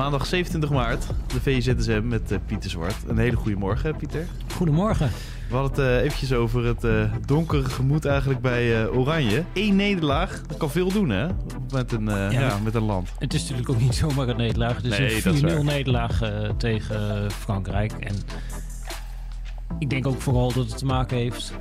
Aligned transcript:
Maandag 0.00 0.26
27 0.26 0.70
maart, 0.70 1.06
de 1.26 1.40
VZSM 1.40 2.02
met 2.04 2.32
uh, 2.32 2.38
Pieter 2.46 2.70
Zwart. 2.70 2.96
Een 3.06 3.18
hele 3.18 3.36
goede 3.36 3.56
morgen, 3.56 3.96
Pieter. 3.96 4.26
Goedemorgen. 4.54 5.10
We 5.48 5.56
hadden 5.56 5.84
het 5.84 5.94
uh, 5.94 6.02
eventjes 6.02 6.32
over 6.32 6.64
het 6.64 6.84
uh, 6.84 7.12
donkere 7.26 7.64
gemoed 7.64 8.04
eigenlijk 8.04 8.40
bij 8.40 8.88
Oranje. 8.88 9.44
Eén 9.54 9.76
nederlaag, 9.76 10.42
dat 10.46 10.56
kan 10.56 10.70
veel 10.70 10.92
doen 10.92 11.08
hè, 11.08 11.28
met 11.72 11.92
een, 11.92 12.04
ja, 12.04 12.30
ja, 12.30 12.58
met 12.64 12.74
een 12.74 12.82
land. 12.82 13.08
Het 13.18 13.34
is 13.34 13.40
natuurlijk 13.40 13.68
ook 13.68 13.80
niet 13.80 13.94
zomaar 13.94 14.28
een 14.28 14.36
nederlaag. 14.36 14.76
Het 14.76 14.84
is 14.84 15.24
nee, 15.24 15.42
een 15.42 15.60
4-0 15.60 15.64
nederlaag 15.64 16.20
tegen 16.56 17.30
Frankrijk. 17.30 17.92
En 17.92 18.14
ik 19.78 19.90
denk 19.90 20.06
ook 20.06 20.20
vooral 20.20 20.52
dat 20.52 20.68
het 20.68 20.78
te 20.78 20.86
maken 20.86 21.16
heeft 21.16 21.52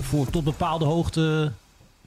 voor 0.00 0.30
tot 0.30 0.44
bepaalde 0.44 0.84
hoogte 0.84 1.52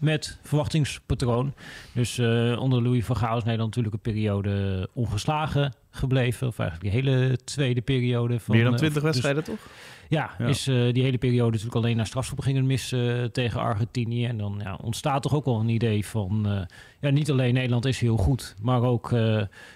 met 0.01 0.37
verwachtingspatroon. 0.41 1.53
Dus 1.93 2.17
uh, 2.17 2.59
onder 2.59 2.81
Louis 2.81 3.05
van 3.05 3.17
Gaal 3.17 3.37
is 3.37 3.43
Nederland 3.43 3.75
natuurlijk 3.75 3.95
een 3.95 4.13
periode 4.13 4.89
ongeslagen 4.93 5.73
gebleven. 5.91 6.48
Of 6.48 6.59
eigenlijk 6.59 6.94
die 6.94 7.04
hele 7.04 7.38
tweede 7.44 7.81
periode. 7.81 8.40
Van, 8.40 8.55
Meer 8.55 8.63
dan 8.63 8.76
20 8.76 8.98
uh, 8.98 9.04
wedstrijden, 9.04 9.44
dus, 9.44 9.53
toch? 9.56 9.67
Ja, 10.11 10.38
is 10.39 10.67
uh, 10.67 10.94
die 10.94 11.03
hele 11.03 11.17
periode 11.17 11.52
natuurlijk 11.52 11.75
alleen 11.75 11.95
naar 11.95 12.08
strafschop 12.08 12.39
gingen 12.39 12.66
mis 12.66 12.92
uh, 12.92 13.23
tegen 13.23 13.59
Argentinië. 13.59 14.25
En 14.25 14.38
dan 14.38 14.59
ja, 14.64 14.78
ontstaat 14.81 15.22
toch 15.22 15.33
ook 15.33 15.45
wel 15.45 15.59
een 15.59 15.70
idee 15.70 16.06
van... 16.06 16.44
Uh, 16.48 16.61
ja, 17.02 17.09
niet 17.09 17.31
alleen 17.31 17.53
Nederland 17.53 17.86
is 17.86 18.00
heel 18.00 18.17
goed, 18.17 18.56
maar 18.61 18.81
ook... 18.81 19.09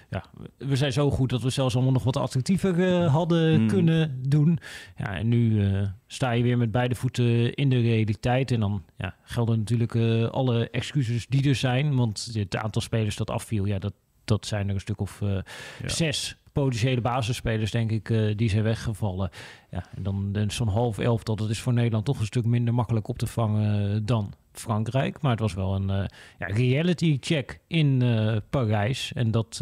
ja, 0.08 0.24
we 0.56 0.76
zijn 0.76 0.92
zo 0.92 1.10
goed 1.10 1.30
dat 1.30 1.42
we 1.42 1.50
zelfs 1.50 1.74
allemaal 1.74 1.92
nog 1.92 2.04
wat 2.04 2.16
attractiever 2.16 3.02
hadden 3.02 3.60
mm. 3.60 3.68
kunnen 3.68 4.18
doen. 4.28 4.58
Ja, 4.96 5.16
en 5.16 5.28
nu 5.28 5.62
sta 6.06 6.30
je 6.30 6.42
weer 6.42 6.58
met 6.58 6.70
beide 6.70 6.94
voeten 6.94 7.54
in 7.54 7.68
de 7.68 7.80
realiteit. 7.80 8.50
En 8.50 8.60
dan 8.60 8.82
ja, 8.96 9.14
gelden 9.22 9.58
natuurlijk 9.58 9.96
alle 10.32 10.70
excuses 10.70 11.26
die 11.26 11.48
er 11.48 11.54
zijn. 11.54 11.96
Want 11.96 12.30
het 12.32 12.56
aantal 12.56 12.82
spelers 12.82 13.16
dat 13.16 13.30
afviel, 13.30 13.64
ja, 13.64 13.78
dat, 13.78 13.92
dat 14.26 14.46
zijn 14.46 14.68
er 14.68 14.74
een 14.74 14.80
stuk 14.80 15.00
of 15.00 15.20
ja. 15.20 15.42
zes 15.88 16.36
potentiële 16.56 17.00
basisspelers, 17.00 17.70
denk 17.70 17.90
ik, 17.90 18.08
uh, 18.08 18.36
die 18.36 18.50
zijn 18.50 18.62
weggevallen. 18.62 19.30
Ja, 19.70 19.84
en 19.96 20.02
dan, 20.02 20.32
dan 20.32 20.50
zo'n 20.50 20.68
half 20.68 20.98
elf, 20.98 21.22
dat 21.22 21.38
het 21.38 21.50
is 21.50 21.60
voor 21.60 21.72
Nederland 21.72 22.04
toch 22.04 22.18
een 22.18 22.26
stuk 22.26 22.44
minder 22.44 22.74
makkelijk 22.74 23.08
op 23.08 23.18
te 23.18 23.26
vangen 23.26 23.90
uh, 23.90 24.00
dan 24.02 24.32
Frankrijk. 24.52 25.20
Maar 25.20 25.30
het 25.30 25.40
was 25.40 25.54
wel 25.54 25.74
een 25.74 25.88
uh, 25.88 26.04
ja, 26.38 26.46
reality 26.46 27.16
check 27.20 27.60
in 27.66 28.02
Parijs. 28.50 29.12
En 29.12 29.30
dat, 29.30 29.60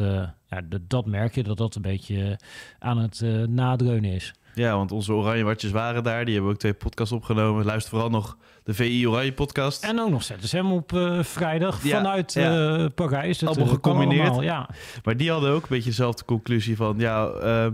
ja, 0.48 0.60
dat 0.80 1.06
merk 1.06 1.34
je 1.34 1.42
dat 1.42 1.56
dat 1.56 1.74
een 1.74 1.82
beetje 1.82 2.38
aan 2.78 2.98
het 2.98 3.20
nadreunen 3.48 4.10
is. 4.10 4.32
Ja, 4.54 4.76
want 4.76 4.92
onze 4.92 5.12
Oranje 5.12 5.44
Watjes 5.44 5.70
waren 5.70 6.02
daar. 6.02 6.24
Die 6.24 6.34
hebben 6.34 6.52
ook 6.52 6.58
twee 6.58 6.74
podcasts 6.74 7.12
opgenomen. 7.12 7.64
Luister 7.64 7.90
vooral 7.90 8.10
nog 8.10 8.36
de 8.64 8.74
VI 8.74 9.08
Oranje 9.08 9.32
podcast. 9.32 9.84
En 9.84 10.00
ook 10.00 10.10
nog 10.10 10.22
ZSM 10.22 10.66
op 10.66 10.92
uh, 10.92 11.22
vrijdag 11.22 11.80
vanuit 11.80 12.32
ja. 12.32 12.78
Uh, 12.78 12.86
Parijs. 12.94 13.38
Dat 13.38 13.48
allemaal 13.48 13.74
gecombineerd. 13.74 14.20
Allemaal, 14.20 14.42
ja. 14.42 14.68
Maar 15.04 15.16
die 15.16 15.30
hadden 15.30 15.50
ook 15.50 15.62
een 15.62 15.68
beetje 15.68 15.88
dezelfde 15.88 16.24
conclusie 16.24 16.76
van... 16.76 16.94
ja, 16.98 17.30
uh, 17.42 17.66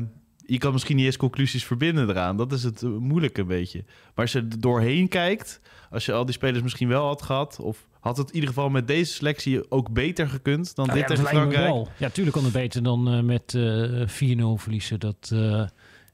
je 0.47 0.59
kan 0.59 0.73
misschien 0.73 0.97
niet 0.97 1.05
eens 1.05 1.17
conclusies 1.17 1.65
verbinden 1.65 2.09
eraan. 2.09 2.37
Dat 2.37 2.53
is 2.53 2.63
het 2.63 2.83
moeilijke 2.83 3.41
een 3.41 3.47
beetje. 3.47 3.85
Maar 3.87 4.25
als 4.25 4.33
je 4.33 4.39
er 4.39 4.61
doorheen 4.61 5.09
kijkt... 5.09 5.61
als 5.91 6.07
je 6.07 6.13
al 6.13 6.25
die 6.25 6.35
spelers 6.35 6.63
misschien 6.63 6.89
wel 6.89 7.07
had 7.07 7.23
gehad... 7.23 7.59
of 7.61 7.89
had 8.01 8.17
het 8.17 8.29
in 8.29 8.35
ieder 8.35 8.49
geval 8.49 8.69
met 8.69 8.87
deze 8.87 9.13
selectie 9.13 9.71
ook 9.71 9.93
beter 9.93 10.29
gekund 10.29 10.75
dan 10.75 10.87
nou, 10.87 10.99
dit 10.99 11.09
ja, 11.09 11.15
tegen 11.15 11.31
Frankrijk? 11.31 11.87
Ja, 11.97 12.09
tuurlijk 12.09 12.37
kon 12.37 12.45
het 12.45 12.53
beter 12.53 12.83
dan 12.83 13.15
uh, 13.15 13.23
met 13.23 13.57
4-0 13.57 14.63
verliezen. 14.63 15.01
Dat... 15.01 15.33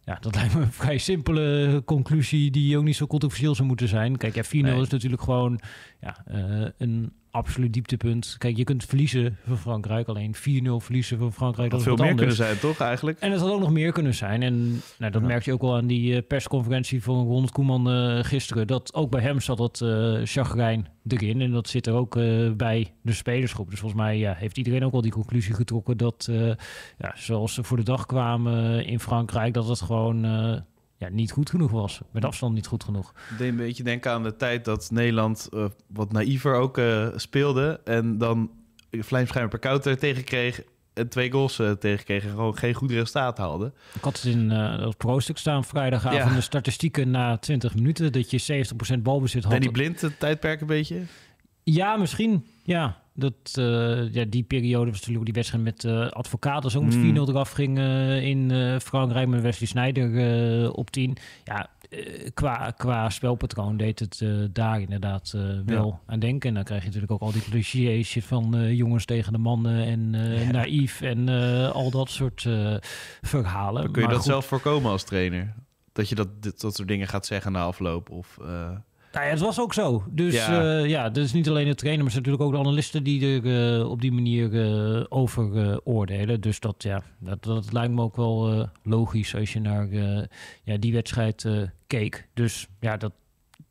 Ja, 0.07 0.17
dat 0.21 0.35
lijkt 0.35 0.55
me 0.55 0.61
een 0.61 0.73
vrij 0.73 0.99
simpele 0.99 1.83
conclusie 1.85 2.51
die 2.51 2.79
ook 2.79 2.85
niet 2.85 2.97
zo 2.97 3.07
controversieel 3.07 3.55
zou 3.55 3.69
moeten 3.69 3.89
zijn. 3.89 4.17
Kijk, 4.17 4.35
ja, 4.35 4.45
4-0 4.45 4.49
nee. 4.49 4.81
is 4.81 4.89
natuurlijk 4.89 5.23
gewoon 5.23 5.61
ja, 6.01 6.25
uh, 6.33 6.69
een 6.79 7.13
absoluut 7.37 7.73
dieptepunt. 7.73 8.35
Kijk, 8.39 8.57
je 8.57 8.65
kunt 8.65 8.85
verliezen 8.85 9.37
van 9.47 9.59
Frankrijk. 9.59 10.09
Alleen 10.09 10.35
4-0 10.35 10.39
verliezen 10.79 11.19
van 11.19 11.33
Frankrijk. 11.33 11.71
Dat, 11.71 11.85
dat 11.85 11.89
veel 11.89 11.97
meer 11.97 12.11
anders. 12.11 12.37
kunnen 12.37 12.47
zijn, 12.47 12.71
toch 12.71 12.87
eigenlijk? 12.87 13.19
En 13.19 13.31
het 13.31 13.41
had 13.41 13.51
ook 13.51 13.61
nog 13.61 13.73
meer 13.73 13.93
kunnen 13.93 14.15
zijn. 14.15 14.43
En 14.43 14.83
nou, 14.99 15.13
dat 15.13 15.21
ja. 15.21 15.27
merk 15.27 15.45
je 15.45 15.53
ook 15.53 15.61
wel 15.61 15.77
aan 15.77 15.87
die 15.87 16.15
uh, 16.15 16.21
persconferentie 16.29 17.03
van 17.03 17.27
Ronald 17.27 17.51
Koeman 17.51 17.93
uh, 17.93 18.25
gisteren. 18.25 18.67
Dat 18.67 18.95
ook 18.95 19.11
bij 19.11 19.23
hem 19.23 19.41
zat 19.41 19.59
dat 19.59 19.81
uh, 19.81 20.21
chagrijn 20.25 20.89
erin. 21.07 21.41
En 21.41 21.51
dat 21.51 21.69
zit 21.69 21.87
er 21.87 21.95
ook 21.95 22.15
bij 22.57 22.93
de 23.03 23.13
spelersgroep. 23.13 23.71
Dus 23.71 23.79
volgens 23.79 24.01
mij 24.01 24.19
ja, 24.19 24.35
heeft 24.35 24.59
iedereen 24.59 24.85
ook 24.85 24.93
al 24.93 25.03
die 25.03 25.13
conclusie 25.13 25.55
getrokken... 25.55 25.97
dat 25.97 26.29
ja, 26.99 27.13
zoals 27.15 27.55
ze 27.55 27.65
voor 27.65 27.77
de 27.77 27.83
dag 27.83 28.07
kwamen 28.07 28.87
in 28.87 29.01
Frankrijk... 29.01 29.55
dat 29.55 29.69
het 29.69 29.81
gewoon 29.81 30.25
ja, 30.97 31.09
niet 31.09 31.33
goed 31.33 31.51
genoeg 31.51 31.71
was. 31.71 32.01
Met 32.11 32.25
afstand 32.25 32.55
niet 32.55 32.67
goed 32.67 32.85
genoeg. 32.85 33.13
Ik 33.31 33.39
deed 33.39 33.49
een 33.49 33.57
beetje 33.57 33.83
denken 33.83 34.11
aan 34.11 34.23
de 34.23 34.37
tijd 34.37 34.65
dat 34.65 34.91
Nederland 34.91 35.49
uh, 35.55 35.65
wat 35.87 36.13
naïver 36.13 36.55
ook 36.55 36.79
uh, 36.79 37.09
speelde. 37.17 37.81
En 37.85 38.19
dan 38.19 38.51
Vlijmscherm 38.91 39.49
per 39.49 39.59
counter 39.59 39.99
tegenkreeg. 39.99 40.63
En 40.95 41.09
twee 41.09 41.31
goals 41.31 41.59
uh, 41.59 41.71
tegenkregen. 41.71 42.31
Gewoon 42.31 42.57
geen 42.57 42.75
goed 42.75 42.91
resultaat 42.91 43.39
haalde. 43.39 43.73
Ik 43.95 44.03
had 44.03 44.23
het 44.23 44.25
in 44.25 44.51
het 44.51 44.97
pro-stuk 44.97 45.39
staan 45.39 45.65
vrijdagavond. 45.65 46.31
Ja. 46.31 46.35
De 46.35 46.41
statistieken 46.41 47.11
na 47.11 47.37
20 47.37 47.75
minuten. 47.75 48.13
Dat 48.13 48.31
je 48.31 48.65
70% 48.97 48.99
balbezit 48.99 49.45
had. 49.45 49.53
En 49.53 49.61
die 49.61 49.71
blind 49.71 50.01
het 50.01 50.19
tijdperk 50.19 50.61
een 50.61 50.67
beetje? 50.67 51.03
Ja, 51.63 51.97
misschien. 51.97 52.47
Ja, 52.63 53.03
dat, 53.17 53.57
uh, 53.59 54.13
ja, 54.13 54.25
die 54.25 54.43
periode 54.43 54.91
was 54.91 54.99
natuurlijk 54.99 55.25
die 55.25 55.35
wedstrijd 55.35 55.65
met 55.65 55.85
uh, 55.85 56.11
advocaten 56.11 56.79
ook 56.79 56.85
met 56.85 56.97
mm. 56.97 57.17
4-0 57.17 57.29
eraf 57.29 57.51
ging 57.51 57.79
uh, 57.79 58.23
in 58.23 58.51
Frankrijk 58.81 59.29
met 59.29 59.43
Wesley 59.43 59.69
Sneijder 59.69 60.73
op 60.73 60.91
10. 60.91 61.17
Ja, 61.45 61.71
qua, 62.35 62.71
qua 62.71 63.11
spelpatroon 63.11 63.77
deed 63.77 63.99
het 63.99 64.25
daar 64.53 64.81
inderdaad 64.81 65.35
wel 65.67 65.87
ja. 65.87 66.13
aan 66.13 66.19
denken. 66.19 66.49
En 66.49 66.55
dan 66.55 66.65
krijg 66.65 66.81
je 66.81 66.87
natuurlijk 66.87 67.13
ook 67.13 67.21
al 67.21 67.33
die 67.33 67.43
clichés 67.43 68.17
van 68.21 68.75
jongens 68.75 69.05
tegen 69.05 69.33
de 69.33 69.39
mannen 69.39 69.85
en 69.85 70.13
ja. 70.13 70.51
naïef 70.51 71.01
en 71.01 71.29
al 71.73 71.91
dat 71.91 72.11
soort 72.11 72.49
verhalen. 73.23 73.83
Kun 73.83 73.93
je 73.93 74.01
maar 74.01 74.09
dat 74.09 74.17
goed. 74.17 74.31
zelf 74.31 74.47
voorkomen 74.47 74.91
als 74.91 75.05
trainer? 75.05 75.55
Dat 75.93 76.09
je 76.09 76.15
dat, 76.15 76.43
dit, 76.43 76.61
dat 76.61 76.75
soort 76.75 76.89
dingen 76.89 77.09
gaat 77.09 77.27
zeggen 77.27 77.53
na 77.53 77.63
afloop? 77.63 78.11
Of, 78.11 78.39
nou 79.17 79.29
ja, 79.29 79.35
het 79.35 79.43
was 79.43 79.61
ook 79.61 79.75
zo. 79.75 80.05
Dus 80.11 80.35
ja, 80.35 80.63
uh, 80.63 80.89
ja 80.89 81.11
dus 81.11 81.33
niet 81.33 81.49
alleen 81.49 81.67
de 81.67 81.75
trainer, 81.75 82.05
maar 82.05 82.15
natuurlijk 82.15 82.43
ook 82.43 82.53
de 82.53 82.59
analisten 82.59 83.03
die 83.03 83.41
er 83.41 83.79
uh, 83.79 83.91
op 83.91 84.01
die 84.01 84.13
manier 84.13 84.53
uh, 84.53 85.05
over 85.09 85.81
oordelen. 85.85 86.41
Dus 86.41 86.61
dat, 86.61 86.83
ja, 86.83 87.03
dat, 87.19 87.43
dat 87.43 87.73
lijkt 87.73 87.93
me 87.93 88.03
ook 88.03 88.17
wel 88.17 88.69
logisch 88.83 89.35
als 89.35 89.53
je 89.53 89.61
naar 89.61 89.89
ja, 90.65 90.77
die 90.79 90.93
wedstrijd 90.93 91.47
keek. 91.87 92.29
Dus 92.35 92.67
ja, 92.81 92.97
dat, 92.97 93.13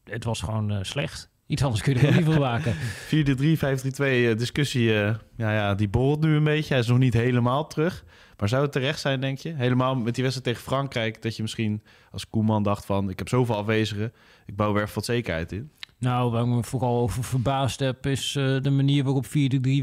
het 0.03 0.23
was 0.23 0.41
gewoon 0.41 0.85
slecht. 0.85 1.29
Iets 1.47 1.63
anders 1.63 1.81
kun 1.81 1.93
je 1.93 2.07
er 2.07 2.15
niet 2.15 2.25
van 2.25 2.39
maken. 2.39 2.73
4-3, 3.13 4.33
5-3-2 4.33 4.37
discussie, 4.37 4.91
ja, 4.91 5.19
ja, 5.37 5.75
die 5.75 5.89
borrelt 5.89 6.21
nu 6.21 6.35
een 6.35 6.43
beetje. 6.43 6.73
Hij 6.73 6.83
is 6.83 6.87
nog 6.87 6.97
niet 6.97 7.13
helemaal 7.13 7.67
terug. 7.67 8.03
Maar 8.37 8.49
zou 8.49 8.61
het 8.61 8.71
terecht 8.71 8.99
zijn, 8.99 9.21
denk 9.21 9.37
je? 9.37 9.53
Helemaal 9.53 9.95
met 9.95 10.13
die 10.13 10.23
wedstrijd 10.23 10.55
tegen 10.55 10.71
Frankrijk, 10.71 11.21
dat 11.21 11.35
je 11.35 11.41
misschien 11.41 11.83
als 12.11 12.29
Koeman 12.29 12.63
dacht 12.63 12.85
van... 12.85 13.09
ik 13.09 13.19
heb 13.19 13.27
zoveel 13.27 13.55
afwezigen, 13.55 14.13
ik 14.45 14.55
bouw 14.55 14.75
er 14.75 14.81
even 14.81 14.95
wat 14.95 15.05
zekerheid 15.05 15.51
in. 15.51 15.71
Nou, 15.97 16.31
waar 16.31 16.41
ik 16.41 16.47
me 16.47 16.63
vooral 16.63 17.01
over 17.01 17.23
verbaasd 17.23 17.79
heb, 17.79 18.05
is 18.05 18.35
uh, 18.35 18.61
de 18.61 18.69
manier 18.69 19.03
waarop 19.03 19.25
4-3 19.25 19.29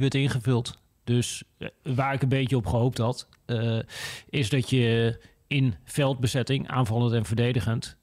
werd 0.01 0.15
ingevuld. 0.15 0.79
Dus 1.05 1.43
uh, 1.59 1.69
waar 1.83 2.15
ik 2.15 2.23
een 2.23 2.29
beetje 2.29 2.57
op 2.57 2.67
gehoopt 2.67 2.99
had, 2.99 3.29
uh, 3.47 3.79
is 4.29 4.49
dat 4.49 4.71
je 4.71 5.19
in 5.47 5.75
veldbezetting, 5.85 6.69
aanvallend 6.69 7.13
en 7.13 7.25
verdedigend... 7.25 7.97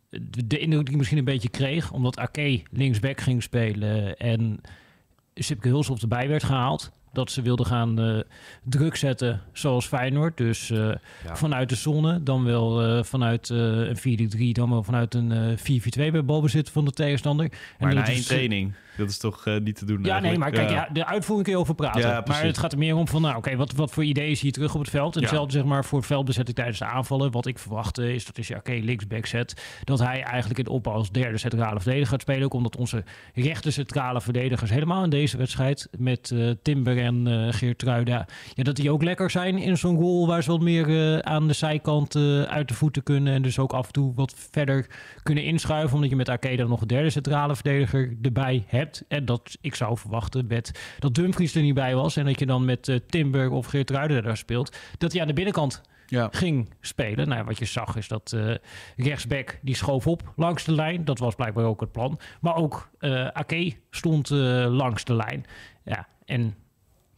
de, 0.46 0.58
indruk 0.58 0.86
die 0.86 0.98
misschien 0.98 1.18
een 1.18 1.24
beetje 1.24 1.50
kreeg, 1.50 1.92
omdat 1.92 2.18
Ake 2.18 2.64
linksback 2.72 3.22
ging 3.22 3.44
spelen 3.44 4.18
en 4.18 4.62
Sipke 5.34 5.68
Hulshoff 5.68 6.02
erbij 6.02 6.28
werd 6.28 6.44
gehaald 6.44 6.92
dat 7.14 7.32
ze 7.32 7.42
wilden 7.42 7.66
gaan 7.66 8.00
uh, 8.00 8.20
druk 8.64 8.96
zetten 8.96 9.42
zoals 9.52 9.88
Feyenoord. 9.88 10.38
Dus 10.38 10.70
uh, 10.70 10.78
ja. 10.78 11.36
vanuit 11.36 11.70
de 11.70 11.76
zone, 11.76 12.24
dan 12.24 12.44
wel 12.44 12.98
uh, 12.98 13.04
vanuit 13.04 13.50
een 13.50 14.30
4-3, 14.38 14.52
dan 14.52 14.70
wel 14.70 14.84
vanuit 14.84 15.14
een 15.14 15.58
4-4-2 15.58 15.62
bij 15.92 16.26
balbezit 16.26 16.70
van 16.70 16.86
de 16.86 16.92
tegenstander. 16.92 17.52
Maar 17.80 17.90
en 17.90 17.96
na 17.96 18.08
één 18.08 18.26
training. 18.26 18.74
Dat 19.00 19.10
is 19.10 19.18
toch 19.18 19.46
eh, 19.46 19.58
niet 19.58 19.76
te 19.76 19.86
doen 19.86 20.04
Ja, 20.04 20.20
nee, 20.20 20.38
maar 20.38 20.52
kijk, 20.52 20.70
ja. 20.70 20.90
de 20.94 21.06
uitvoering 21.06 21.48
kun 21.48 21.56
je 21.56 21.62
over 21.62 21.76
praten. 21.76 22.02
Ja, 22.02 22.24
maar 22.26 22.44
het 22.44 22.58
gaat 22.58 22.72
er 22.72 22.78
meer 22.78 22.96
om 22.96 23.08
van, 23.08 23.22
nou, 23.22 23.36
oké, 23.38 23.56
wat, 23.56 23.72
wat 23.72 23.92
voor 23.92 24.04
ideeën 24.04 24.38
zie 24.38 24.46
je 24.46 24.54
terug 24.54 24.74
op 24.74 24.80
het 24.80 24.90
veld? 24.90 25.16
En 25.16 25.22
hetzelfde 25.22 25.52
zeg 25.52 25.64
maar 25.64 25.86
voor 25.86 26.04
veldbezetting 26.04 26.56
tijdens 26.56 26.80
de 26.80 26.86
aanvallen. 26.86 27.32
Wat 27.32 27.46
ik 27.46 27.60
verwachtte 27.60 28.14
is 28.14 28.26
dat 28.26 28.38
is, 28.38 28.48
ja, 28.48 28.58
oké, 28.58 28.72
linksback 28.72 29.26
zet. 29.26 29.62
Dat 29.84 30.00
hij 30.00 30.24
eigenlijk 30.24 30.60
in 30.60 30.68
opbouw 30.68 30.94
als 30.94 31.12
derde 31.12 31.38
centrale 31.38 31.80
verdediger 31.80 32.08
gaat 32.08 32.22
spelen. 32.22 32.44
Ook 32.44 32.54
omdat 32.54 32.76
onze 32.78 33.04
rechter 33.34 33.72
centrale 33.72 34.22
verdedigers 34.22 34.70
helemaal 34.70 35.04
in 35.04 35.10
deze 35.10 35.38
wedstrijd 35.38 35.88
met 35.98 36.32
eh, 36.32 36.50
Timber 36.62 36.98
en 36.98 37.28
eh 37.28 37.54
Geertruida, 37.54 38.28
ja, 38.56 38.64
dat 38.64 38.76
die 38.76 38.92
ook 38.92 39.04
lekker 39.04 39.32
zijn 39.32 39.58
in 39.58 39.78
zo'n 39.78 39.98
goal 39.98 40.28
waar 40.28 40.44
ze 40.44 40.52
wat 40.52 40.62
meer 40.62 41.24
aan 41.24 41.48
de 41.48 41.54
zijkant 41.54 42.16
uit 42.48 42.68
de 42.68 42.74
voeten 42.74 43.04
kunnen. 43.04 43.34
En 43.34 43.42
dus 43.42 43.60
ook 43.60 43.74
af 43.74 43.88
en 43.88 43.94
toe 43.94 44.14
wat 44.16 44.34
verder 44.52 44.88
kunnen 45.24 45.44
inschuiven. 45.44 45.96
Omdat 45.96 46.10
je 46.10 46.16
met 46.16 46.30
Arcade 46.30 46.56
dan 46.56 46.70
nog 46.70 46.82
een 46.82 46.88
derde 46.88 47.10
centrale 47.10 47.56
verdediger 47.56 48.18
erbij 48.22 48.64
hebt. 48.68 48.89
En 49.08 49.26
dat 49.26 49.58
ik 49.62 49.76
zou 49.76 49.98
verwachten 49.98 50.46
met, 50.48 50.96
dat 51.00 51.16
Dumfries 51.16 51.56
er 51.56 51.62
niet 51.62 51.74
bij 51.74 51.96
was. 51.96 52.16
En 52.16 52.26
dat 52.26 52.40
je 52.40 52.46
dan 52.46 52.66
met 52.66 53.02
Timber 53.08 53.50
of 53.52 53.66
Geertruida 53.66 54.22
daar 54.22 54.38
speelt. 54.38 54.78
Dat 54.98 55.12
hij 55.12 55.22
aan 55.22 55.28
de 55.28 55.34
binnenkant 55.34 55.82
Ja. 56.08 56.28
ging 56.32 56.70
spelen. 56.82 57.28
Nou, 57.28 57.44
wat 57.44 57.58
je 57.58 57.66
zag 57.66 57.96
is 57.96 58.08
dat 58.08 58.34
eh, 58.36 58.56
rechtsback 58.98 59.60
die 59.62 59.76
schoof 59.76 60.08
op 60.08 60.34
langs 60.36 60.64
de 60.64 60.72
lijn. 60.72 61.06
Dat 61.06 61.20
was 61.20 61.36
blijkbaar 61.36 61.66
ook 61.66 61.80
het 61.82 61.92
plan. 61.92 62.20
Maar 62.42 62.56
ook 62.56 62.90
eh 63.00 63.28
Ake 63.28 63.76
stond 63.90 64.30
langs 64.30 65.04
de 65.04 65.16
lijn. 65.16 65.46
Ja, 65.84 66.08
en 66.26 66.56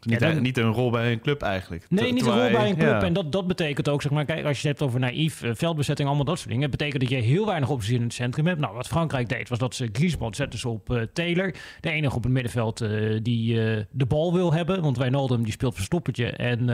Niet, 0.06 0.20
Ja, 0.20 0.32
dan- 0.34 0.42
niet 0.42 0.58
een 0.58 0.72
rol 0.72 0.90
bij 0.92 1.12
een 1.12 1.22
club 1.22 1.42
eigenlijk. 1.42 1.86
Nee, 1.90 2.14
niet 2.14 2.26
een 2.26 2.32
rol 2.32 2.52
bij 2.52 2.70
een 2.70 2.76
club. 2.78 2.90
ja. 2.90 3.02
En 3.02 3.14
dat, 3.14 3.32
dat 3.32 3.48
betekent 3.48 3.90
ook, 3.90 4.02
zeg 4.02 4.12
maar, 4.12 4.26
kijk, 4.26 4.46
als 4.46 4.62
je 4.62 4.68
het 4.68 4.78
hebt 4.78 4.90
over 4.90 5.00
naïef, 5.00 5.42
eh, 5.44 5.52
veldbezetting, 5.54 6.08
allemaal 6.08 6.26
dat 6.26 6.38
soort 6.38 6.50
dingen. 6.50 6.62
Het 6.70 6.72
betekent 6.72 7.02
dat 7.02 7.10
je 7.10 7.18
heel 7.18 7.46
weinig 7.46 7.70
opties 7.70 7.90
in 7.90 8.02
het 8.02 8.14
centrum 8.14 8.46
hebt. 8.48 8.60
Nou, 8.60 8.76
wat 8.76 8.88
Frankrijk 8.88 9.30
deed, 9.30 9.50
was 9.50 9.60
dat 9.60 9.76
ze 9.76 9.90
Griezmann 9.92 10.34
zetten 10.36 10.60
ze 10.60 10.70
op 10.70 10.94
eh, 10.94 11.02
Taylor. 11.14 11.54
De 11.80 11.92
enige 11.92 12.16
op 12.16 12.24
het 12.24 12.32
middenveld 12.32 12.82
eh, 12.82 12.90
die 13.22 13.54
de 13.92 14.06
bal 14.08 14.34
wil 14.34 14.54
hebben. 14.54 14.82
Want 14.82 14.98
Wijnaldum 14.98 15.44
die 15.44 15.52
speelt 15.52 15.76
verstoppertje. 15.76 16.26
En 16.32 16.66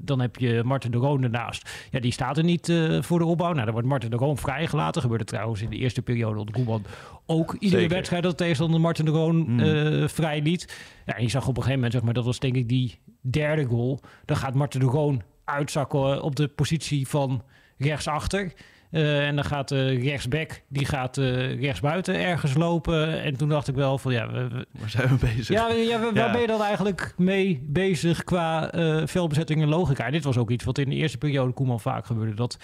dan 0.00 0.20
heb 0.20 0.36
je 0.36 0.62
Martin 0.64 0.90
de 0.90 0.96
Roon 0.98 1.22
ernaast. 1.22 1.70
Ja, 1.90 2.00
die 2.00 2.12
staat 2.12 2.38
er 2.38 2.44
niet 2.44 2.72
voor 3.00 3.18
de 3.18 3.24
opbouw. 3.24 3.52
Nou, 3.52 3.64
dan 3.64 3.72
wordt 3.72 3.88
Martin 3.88 4.10
de 4.10 4.16
Roon 4.16 4.38
vrijgelaten. 4.38 5.02
Gebeurde 5.02 5.24
trouwens 5.24 5.62
in 5.62 5.70
de 5.70 5.76
eerste 5.76 6.02
periode 6.02 6.38
onder 6.38 6.54
Koeman 6.54 6.84
ook 7.26 7.52
iedere 7.58 7.80
Zeker. 7.80 7.96
wedstrijd 7.96 8.22
dat 8.22 8.30
de 8.32 8.38
tegenstander 8.38 8.80
Martin 8.80 9.04
de 9.04 9.10
Roon 9.10 9.36
Mm. 9.52 9.60
eh, 9.60 10.08
vrij 10.08 10.40
liet. 10.42 10.78
Ja, 11.06 11.18
je 11.18 11.28
zag 11.28 11.42
op 11.42 11.48
een 11.48 11.54
gegeven 11.54 11.74
moment, 11.74 11.92
zeg 11.92 12.02
maar, 12.02 12.14
dat 12.14 12.24
was 12.24 12.38
denk 12.38 12.54
ik 12.56 12.68
die 12.68 12.98
derde 13.20 13.64
goal. 13.64 14.00
Dan 14.24 14.36
gaat 14.36 14.54
Marten 14.54 14.80
de 14.80 14.86
Roon 14.86 15.22
uitzakken 15.44 16.22
op 16.22 16.36
de 16.36 16.48
positie 16.48 17.08
van 17.08 17.42
rechtsachter. 17.78 18.52
Eh, 18.94 19.26
en 19.26 19.34
dan 19.34 19.44
gaat 19.44 19.68
de 19.68 19.86
rechtsback, 19.86 20.62
die 20.68 20.84
gaat 20.86 21.18
eh 21.18 21.60
rechtsbuiten 21.60 22.14
ergens 22.14 22.54
lopen. 22.54 23.22
En 23.22 23.36
toen 23.36 23.48
dacht 23.48 23.68
ik 23.68 23.74
wel 23.74 23.98
van, 23.98 24.12
ja, 24.12 24.30
we- 24.32 24.48
we- 24.48 24.66
Waar 24.78 24.90
zijn 24.90 25.08
we 25.08 25.14
bezig? 25.14 25.48
ja, 25.48 25.68
ja, 25.72 26.00
waar 26.00 26.14
Ja. 26.14 26.32
ben 26.32 26.40
je 26.40 26.46
dan 26.46 26.62
eigenlijk 26.62 27.14
mee 27.16 27.62
bezig 27.66 28.24
qua 28.24 28.70
veldbezetting 29.06 29.62
en 29.62 29.68
logica? 29.68 30.06
En 30.06 30.12
dit 30.12 30.24
was 30.24 30.36
ook 30.38 30.50
iets 30.50 30.64
wat 30.64 30.78
in 30.78 30.88
de 30.88 30.94
eerste 30.94 31.18
periode 31.18 31.52
Koeman 31.52 31.80
vaak 31.80 32.06
gebeurde. 32.06 32.34
Dat 32.34 32.56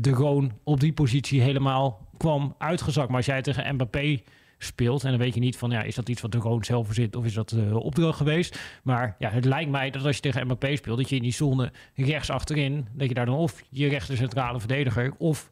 de 0.00 0.10
Roon 0.10 0.52
op 0.64 0.80
die 0.80 0.92
positie 0.92 1.40
helemaal 1.40 2.08
kwam 2.16 2.54
uitgezakt. 2.58 3.08
Maar 3.08 3.16
als 3.16 3.26
jij 3.26 3.42
tegen 3.42 3.74
Mbappé 3.74 4.20
speelt, 4.58 5.04
en 5.04 5.10
dan 5.10 5.18
weet 5.18 5.34
je 5.34 5.40
niet 5.40 5.56
van, 5.56 5.70
ja, 5.70 5.82
is 5.82 5.94
dat 5.94 6.08
iets 6.08 6.20
wat 6.20 6.32
de 6.32 6.38
Roon 6.38 6.64
zelf 6.64 6.86
verzint 6.86 7.16
of 7.16 7.24
is 7.24 7.34
dat 7.34 7.52
eh, 7.52 7.74
opdracht 7.74 8.16
geweest? 8.16 8.58
Maar 8.82 9.16
ja, 9.18 9.30
het 9.30 9.44
lijkt 9.44 9.70
mij 9.70 9.90
dat 9.90 10.04
als 10.04 10.16
je 10.16 10.22
tegen 10.22 10.44
Mbappé 10.44 10.76
speelt, 10.76 10.98
dat 10.98 11.08
je 11.08 11.16
in 11.16 11.22
die 11.22 11.32
zone 11.32 11.72
rechts 11.94 12.30
achterin, 12.30 12.88
dat 12.92 13.08
je 13.08 13.14
daar 13.14 13.26
dan 13.26 13.34
of 13.34 13.62
je 13.70 13.88
rechter 13.88 14.16
centrale 14.16 14.58
verdediger 14.58 15.14
of 15.18 15.50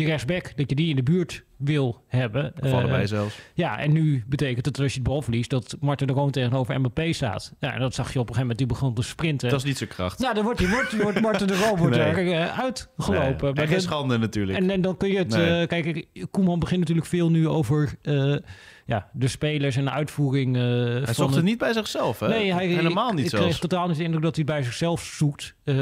je 0.00 0.04
rechtsback, 0.06 0.52
dat 0.56 0.70
je 0.70 0.76
die 0.76 0.88
in 0.88 0.96
de 0.96 1.02
buurt 1.02 1.44
wil 1.56 2.02
hebben. 2.06 2.52
Of 2.60 2.66
Eh, 2.68 2.72
allebei 2.72 3.06
zelfs. 3.06 3.38
ja, 3.54 3.78
en 3.78 3.92
nu 3.92 4.24
betekent 4.26 4.56
het 4.66 4.74
dat 4.74 4.82
als 4.84 4.92
je 4.92 4.98
het 4.98 5.08
bal 5.08 5.22
verliest, 5.22 5.50
dat 5.50 5.76
Martin 5.80 6.06
de 6.06 6.12
Roon 6.12 6.30
tegenover 6.30 6.78
Mbappé 6.78 7.12
staat. 7.12 7.54
Ja, 7.60 7.72
en 7.74 7.80
dat 7.80 7.94
zag 7.94 8.12
je 8.12 8.18
op 8.18 8.28
een 8.28 8.34
gegeven 8.34 8.40
moment, 8.40 8.58
die 8.58 8.66
begon 8.66 8.94
te 8.94 9.02
sprinten. 9.02 9.48
Dat 9.48 9.58
is 9.58 9.64
niet 9.64 9.76
zijn 9.78 9.88
kracht. 9.88 10.18
Nou, 10.18 10.34
dan 10.34 10.44
wordt, 10.44 10.58
die, 10.58 10.68
wordt, 10.68 11.02
wordt 11.02 11.20
Martin 11.20 11.46
de 11.46 11.56
Roon 11.56 11.78
wordt 11.78 11.96
Nee. 11.96 12.04
er 12.06 12.32
eh, 12.32 12.58
uitgelopen. 12.58 13.44
Nee. 13.44 13.52
Maar 13.54 13.62
En 13.62 13.68
geen 13.68 13.80
schande 13.80 14.18
natuurlijk. 14.18 14.58
en, 14.58 14.70
en 14.70 14.80
dan 14.80 14.96
kun 14.96 15.08
je 15.08 15.18
het... 15.18 15.28
Nee. 15.28 15.60
eh, 15.60 15.66
kijk, 15.68 16.06
Koeman 16.30 16.58
begint 16.58 16.80
natuurlijk 16.80 17.06
veel 17.06 17.30
nu 17.30 17.48
over 17.48 17.92
eh, 18.02 18.34
ja, 18.92 19.08
de 19.12 19.28
spelers 19.28 19.76
en 19.76 19.84
de 19.84 19.90
uitvoering 19.90 20.56
eh 20.56 20.62
hij 20.62 21.04
van 21.04 21.14
zocht 21.14 21.18
het- 21.28 21.34
het 21.34 21.44
niet 21.44 21.58
bij 21.58 21.72
zichzelf, 21.72 22.20
hè? 22.20 22.28
Nee, 22.28 22.52
hij, 22.52 22.66
Helemaal 22.66 23.08
ik, 23.08 23.14
niet 23.14 23.24
ik 23.24 23.30
zelfs. 23.30 23.44
kreeg 23.46 23.58
totaal 23.58 23.88
niet 23.88 23.96
de 23.96 24.02
indruk 24.04 24.22
dat 24.22 24.36
hij 24.36 24.44
bij 24.44 24.62
zichzelf 24.62 25.02
zoekt. 25.02 25.54
Eh, 25.64 25.74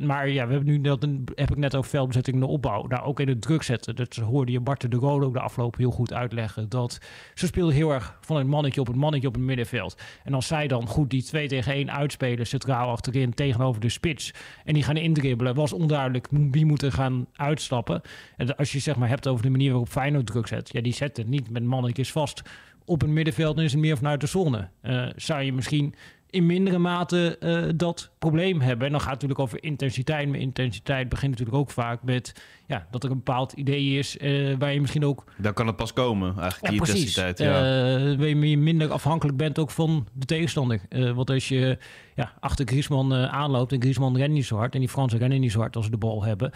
maar 0.00 0.28
ja, 0.28 0.46
we 0.46 0.52
hebben 0.52 0.64
nu 0.72 0.80
dat 0.80 1.02
een, 1.02 1.24
heb 1.34 1.50
ik 1.50 1.56
net 1.56 1.74
over 1.76 1.90
veldbezetting 1.90 2.38
de 2.40 2.46
opbouw. 2.46 2.86
Nou, 2.86 3.02
ook 3.04 3.20
in 3.20 3.28
het 3.28 3.42
druk 3.42 3.62
zetten. 3.62 3.96
Dat 3.96 4.14
hoorde 4.16 4.52
je 4.52 4.60
Bart 4.60 4.90
de 4.90 4.96
Rode 4.96 5.26
ook 5.26 5.32
de 5.34 5.40
afgelopen 5.40 5.80
heel 5.80 5.90
goed 5.90 6.12
uitleggen. 6.12 6.68
Dat 6.68 6.98
ze 7.34 7.46
speelden 7.46 7.74
heel 7.74 7.90
erg 7.92 8.18
van 8.20 8.36
het 8.36 8.46
mannetje 8.46 8.80
op 8.80 8.86
het 8.86 8.96
mannetje 8.96 9.28
op 9.28 9.34
het 9.34 9.42
middenveld. 9.42 9.96
En 10.24 10.34
als 10.34 10.46
zij 10.46 10.66
dan 10.68 10.86
goed 10.86 11.10
die 11.10 11.22
2 11.22 11.48
tegen 11.48 11.72
1 11.72 11.92
uitspelen, 11.92 12.46
centraal 12.46 12.90
achterin 12.90 13.34
tegenover 13.34 13.80
de 13.80 13.88
spits. 13.88 14.32
En 14.64 14.74
die 14.74 14.82
gaan 14.82 14.96
indribbelen, 14.96 15.54
was 15.54 15.72
onduidelijk 15.72 16.26
wie 16.30 16.66
moet 16.66 16.82
er 16.82 16.92
gaan 16.92 17.26
uitstappen. 17.36 18.00
En 18.36 18.56
als 18.56 18.72
je 18.72 18.78
zeg 18.78 18.96
maar 18.96 19.08
hebt 19.08 19.28
over 19.28 19.42
de 19.44 19.50
manier 19.50 19.70
waarop 19.70 19.88
Feyenoord 19.88 20.26
druk 20.26 20.46
zet. 20.46 20.70
Ja, 20.72 20.80
die 20.80 20.94
zetten 20.94 21.28
niet 21.28 21.50
met 21.50 21.64
mannetjes 21.64 22.12
vast 22.12 22.42
op 22.84 23.00
het 23.00 23.10
middenveld 23.10 23.58
en 23.58 23.64
is 23.64 23.72
het 23.72 23.80
meer 23.80 23.96
vanuit 23.96 24.20
de 24.20 24.26
zone. 24.26 24.68
Eh, 24.80 25.06
zou 25.16 25.42
je 25.42 25.52
misschien 25.52 25.94
in 26.30 26.46
mindere 26.46 26.78
mate 26.78 27.38
eh, 27.38 27.62
dat 27.76 28.10
probleem 28.18 28.60
hebben. 28.60 28.86
En 28.86 28.92
dan 28.92 29.00
gaat 29.00 29.10
het 29.10 29.22
natuurlijk 29.22 29.48
over 29.48 29.62
intensiteit. 29.62 30.28
Maar 30.28 30.38
intensiteit 30.38 31.08
begint 31.08 31.30
natuurlijk 31.30 31.58
ook 31.58 31.70
vaak 31.70 32.02
met 32.02 32.42
ja, 32.66 32.86
dat 32.90 33.04
er 33.04 33.10
een 33.10 33.16
bepaald 33.16 33.52
idee 33.52 33.98
is 33.98 34.18
eh, 34.18 34.54
waar 34.58 34.72
je 34.72 34.80
misschien 34.80 35.04
ook 35.04 35.24
Dan 35.38 35.52
kan 35.52 35.66
het 35.66 35.76
pas 35.76 35.92
komen, 35.92 36.38
eigenlijk, 36.38 36.72
die 36.72 36.82
precies. 36.82 37.16
intensiteit. 37.16 37.38
Ja. 37.38 38.16
Waar 38.16 38.28
je 38.28 38.58
minder 38.58 38.90
afhankelijk 38.90 39.36
bent 39.36 39.58
ook 39.58 39.70
van 39.70 40.06
de 40.12 40.26
tegenstander. 40.26 40.80
Want 41.14 41.30
als 41.30 41.48
je 41.48 41.78
ja, 42.14 42.32
achter 42.40 42.66
Griezmann 42.66 43.12
aanloopt 43.14 43.72
en 43.72 43.80
Griezmann 43.80 44.16
rent 44.16 44.32
niet 44.32 44.46
zo 44.46 44.56
hard 44.56 44.74
en 44.74 44.80
die 44.80 44.88
Fransen 44.88 45.18
rennen 45.18 45.40
niet 45.40 45.52
zo 45.52 45.60
hard 45.60 45.76
als 45.76 45.84
ze 45.84 45.90
de 45.90 45.96
bal 45.96 46.24
hebben. 46.24 46.50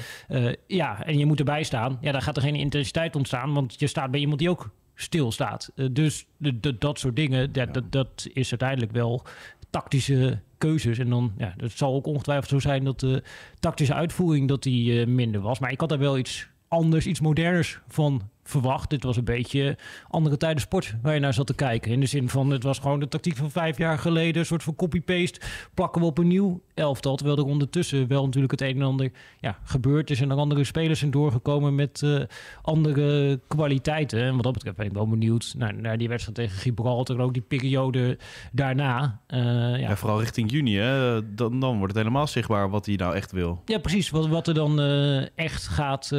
ja, 0.67 1.05
en 1.05 1.19
je 1.19 1.27
moet 1.27 1.39
erbij 1.39 1.63
staan. 1.63 1.99
Ja, 2.01 2.13
dan 2.13 2.23
gaat 2.23 2.37
er 2.37 2.43
geen 2.43 2.55
intensiteit 2.55 3.17
ontstaan, 3.17 3.55
want 3.55 3.79
je 3.79 3.87
staat 3.87 4.11
bij 4.11 4.21
iemand 4.21 4.39
die 4.39 4.51
ook 4.51 4.71
stilstaat. 4.97 5.71
Eh 5.75 5.87
dus 5.93 6.27
de, 6.37 6.61
de- 6.61 6.79
dat 6.79 6.99
soort 6.99 7.17
dingen, 7.17 7.53
dat, 7.53 7.75
dat, 7.75 7.93
dat 7.93 8.27
is 8.33 8.51
uiteindelijk 8.51 8.93
wel 8.93 9.23
tactische 9.71 10.39
keuzes. 10.59 10.99
En 10.99 11.09
dan, 11.09 11.33
ja, 11.39 11.55
het 11.57 11.73
zal 11.73 11.95
ook 11.95 12.07
ongetwijfeld 12.07 12.49
zo 12.49 12.59
zijn 12.59 12.85
dat 12.85 13.01
de 13.01 13.23
tactische 13.59 13.95
uitvoering 13.95 14.49
dat 14.49 14.63
die 14.63 15.01
eh, 15.01 15.07
minder 15.07 15.41
was. 15.41 15.59
Maar 15.59 15.73
ik 15.73 15.81
had 15.81 15.89
daar 15.89 15.99
wel 15.99 16.19
iets 16.19 16.49
anders, 16.69 17.07
iets 17.07 17.21
moderners 17.21 17.81
van 17.89 18.31
verwacht. 18.49 18.91
Dit 18.91 19.03
was 19.03 19.17
een 19.17 19.25
beetje 19.25 19.77
andere 20.09 20.37
tijden 20.37 20.61
sport 20.61 20.95
waar 21.03 21.15
je 21.15 21.21
naar 21.21 21.35
zat 21.35 21.47
te 21.47 21.55
kijken. 21.55 21.93
In 21.93 22.01
de 22.01 22.07
zin 22.07 22.29
van, 22.29 22.51
het 22.51 22.63
was 22.63 22.79
gewoon 22.79 23.01
de 23.01 23.09
tactiek 23.09 23.37
van 23.37 23.51
vijf 23.51 23.79
jaar 23.79 23.99
geleden. 23.99 24.41
Een 24.41 24.47
soort 24.47 24.63
van 24.63 24.75
copy-paste. 24.75 25.41
Plakken 25.75 26.01
we 26.01 26.07
op 26.07 26.19
een 26.19 26.27
nieuw 26.27 26.61
elftal. 26.75 27.17
Terwijl 27.17 27.39
er 27.39 27.45
ondertussen 27.45 28.09
wel 28.09 28.25
natuurlijk 28.25 28.53
het 28.53 28.61
een 28.61 28.77
en 28.77 28.83
ander 28.83 29.11
ja, 29.41 29.59
gebeurd 29.65 30.11
is. 30.11 30.21
En 30.21 30.31
er 30.31 30.37
andere 30.37 30.65
spelers 30.65 30.99
zijn 30.99 31.11
doorgekomen 31.11 31.75
met 31.75 32.03
eh, 32.03 32.21
andere 32.63 33.41
kwaliteiten. 33.47 34.21
En 34.21 34.35
wat 34.35 34.43
dat 34.43 34.53
betreft 34.53 34.77
ben 34.77 34.87
ik 34.87 34.93
wel 34.93 35.09
benieuwd 35.09 35.55
naar, 35.57 35.75
naar 35.75 35.99
die 35.99 36.09
wedstrijd 36.09 36.39
tegen 36.39 36.59
Gibraltar. 36.59 37.17
En 37.17 37.23
ook 37.23 37.33
die 37.33 37.43
periode 37.43 38.19
daarna. 38.53 39.21
Eh, 39.27 39.41
ja, 39.41 39.77
Ja, 39.77 39.97
vooral 39.97 40.21
richting 40.21 40.51
juni, 40.51 40.77
hè? 40.77 41.21
Dan, 41.35 41.61
dan 41.61 41.77
wordt 41.79 41.93
het 41.93 42.03
helemaal 42.03 42.27
zichtbaar 42.27 42.71
wat 42.71 42.87
hij 42.87 42.95
nou 42.95 43.15
echt 43.15 43.33
wil. 43.33 43.63
Ja, 43.65 43.79
precies. 43.79 44.11
Wat, 44.11 44.27
wat 44.27 44.49
er 44.49 44.55
dan 44.55 44.81
eh, 44.81 45.39
echt 45.39 45.67
gaat 45.67 46.11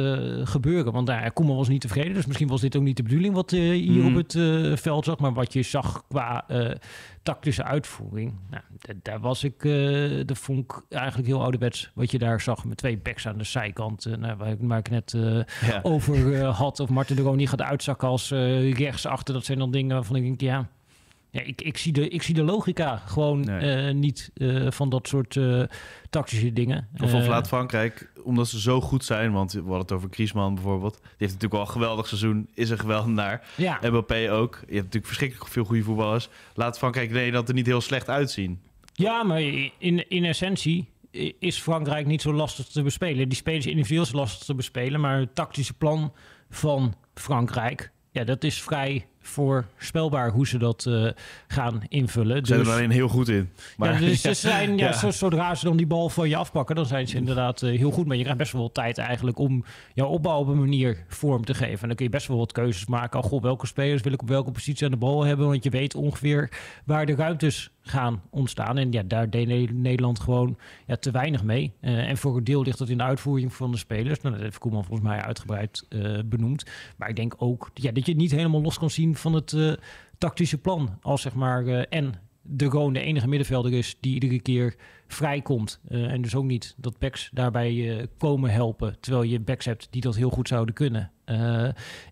gebeuren. 0.44 0.92
Want 0.92 1.06
daar 1.06 1.32
Koeman 1.32 1.56
was 1.56 1.68
niet 1.68 1.80
tevreden. 1.80 2.17
Dus 2.18 2.26
misschien 2.26 2.48
was 2.48 2.60
dit 2.60 2.76
ook 2.76 2.82
niet 2.82 2.96
de 2.96 3.02
bedoeling 3.02 3.34
wat 3.34 3.52
eh, 3.52 3.60
hier 3.60 4.02
Mhm. 4.04 4.06
op 4.06 4.14
het 4.14 4.34
eh, 4.34 4.76
veld 4.76 5.04
zag. 5.04 5.18
Maar 5.18 5.32
wat 5.32 5.52
je 5.52 5.62
zag 5.62 6.04
qua 6.08 6.44
eh, 6.48 6.70
tactische 7.22 7.64
uitvoering. 7.64 8.34
Nou, 8.50 8.62
da- 8.78 8.92
daar 9.02 9.20
was 9.20 9.44
ik, 9.44 9.64
eh 9.64 10.26
dat 10.26 10.38
vond 10.38 10.58
ik 10.64 10.82
eigenlijk 10.88 11.28
heel 11.28 11.42
ouderwets. 11.42 11.90
Wat 11.94 12.10
je 12.10 12.18
daar 12.18 12.40
zag 12.40 12.64
met 12.64 12.76
twee 12.76 12.98
backs 12.98 13.26
aan 13.28 13.38
de 13.38 13.44
zijkant. 13.44 14.04
nou, 14.18 14.36
waar, 14.36 14.50
ik, 14.50 14.56
waar 14.60 14.78
ik 14.78 14.90
net 14.90 15.14
Ja. 15.60 15.80
over 15.82 16.44
had. 16.44 16.80
Of 16.80 16.88
Martin 16.88 17.16
de 17.16 17.22
Roon 17.22 17.36
niet 17.36 17.48
gaat 17.48 17.62
uitzakken 17.62 18.08
als 18.08 18.30
rechtsachter. 18.30 19.34
Dat 19.34 19.44
zijn 19.44 19.58
dan 19.58 19.70
dingen 19.70 19.94
waarvan 19.96 20.16
ik 20.16 20.22
denk, 20.22 20.40
ja... 20.40 20.68
Ja, 21.30 21.40
ik, 21.40 21.62
ik, 21.62 21.78
zie 21.78 21.92
de, 21.92 22.08
ik 22.08 22.22
zie 22.22 22.34
de 22.34 22.42
logica 22.42 22.96
gewoon 22.96 23.40
Nee. 23.40 23.86
eh, 23.86 23.94
niet 23.94 24.30
eh, 24.34 24.70
van 24.70 24.88
dat 24.88 25.08
soort 25.08 25.36
eh, 25.36 25.62
tactische 26.10 26.52
dingen. 26.52 26.88
Of, 27.02 27.14
of 27.14 27.26
laat 27.26 27.48
Frankrijk, 27.48 28.10
omdat 28.22 28.48
ze 28.48 28.60
zo 28.60 28.80
goed 28.80 29.04
zijn, 29.04 29.32
want 29.32 29.52
we 29.52 29.58
hadden 29.58 29.78
het 29.78 29.92
over 29.92 30.08
Griezmann 30.10 30.54
bijvoorbeeld. 30.54 30.94
Die 30.94 31.02
heeft 31.16 31.32
natuurlijk 31.32 31.52
wel 31.52 31.60
een 31.60 31.68
geweldig 31.68 32.06
seizoen, 32.06 32.48
is 32.54 32.70
een 32.70 32.78
geweldenaar. 32.78 33.46
Ja, 33.56 33.78
Mbappé 33.82 34.30
ook. 34.32 34.54
Je 34.54 34.64
hebt 34.66 34.74
natuurlijk 34.74 35.06
verschrikkelijk 35.06 35.50
veel 35.50 35.64
goede 35.64 35.82
voetballers. 35.82 36.28
Laat 36.54 36.78
Frankrijk 36.78 37.10
Nederland 37.10 37.48
er 37.48 37.54
niet 37.54 37.66
heel 37.66 37.80
slecht 37.80 38.08
uitzien. 38.08 38.60
ja 38.92 39.22
maar 39.22 39.40
in, 39.78 40.08
in 40.08 40.24
essentie 40.24 40.88
is 41.38 41.58
Frankrijk 41.58 42.06
niet 42.06 42.22
zo 42.22 42.32
lastig 42.32 42.66
te 42.66 42.82
bespelen. 42.82 43.28
Die 43.28 43.38
spelers 43.38 43.66
individueel 43.66 44.02
is 44.02 44.12
lastig 44.12 44.46
te 44.46 44.54
bespelen, 44.54 45.00
maar 45.00 45.18
het 45.18 45.34
tactische 45.34 45.74
plan 45.74 46.12
van 46.50 46.94
Frankrijk, 47.14 47.90
ja, 48.10 48.24
dat 48.24 48.44
is 48.44 48.62
vrij 48.62 49.06
voorspelbaar 49.28 50.30
hoe 50.30 50.46
ze 50.46 50.58
dat 50.58 50.86
eh, 50.86 51.08
gaan 51.48 51.82
invullen. 51.88 52.36
Ze 52.38 52.46
zijn 52.46 52.58
Dus- 52.58 52.68
er 52.68 52.74
alleen 52.74 52.90
heel 52.90 53.08
goed 53.08 53.28
in. 53.28 53.48
Maar, 53.76 53.92
ja, 53.92 53.98
dus 53.98 54.20
ze 54.20 54.34
zijn, 54.34 54.76
ja, 54.78 54.86
Ja. 54.86 54.92
zo- 54.92 55.10
zodra 55.10 55.54
ze 55.54 55.64
dan 55.64 55.76
die 55.76 55.86
bal 55.86 56.08
van 56.08 56.28
je 56.28 56.36
afpakken, 56.36 56.76
dan 56.76 56.86
zijn 56.86 57.08
ze 57.08 57.16
inderdaad 57.16 57.62
eh, 57.62 57.78
heel 57.78 57.90
goed. 57.90 58.06
Maar 58.06 58.16
je 58.16 58.22
krijgt 58.22 58.38
best 58.40 58.52
wel 58.52 58.62
wat 58.62 58.74
tijd 58.74 58.98
eigenlijk 58.98 59.38
om 59.38 59.64
jouw 59.94 60.08
opbouw 60.08 60.38
op 60.38 60.48
een 60.48 60.58
manier 60.58 61.04
vorm 61.08 61.44
te 61.44 61.54
geven. 61.54 61.80
En 61.80 61.86
dan 61.86 61.96
kun 61.96 62.04
je 62.04 62.10
best 62.12 62.26
wel 62.26 62.36
wat 62.38 62.52
keuzes 62.52 62.86
maken. 62.86 63.20
Al 63.22 63.28
goh, 63.28 63.42
welke 63.42 63.66
spelers 63.66 64.02
wil 64.02 64.12
ik 64.12 64.22
op 64.22 64.28
welke 64.28 64.50
positie 64.50 64.84
aan 64.84 64.90
de 64.92 64.96
bal 64.96 65.24
hebben? 65.24 65.46
Want 65.46 65.64
je 65.64 65.70
weet 65.70 65.94
ongeveer 65.94 66.50
waar 66.84 67.06
de 67.06 67.14
ruimtes 67.14 67.70
gaan 67.82 68.22
ontstaan. 68.30 68.78
En 68.78 68.92
ja, 68.92 69.02
daar 69.02 69.30
deed 69.30 69.46
Ne- 69.46 69.68
Nederland 69.72 70.20
gewoon 70.20 70.58
ja, 70.86 70.96
te 70.96 71.10
weinig 71.10 71.42
mee. 71.44 71.72
Eh, 71.80 72.08
en 72.08 72.16
voor 72.16 72.36
een 72.36 72.44
deel 72.44 72.62
ligt 72.62 72.78
dat 72.78 72.88
in 72.88 72.98
de 72.98 73.04
uitvoering 73.04 73.52
van 73.54 73.70
de 73.70 73.76
spelers. 73.76 74.20
Nou, 74.20 74.34
dat 74.34 74.44
heeft 74.44 74.58
Koeman 74.58 74.84
volgens 74.84 75.08
mij 75.08 75.20
uitgebreid 75.20 75.86
benoemd. 76.24 76.64
Maar 76.96 77.08
ik 77.08 77.16
denk 77.16 77.34
ook 77.38 77.70
ja, 77.74 77.92
dat 77.92 78.04
je 78.06 78.12
het 78.12 78.20
niet 78.20 78.30
helemaal 78.30 78.60
los 78.62 78.78
kan 78.78 78.90
zien 78.90 79.16
van 79.18 79.32
het 79.32 79.52
eh, 79.52 79.72
tactische 80.18 80.58
plan. 80.58 80.98
Als 81.02 81.22
zeg 81.22 81.34
maar 81.34 81.66
eh, 81.66 81.84
en 81.88 82.14
de 82.42 82.64
Roon 82.64 82.92
de 82.92 83.00
enige 83.00 83.28
middenvelder 83.28 83.72
is 83.72 83.96
die 84.00 84.14
iedere 84.14 84.40
keer 84.40 84.74
vrijkomt. 85.06 85.80
Eh 85.88 86.12
en 86.12 86.22
dus 86.22 86.34
ook 86.34 86.44
niet 86.44 86.74
dat 86.76 86.98
backs 86.98 87.30
daarbij 87.32 88.08
komen 88.18 88.50
helpen. 88.50 88.96
Terwijl 89.00 89.22
je 89.22 89.40
backs 89.40 89.64
hebt 89.64 89.88
die 89.90 90.00
dat 90.00 90.16
heel 90.16 90.30
goed 90.30 90.48
zouden 90.48 90.74
kunnen. 90.74 91.10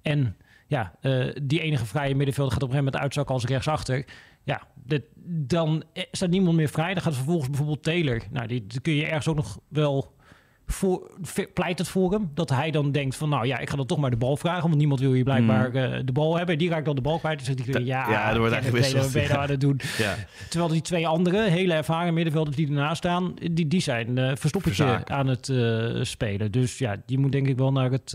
En 0.03 0.37
ja, 0.67 0.95
die 1.43 1.61
enige 1.61 1.87
vrije 1.87 2.15
middenvelder 2.15 2.53
gaat 2.53 2.63
op 2.63 2.69
een 2.69 2.75
gegeven 2.75 2.85
moment 2.85 2.97
uitzakken 2.97 3.35
als 3.35 3.45
rechtsachter. 3.45 4.05
Ja, 4.45 4.67
dit, 4.75 5.03
dan 5.27 5.83
staat 6.13 6.31
niemand 6.31 6.57
meer 6.57 6.69
vrij. 6.69 6.95
Dan 6.95 7.03
gaat 7.03 7.15
vervolgens 7.15 7.49
bijvoorbeeld 7.49 7.83
Taylor. 7.83 8.23
Nou, 8.31 8.47
die 8.47 8.67
kun 8.83 8.95
je 8.95 9.07
ergens 9.07 9.29
ook 9.29 9.37
nog 9.37 9.59
wel 9.69 10.16
voor, 10.67 11.11
pleit 11.55 11.79
het 11.79 11.89
voor 11.89 12.13
hem. 12.13 12.31
Dat 12.35 12.51
hij 12.51 12.71
dan 12.71 12.93
denkt 12.93 13.17
van, 13.17 13.29
nou 13.29 13.47
ja, 13.47 13.59
ik 13.59 13.71
ga 13.71 13.77
dan 13.77 13.87
toch 13.87 13.99
maar 13.99 14.11
de 14.11 14.17
bal 14.17 14.37
vragen. 14.37 14.63
Want 14.63 14.77
niemand 14.77 15.01
wil 15.01 15.13
hier 15.13 15.25
blijkbaar 15.25 15.75
eh, 15.75 16.01
de 16.05 16.13
bal 16.13 16.37
hebben. 16.37 16.59
Die 16.59 16.69
raakt 16.69 16.85
dan 16.85 16.95
de 16.95 17.01
bal 17.01 17.19
kwijt. 17.19 17.39
Dus 17.39 17.47
zegt 17.47 17.75
hij, 17.75 17.85
ja. 17.85 18.11
Ja, 18.11 18.31
er 18.31 18.39
wordt 18.39 18.53
eigenlijk 18.55 18.93
wat 18.95 19.13
ben 19.13 19.23
je 19.23 19.37
aan 19.39 19.51
het 19.51 19.61
doen? 19.61 19.81
ja. 19.99 20.15
Terwijl 20.49 20.73
die 20.73 20.81
twee 20.81 21.07
andere, 21.07 21.43
hele 21.43 21.75
ervaren 21.75 22.15
middenvelders 22.15 22.57
die 22.57 22.67
ernaast 22.67 22.97
staan, 22.97 23.35
die, 23.51 23.69
die 23.69 23.81
zijn 23.81 24.19
eh 24.19 24.37
verstoppertje 24.37 25.07
aan 25.07 25.27
het 25.27 25.49
eh, 25.49 25.87
spelen. 26.03 26.53
Dus 26.53 26.79
ja, 26.79 26.97
je 27.07 27.19
moet 27.19 27.33
denk 27.33 27.49
ik 27.49 27.57
wel 27.57 27.73
naar 27.73 27.91
het 27.91 28.15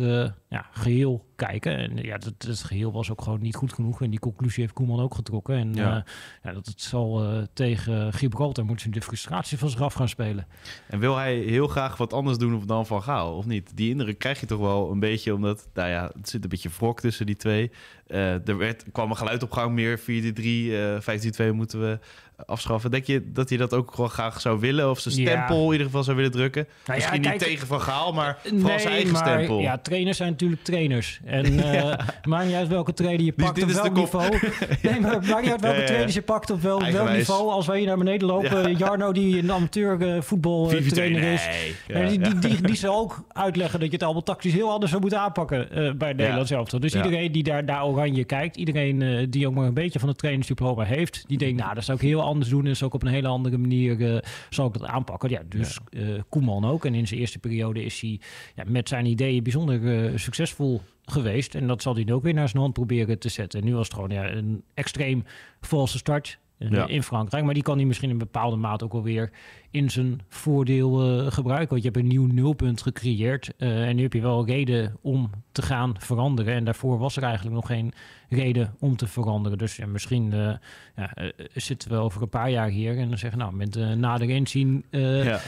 ja, 0.50 0.66
geheel 0.72 1.26
kijken. 1.46 1.78
En 1.78 1.98
ja, 1.98 2.18
dat, 2.18 2.34
het 2.38 2.64
geheel 2.64 2.92
was 2.92 3.12
ook 3.12 3.22
gewoon 3.22 3.42
niet 3.42 3.56
goed 3.56 3.74
genoeg. 3.74 4.02
En 4.02 4.10
die 4.10 4.20
conclusie 4.20 4.64
heeft 4.64 4.74
Koeman 4.74 5.00
ook 5.00 5.16
getrokken. 5.16 5.56
En 5.56 5.74
Ja. 5.74 5.82
ja. 5.82 6.06
ja, 6.44 6.54
dat 6.54 6.66
het 6.66 6.82
zal 6.82 7.24
eh, 7.24 7.42
tegen 7.54 8.14
Gibraltar 8.14 8.66
moeten 8.66 8.86
ze 8.86 8.92
de 8.92 9.02
frustratie 9.02 9.58
van 9.58 9.70
zich 9.70 9.82
af 9.82 9.94
gaan 9.94 10.10
spelen. 10.10 10.48
En 10.88 11.00
wil 11.00 11.16
hij 11.16 11.36
heel 11.36 11.68
graag 11.68 11.98
wat 11.98 12.14
anders 12.14 12.38
doen 12.38 12.66
dan 12.66 12.86
Van 12.86 13.04
Gaal, 13.04 13.36
of 13.36 13.46
niet? 13.46 13.72
Die 13.76 13.90
indruk 13.90 14.20
krijg 14.20 14.40
je 14.40 14.46
toch 14.46 14.60
wel 14.60 14.92
een 14.92 15.00
beetje, 15.00 15.34
omdat, 15.34 15.68
nou 15.74 15.90
ja, 15.90 16.12
het 16.18 16.30
zit 16.30 16.44
een 16.44 16.50
beetje 16.50 16.70
wrok 16.78 17.00
tussen 17.00 17.26
die 17.26 17.36
twee. 17.36 17.72
Eh, 18.08 18.48
er 18.48 18.58
werd, 18.58 18.86
kwam 18.92 19.10
een 19.10 19.18
geluid 19.18 19.44
op 19.44 19.52
gang 19.52 19.74
meer, 19.74 20.00
4-3, 20.00 20.04
eh 20.04 21.50
15-2 21.52 21.54
moeten 21.54 21.80
we 21.80 22.00
afschaffen. 22.46 22.92
Denk 22.92 23.06
je 23.06 23.32
dat 23.34 23.50
hij 23.50 23.58
dat 23.58 23.74
ook 23.74 23.92
gewoon 23.94 24.10
graag 24.10 24.42
zou 24.42 24.60
willen, 24.60 24.90
of 24.90 25.00
zijn 25.00 25.16
Ja. 25.16 25.22
stempel 25.32 25.66
in 25.66 25.72
ieder 25.72 25.86
geval 25.86 26.04
zou 26.04 26.16
willen 26.16 26.32
drukken? 26.32 26.68
ja, 26.86 26.94
Misschien 26.94 27.22
kijk, 27.22 27.34
niet 27.34 27.44
tegen 27.44 27.68
Van 27.68 27.82
Gaal, 27.82 28.14
maar 28.14 28.38
vooral 28.44 28.80
zijn 28.80 28.94
eigen 28.94 29.12
maar, 29.12 29.22
stempel. 29.28 29.60
Ja, 29.60 29.78
trainers 29.78 30.18
zijn 30.18 30.30
natuurlijk 30.30 30.64
trainers. 30.64 31.20
En 31.24 31.60
eh 31.74 31.98
maakt 32.24 32.46
niet 32.46 32.56
uit 32.56 32.68
welke 32.68 32.94
trainer 32.94 33.26
je 33.26 33.34
Dus 33.36 33.46
pakt 33.46 33.64
op 33.64 33.70
is 33.70 33.76
welk 33.76 33.94
niveau. 33.94 34.30
Nee, 34.82 35.00
maar 35.00 35.22
maakt 35.28 35.42
niet 35.42 35.52
uit 35.52 35.62
welke 35.62 35.66
Ja, 35.68 35.74
ja, 35.74 35.80
ja. 35.80 35.86
trainers 35.86 36.14
je 36.14 36.22
pakt 36.22 36.50
op 36.50 36.62
wel, 36.62 36.92
welk 36.92 37.10
niveau. 37.10 37.50
Als 37.52 37.68
wij 37.68 37.78
hier 37.78 37.88
naar 37.88 37.98
beneden 37.98 38.28
lopen, 38.34 38.76
Jarno 38.78 39.12
die 39.12 39.38
een 39.38 39.52
amateur 39.52 40.02
eh, 40.16 40.22
voetbaltrainer 40.22 41.34
is. 41.34 41.46
Nee. 41.88 42.02
Ja, 42.04 42.10
die, 42.10 42.20
die, 42.20 42.40
die, 42.40 42.62
die 42.62 42.76
zal 42.76 42.98
ook 43.00 43.24
uitleggen 43.32 43.80
dat 43.80 43.88
je 43.88 43.94
het 43.94 44.04
allemaal 44.04 44.24
tactisch 44.24 44.54
heel 44.54 44.72
anders 44.72 44.90
zou 44.90 45.02
moeten 45.02 45.20
aanpakken 45.20 45.72
eh, 45.72 45.92
bij 45.94 46.14
Nederland 46.14 46.48
zelf. 46.48 46.70
Dus 46.70 46.94
Ja. 46.94 47.04
iedereen 47.04 47.32
die 47.32 47.44
daar 47.44 47.64
naar 47.64 47.86
oranje 47.86 48.24
kijkt, 48.24 48.56
iedereen 48.56 49.02
eh, 49.02 49.26
die 49.30 49.48
ook 49.48 49.54
maar 49.54 49.66
een 49.66 49.74
beetje 49.74 50.00
van 50.00 50.10
het 50.10 50.18
trainersdiploma 50.18 50.84
heeft, 50.84 51.24
die 51.28 51.38
denkt, 51.38 51.62
nou, 51.62 51.74
dat 51.76 51.84
zou 51.84 51.98
ik 51.98 52.04
heel 52.04 52.22
anders 52.32 52.50
doen. 52.50 52.76
Zou 52.76 52.90
ik 52.90 52.96
op 52.96 53.04
een 53.04 53.14
hele 53.14 53.28
andere 53.28 53.58
manier 53.58 54.16
eh, 54.16 54.22
zal 54.50 54.68
ik 54.68 54.74
dat 54.74 54.86
aanpakken. 54.86 55.30
Ja, 55.30 55.42
dus 55.50 55.78
eh, 55.90 56.04
Koeman 56.30 56.66
ook. 56.66 56.86
En 56.86 56.94
in 56.94 57.08
zijn 57.08 57.20
eerste 57.20 57.40
periode 57.40 57.84
is 57.84 58.02
hij 58.02 58.20
ja, 58.56 58.64
met 58.68 58.88
zijn 58.90 59.06
ideeën 59.06 59.44
bijzonder 59.44 60.06
eh, 60.06 60.18
succesvol 60.18 60.82
geweest. 61.06 61.56
En 61.56 61.68
dat 61.68 61.82
zal 61.82 61.96
hij 61.96 62.04
nu 62.04 62.14
ook 62.14 62.24
weer 62.24 62.34
naar 62.34 62.50
zijn 62.50 62.62
hand 62.62 62.74
proberen 62.74 63.20
te 63.20 63.30
zetten. 63.30 63.60
En 63.60 63.66
nu 63.66 63.74
was 63.74 63.86
het 63.86 63.94
gewoon 63.94 64.10
ja, 64.10 64.32
een 64.32 64.64
extreem 64.74 65.24
valse 65.62 65.98
start 65.98 66.40
Ja. 66.70 66.88
in 66.88 67.04
Frankrijk. 67.04 67.44
Maar 67.46 67.54
die 67.54 67.64
kan 67.64 67.78
hij 67.78 67.86
misschien 67.86 68.10
in 68.10 68.18
bepaalde 68.18 68.56
mate 68.56 68.84
ook 68.84 68.92
wel 68.94 69.04
weer 69.04 69.32
in 69.72 69.90
zijn 69.90 70.22
voordeel 70.30 71.02
eh, 71.26 71.32
gebruiken. 71.32 71.70
Want 71.70 71.82
je 71.84 71.90
hebt 71.90 72.02
een 72.02 72.08
nieuw 72.08 72.26
nulpunt 72.26 72.82
gecreëerd. 72.82 73.54
eh, 73.58 73.88
en 73.88 73.96
nu 73.96 74.02
heb 74.02 74.14
je 74.14 74.22
wel 74.22 74.46
reden 74.46 74.98
om 75.02 75.30
te 75.52 75.62
gaan 75.62 75.96
veranderen. 76.00 76.54
En 76.54 76.64
daarvoor 76.64 76.98
was 76.98 77.18
er 77.18 77.24
eigenlijk 77.24 77.56
nog 77.56 77.66
geen 77.68 77.94
reden 78.30 78.76
om 78.80 78.96
te 78.96 79.08
veranderen. 79.08 79.58
Dus 79.58 79.76
ja, 79.76 79.86
misschien 79.88 80.34
eh, 80.34 80.54
ja, 80.96 81.14
eh, 81.14 81.28
zitten 81.54 81.90
we 81.92 81.96
over 81.98 82.22
een 82.22 82.30
paar 82.30 82.50
jaar 82.50 82.70
hier 82.70 82.98
en 82.98 83.10
dan 83.10 83.18
zeggen 83.18 83.40
nou, 83.40 83.54
met 83.56 83.76
uh, 83.76 83.92
nader 83.94 84.30
inzien 84.30 84.86
eh, 84.90 85.26
Ja. 85.26 85.40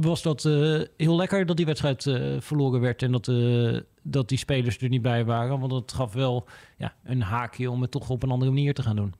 was 0.00 0.22
dat 0.22 0.44
eh, 0.44 0.80
heel 0.96 1.16
lekker 1.16 1.46
dat 1.46 1.56
die 1.56 1.66
wedstrijd 1.66 2.06
eh, 2.06 2.22
verloren 2.38 2.80
werd 2.80 3.02
en 3.02 3.12
dat, 3.12 3.28
eh, 3.28 3.76
dat 4.02 4.28
die 4.28 4.38
spelers 4.38 4.78
er 4.78 4.88
niet 4.88 5.02
bij 5.02 5.24
waren. 5.24 5.60
Want 5.60 5.72
het 5.72 5.92
gaf 5.92 6.12
wel 6.12 6.46
ja, 6.76 6.94
een 7.04 7.22
haakje 7.22 7.70
om 7.70 7.82
het 7.82 7.90
toch 7.90 8.10
op 8.10 8.22
een 8.22 8.30
andere 8.30 8.50
manier 8.50 8.74
te 8.74 8.82
gaan 8.82 8.96
doen. 8.96 9.14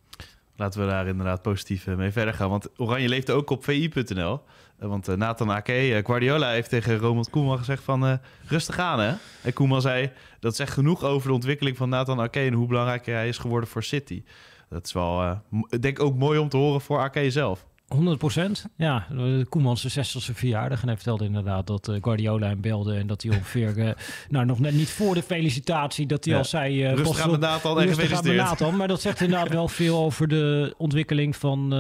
Laten 0.63 0.81
we 0.81 0.87
daar 0.87 1.07
inderdaad 1.07 1.43
positief 1.43 1.87
eh, 1.87 1.95
mee 1.95 2.11
verder 2.11 2.35
gaan. 2.35 2.51
Want 2.51 2.69
Oranje 2.77 3.09
leeft 3.09 3.31
ook 3.31 3.51
op 3.51 3.65
vi.nl. 3.65 4.41
Eh, 4.79 4.89
Want 4.89 5.09
eh, 5.09 5.17
Nathan 5.17 5.51
Ake, 5.51 6.03
Guardiola 6.07 6.51
heeft 6.51 6.69
tegen 6.69 6.99
Ronald 6.99 7.31
Koeman 7.31 7.59
gezegd 7.59 7.83
van 7.83 8.19
rustig 8.47 8.79
aan 8.79 9.01
hè. 9.01 9.15
En 9.43 9.53
Koeman 9.53 9.81
zei 9.81 10.11
dat 10.41 10.57
zegt 10.57 10.73
genoeg 10.73 11.03
over 11.05 11.29
de 11.29 11.35
ontwikkeling 11.35 11.77
van 11.77 11.89
Nathan 11.89 12.21
Ake 12.21 12.41
en 12.41 12.53
hoe 12.53 12.67
belangrijk 12.67 13.07
hij 13.07 13.29
is 13.29 13.39
geworden 13.39 13.69
voor 13.69 13.83
City. 13.83 14.23
Dat 14.69 14.87
is 14.87 14.93
wel, 14.93 15.41
mo- 15.49 15.67
ik 15.69 15.83
denk 15.83 16.01
ook 16.01 16.15
mooi 16.17 16.39
om 16.39 16.49
te 16.49 16.57
horen 16.57 16.81
voor 16.81 16.99
Ake 16.99 17.31
zelf. 17.31 17.67
100 17.93 18.19
procent. 18.19 18.67
Ja, 18.77 19.07
eh, 19.11 19.25
Koeman 19.49 19.77
zijn 19.77 20.07
60ste 20.07 20.35
verjaardag. 20.35 20.81
En 20.81 20.87
hij 20.87 20.97
vertelde 20.97 21.25
inderdaad 21.25 21.67
dat 21.67 21.89
eh, 21.89 21.97
Guardiola 22.01 22.47
hem 22.47 22.61
belde. 22.61 22.95
En 22.95 23.07
dat 23.07 23.23
hij 23.23 23.31
ongeveer, 23.37 23.79
eh, 23.89 23.91
nou 24.29 24.45
nog 24.47 24.59
net 24.59 24.75
niet 24.75 24.91
voor 24.91 25.15
de 25.15 25.23
felicitatie, 25.23 26.07
dat 26.07 26.25
hij 26.25 26.33
Ja. 26.33 26.39
al 26.39 26.45
zei... 26.45 26.85
eh, 26.85 26.95
Rustig 26.95 27.21
aan 27.21 27.31
met 27.31 27.41
Nathan 27.41 27.81
en 27.81 27.89
gefeliciteerd. 27.89 28.71
maar 28.77 28.89
dat 28.89 29.01
zegt 29.01 29.21
inderdaad 29.21 29.49
wel 29.49 29.69
veel 29.83 29.99
over 30.05 30.29
de 30.29 30.75
ontwikkeling 30.79 31.37
van 31.37 31.73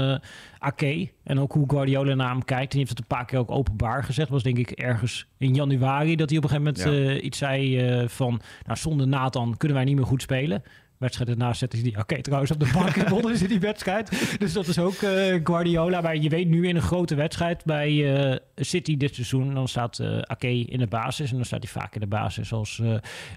Ake. 0.58 1.10
En 1.24 1.40
ook 1.40 1.52
hoe 1.52 1.68
Guardiola 1.70 2.14
naar 2.14 2.30
hem 2.30 2.44
kijkt. 2.44 2.72
En 2.72 2.78
heeft 2.78 2.90
het 2.90 2.98
een 2.98 3.06
paar 3.06 3.24
keer 3.24 3.38
ook 3.38 3.50
openbaar 3.50 4.04
gezegd. 4.04 4.28
Was 4.28 4.42
denk 4.42 4.58
ik 4.58 4.70
ergens 4.70 5.26
in 5.38 5.54
januari 5.54 6.16
dat 6.16 6.28
hij 6.28 6.38
op 6.38 6.44
een 6.44 6.50
gegeven 6.50 6.74
moment 6.84 7.06
Ja. 7.08 7.20
iets 7.20 7.38
zei 7.38 8.08
van... 8.08 8.40
Nou, 8.66 8.78
zonder 8.78 9.08
Nathan 9.08 9.56
kunnen 9.56 9.76
wij 9.76 9.86
niet 9.86 9.96
meer 9.96 10.06
goed 10.06 10.22
spelen. 10.22 10.62
Wedstrijd 11.02 11.30
erna 11.30 11.52
zetten 11.52 11.78
ze 11.78 11.84
die 11.84 11.98
Ake 11.98 12.20
trouwens 12.20 12.50
op 12.50 12.60
de 12.60 12.70
bank 12.74 12.96
en 12.96 13.10
wonnen 13.10 13.36
ze 13.36 13.48
die 13.48 13.60
wedstrijd. 13.60 14.36
Dus 14.38 14.52
dat 14.52 14.66
is 14.66 14.78
ook 14.78 14.94
eh, 14.94 15.40
Guardiola. 15.44 16.00
Maar 16.00 16.16
je 16.16 16.28
weet 16.28 16.48
nu 16.48 16.68
in 16.68 16.76
een 16.76 16.82
grote 16.82 17.14
wedstrijd 17.14 17.64
bij 17.64 18.14
eh, 18.14 18.36
City 18.54 18.96
dit 18.96 19.14
seizoen... 19.14 19.54
dan 19.54 19.68
staat 19.68 20.00
Ake 20.22 20.48
in 20.48 20.78
de 20.78 20.86
basis. 20.86 21.30
En 21.30 21.36
dan 21.36 21.44
staat 21.44 21.62
hij 21.62 21.72
vaak 21.72 21.94
in 21.94 22.00
de 22.00 22.06
basis 22.06 22.52
als 22.52 22.82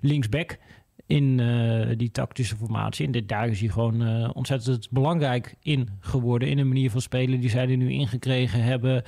linksback 0.01 0.57
in 1.05 1.37
die 1.97 2.11
tactische 2.11 2.55
formatie. 2.55 3.05
En 3.05 3.11
dit, 3.11 3.29
daar 3.29 3.47
is 3.47 3.59
hij 3.59 3.69
gewoon 3.69 4.33
ontzettend 4.33 4.89
belangrijk 4.89 5.55
in 5.61 5.89
geworden. 5.99 6.49
In 6.49 6.57
een 6.57 6.67
manier 6.67 6.91
van 6.91 7.01
spelen 7.01 7.39
die 7.39 7.49
zij 7.49 7.69
er 7.69 7.77
nu 7.77 7.91
ingekregen 7.91 8.63
hebben. 8.63 9.03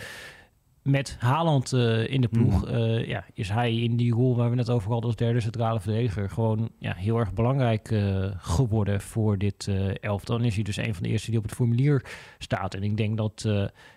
Met 0.87 1.15
Haaland 1.19 1.73
eh, 1.73 2.07
in 2.11 2.21
de 2.21 2.27
ploeg 2.27 2.65
Mhm. 2.65 2.73
eh, 2.75 3.07
ja, 3.07 3.25
is 3.33 3.49
hij 3.49 3.75
in 3.75 3.95
die 3.95 4.13
rol 4.13 4.35
waar 4.35 4.49
we 4.49 4.55
net 4.55 4.69
over 4.69 4.89
hadden 4.91 5.05
als 5.09 5.15
derde 5.15 5.39
centrale 5.39 5.79
verdediger 5.79 6.29
gewoon 6.29 6.69
ja, 6.79 6.93
heel 6.95 7.17
erg 7.17 7.33
belangrijk 7.33 7.91
eh, 7.91 8.25
geworden 8.37 9.01
voor 9.01 9.37
dit 9.37 9.69
elftal. 10.01 10.37
Dan 10.37 10.45
is 10.45 10.55
hij 10.55 10.63
dus 10.63 10.77
een 10.77 10.93
van 10.93 11.03
de 11.03 11.09
eerste 11.09 11.29
die 11.29 11.39
op 11.39 11.45
het 11.45 11.53
formulier 11.55 12.05
staat. 12.39 12.73
En 12.73 12.83
ik 12.83 12.97
denk 12.97 13.17
dat 13.17 13.45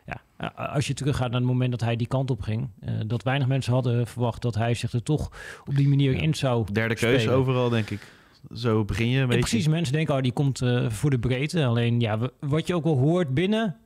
ja, 0.06 0.52
als 0.54 0.86
je 0.86 0.94
teruggaat 0.94 1.30
naar 1.30 1.40
het 1.40 1.48
moment 1.48 1.70
dat 1.70 1.80
hij 1.80 1.96
die 1.96 2.06
kant 2.06 2.30
op 2.30 2.40
ging, 2.42 2.68
dat 3.06 3.22
weinig 3.22 3.48
mensen 3.48 3.72
hadden 3.72 4.06
verwacht 4.06 4.42
dat 4.42 4.54
hij 4.54 4.74
zich 4.74 4.92
er 4.92 5.02
toch 5.02 5.30
op 5.66 5.76
die 5.76 5.88
manier 5.88 6.12
Ja. 6.14 6.20
in 6.20 6.34
zou 6.34 6.66
Derde 6.72 6.94
keuze 6.94 7.30
overal, 7.30 7.68
denk 7.68 7.90
ik. 7.90 8.00
Zo 8.54 8.84
begin 8.84 9.08
je 9.08 9.20
een 9.20 9.26
beetje. 9.26 9.40
precies, 9.40 9.68
mensen 9.68 9.94
denken, 9.94 10.14
oh, 10.14 10.22
die 10.22 10.32
komt 10.32 10.62
voor 10.88 11.10
de 11.10 11.18
breedte. 11.18 11.64
Alleen, 11.64 12.00
ja, 12.00 12.18
wat 12.40 12.66
je 12.66 12.74
ook 12.74 12.84
wel 12.84 12.98
hoort 12.98 13.34
binnen 13.34 13.76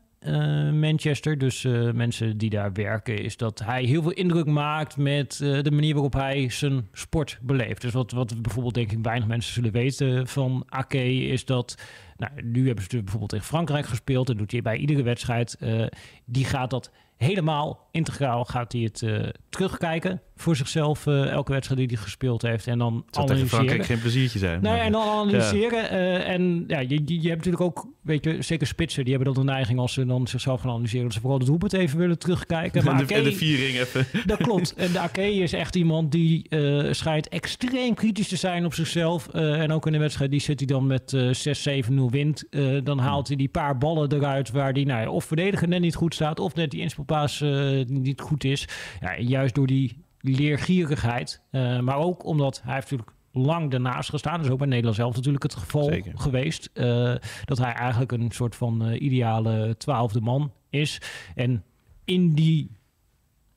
Manchester, 0.70 1.38
dus 1.38 1.64
eh, 1.64 1.90
mensen 1.92 2.38
die 2.38 2.50
daar 2.50 2.72
werken, 2.72 3.18
is 3.18 3.36
dat 3.36 3.58
hij 3.64 3.84
heel 3.84 4.02
veel 4.02 4.12
indruk 4.12 4.46
maakt 4.46 4.96
met 4.96 5.40
eh, 5.42 5.62
de 5.62 5.70
manier 5.70 5.92
waarop 5.92 6.12
hij 6.12 6.50
zijn 6.50 6.88
sport 6.92 7.38
beleeft. 7.42 7.80
Dus 7.80 7.92
wat, 7.92 8.10
wat 8.10 8.42
bijvoorbeeld, 8.42 8.74
denk 8.74 8.92
ik, 8.92 8.98
weinig 9.02 9.28
mensen 9.28 9.52
zullen 9.52 9.72
weten 9.72 10.28
van 10.28 10.64
Ake, 10.68 11.14
is 11.14 11.44
dat... 11.44 11.78
Nou, 12.16 12.42
nu 12.42 12.66
hebben 12.66 12.84
ze 12.84 12.96
bijvoorbeeld 12.96 13.30
tegen 13.30 13.46
Frankrijk 13.46 13.86
gespeeld. 13.86 14.28
En 14.28 14.36
doet 14.36 14.52
hij 14.52 14.62
bij 14.62 14.76
iedere 14.76 15.02
wedstrijd. 15.02 15.56
eh, 15.60 15.86
die 16.24 16.44
gaat 16.44 16.70
dat 16.70 16.90
helemaal 17.24 17.88
integraal 17.90 18.44
gaat 18.44 18.72
hij 18.72 18.80
het 18.82 19.02
eh, 19.02 19.28
terugkijken 19.48 20.20
voor 20.36 20.56
zichzelf. 20.56 21.06
eh, 21.06 21.30
elke 21.30 21.52
wedstrijd 21.52 21.80
die 21.80 21.88
hij 21.88 21.96
gespeeld 22.04 22.42
heeft. 22.42 22.66
En 22.66 22.78
dan 22.78 22.92
tegen 23.10 23.22
analyseren. 23.22 23.48
Frankrijk 23.48 23.84
geen 23.84 24.00
pleziertje 24.00 24.38
zijn. 24.38 24.62
Nou 24.62 24.74
ja, 24.76 24.76
maar- 24.76 24.86
en 24.86 24.92
dan 24.92 25.08
analyseren. 25.08 25.90
eh, 25.90 26.28
en 26.28 26.64
ja, 26.66 26.78
je, 26.78 27.02
je 27.06 27.28
hebt 27.28 27.44
natuurlijk 27.44 27.60
ook 27.60 27.86
weet 28.02 28.24
je, 28.24 28.42
zeker 28.42 28.66
spitsen, 28.66 29.04
die 29.04 29.14
hebben 29.14 29.34
dan 29.34 29.46
de 29.46 29.52
neiging 29.52 29.78
als 29.78 29.92
ze 29.92 30.06
dan 30.06 30.26
zichzelf 30.26 30.60
gaan 30.60 30.70
analyseren, 30.70 31.04
dat 31.04 31.12
ze 31.12 31.20
vooral 31.20 31.38
het 31.38 31.46
doelpunt 31.46 31.72
even 31.72 31.98
willen 31.98 32.18
terugkijken. 32.18 32.84
Maar 32.84 33.00
en, 33.00 33.06
de, 33.06 33.14
en 33.14 33.22
de 33.24 33.32
viering 33.32 33.78
even. 33.78 34.06
Dat 34.26 34.36
klopt. 34.42 34.74
En 34.74 34.92
de 34.92 34.98
Ake 34.98 35.32
is 35.34 35.52
echt 35.52 35.76
iemand 35.76 36.12
die 36.12 36.46
schijnt 36.90 37.28
extreem 37.28 37.94
kritisch 37.94 38.28
te 38.28 38.36
zijn 38.36 38.64
op 38.64 38.74
zichzelf. 38.74 39.28
En 39.28 39.72
ook 39.72 39.86
in 39.86 39.92
de 39.92 39.98
wedstrijd 39.98 40.30
die 40.30 40.40
zit 40.40 40.58
hij 40.58 40.66
dan 40.68 40.86
met 40.86 41.12
eh 41.12 41.82
6-7-0 41.90 42.10
wint. 42.10 42.44
dan 42.84 42.98
haalt 42.98 43.28
hij 43.28 43.36
die 43.36 43.48
paar 43.48 43.78
ballen 43.78 44.12
eruit 44.12 44.50
waar 44.50 44.72
die 44.72 44.86
nou 44.86 45.00
ja, 45.00 45.10
of 45.10 45.24
verdediger 45.24 45.68
net 45.68 45.80
niet 45.80 45.94
goed 45.94 46.14
staat, 46.14 46.40
of 46.40 46.54
net 46.54 46.70
die 46.70 46.80
eh, 47.22 47.86
niet 47.86 48.20
goed 48.20 48.44
is. 48.44 48.68
Ja, 49.00 49.18
juist 49.18 49.54
door 49.54 49.66
die 49.66 50.02
leergierigheid, 50.20 51.42
eh, 51.50 51.80
maar 51.80 51.96
ook 51.96 52.24
omdat 52.24 52.60
hij 52.64 52.74
heeft 52.74 52.90
natuurlijk 52.90 53.16
lang 53.32 53.70
daarnaast 53.70 54.10
gestaan. 54.10 54.36
Dat 54.36 54.44
is 54.46 54.50
ook 54.52 54.58
bij 54.58 54.66
Nederland 54.66 54.96
zelf 54.96 55.14
natuurlijk 55.14 55.42
het 55.42 55.54
geval 55.54 55.84
Zeker. 55.84 56.12
geweest. 56.16 56.70
eh, 56.72 57.14
dat 57.44 57.58
hij 57.58 57.72
eigenlijk 57.72 58.12
een 58.12 58.30
soort 58.30 58.56
van 58.56 58.92
ideale 58.92 59.74
twaalfde 59.78 60.20
man 60.20 60.52
is. 60.70 61.00
En 61.34 61.64
in 62.04 62.34
die, 62.34 62.70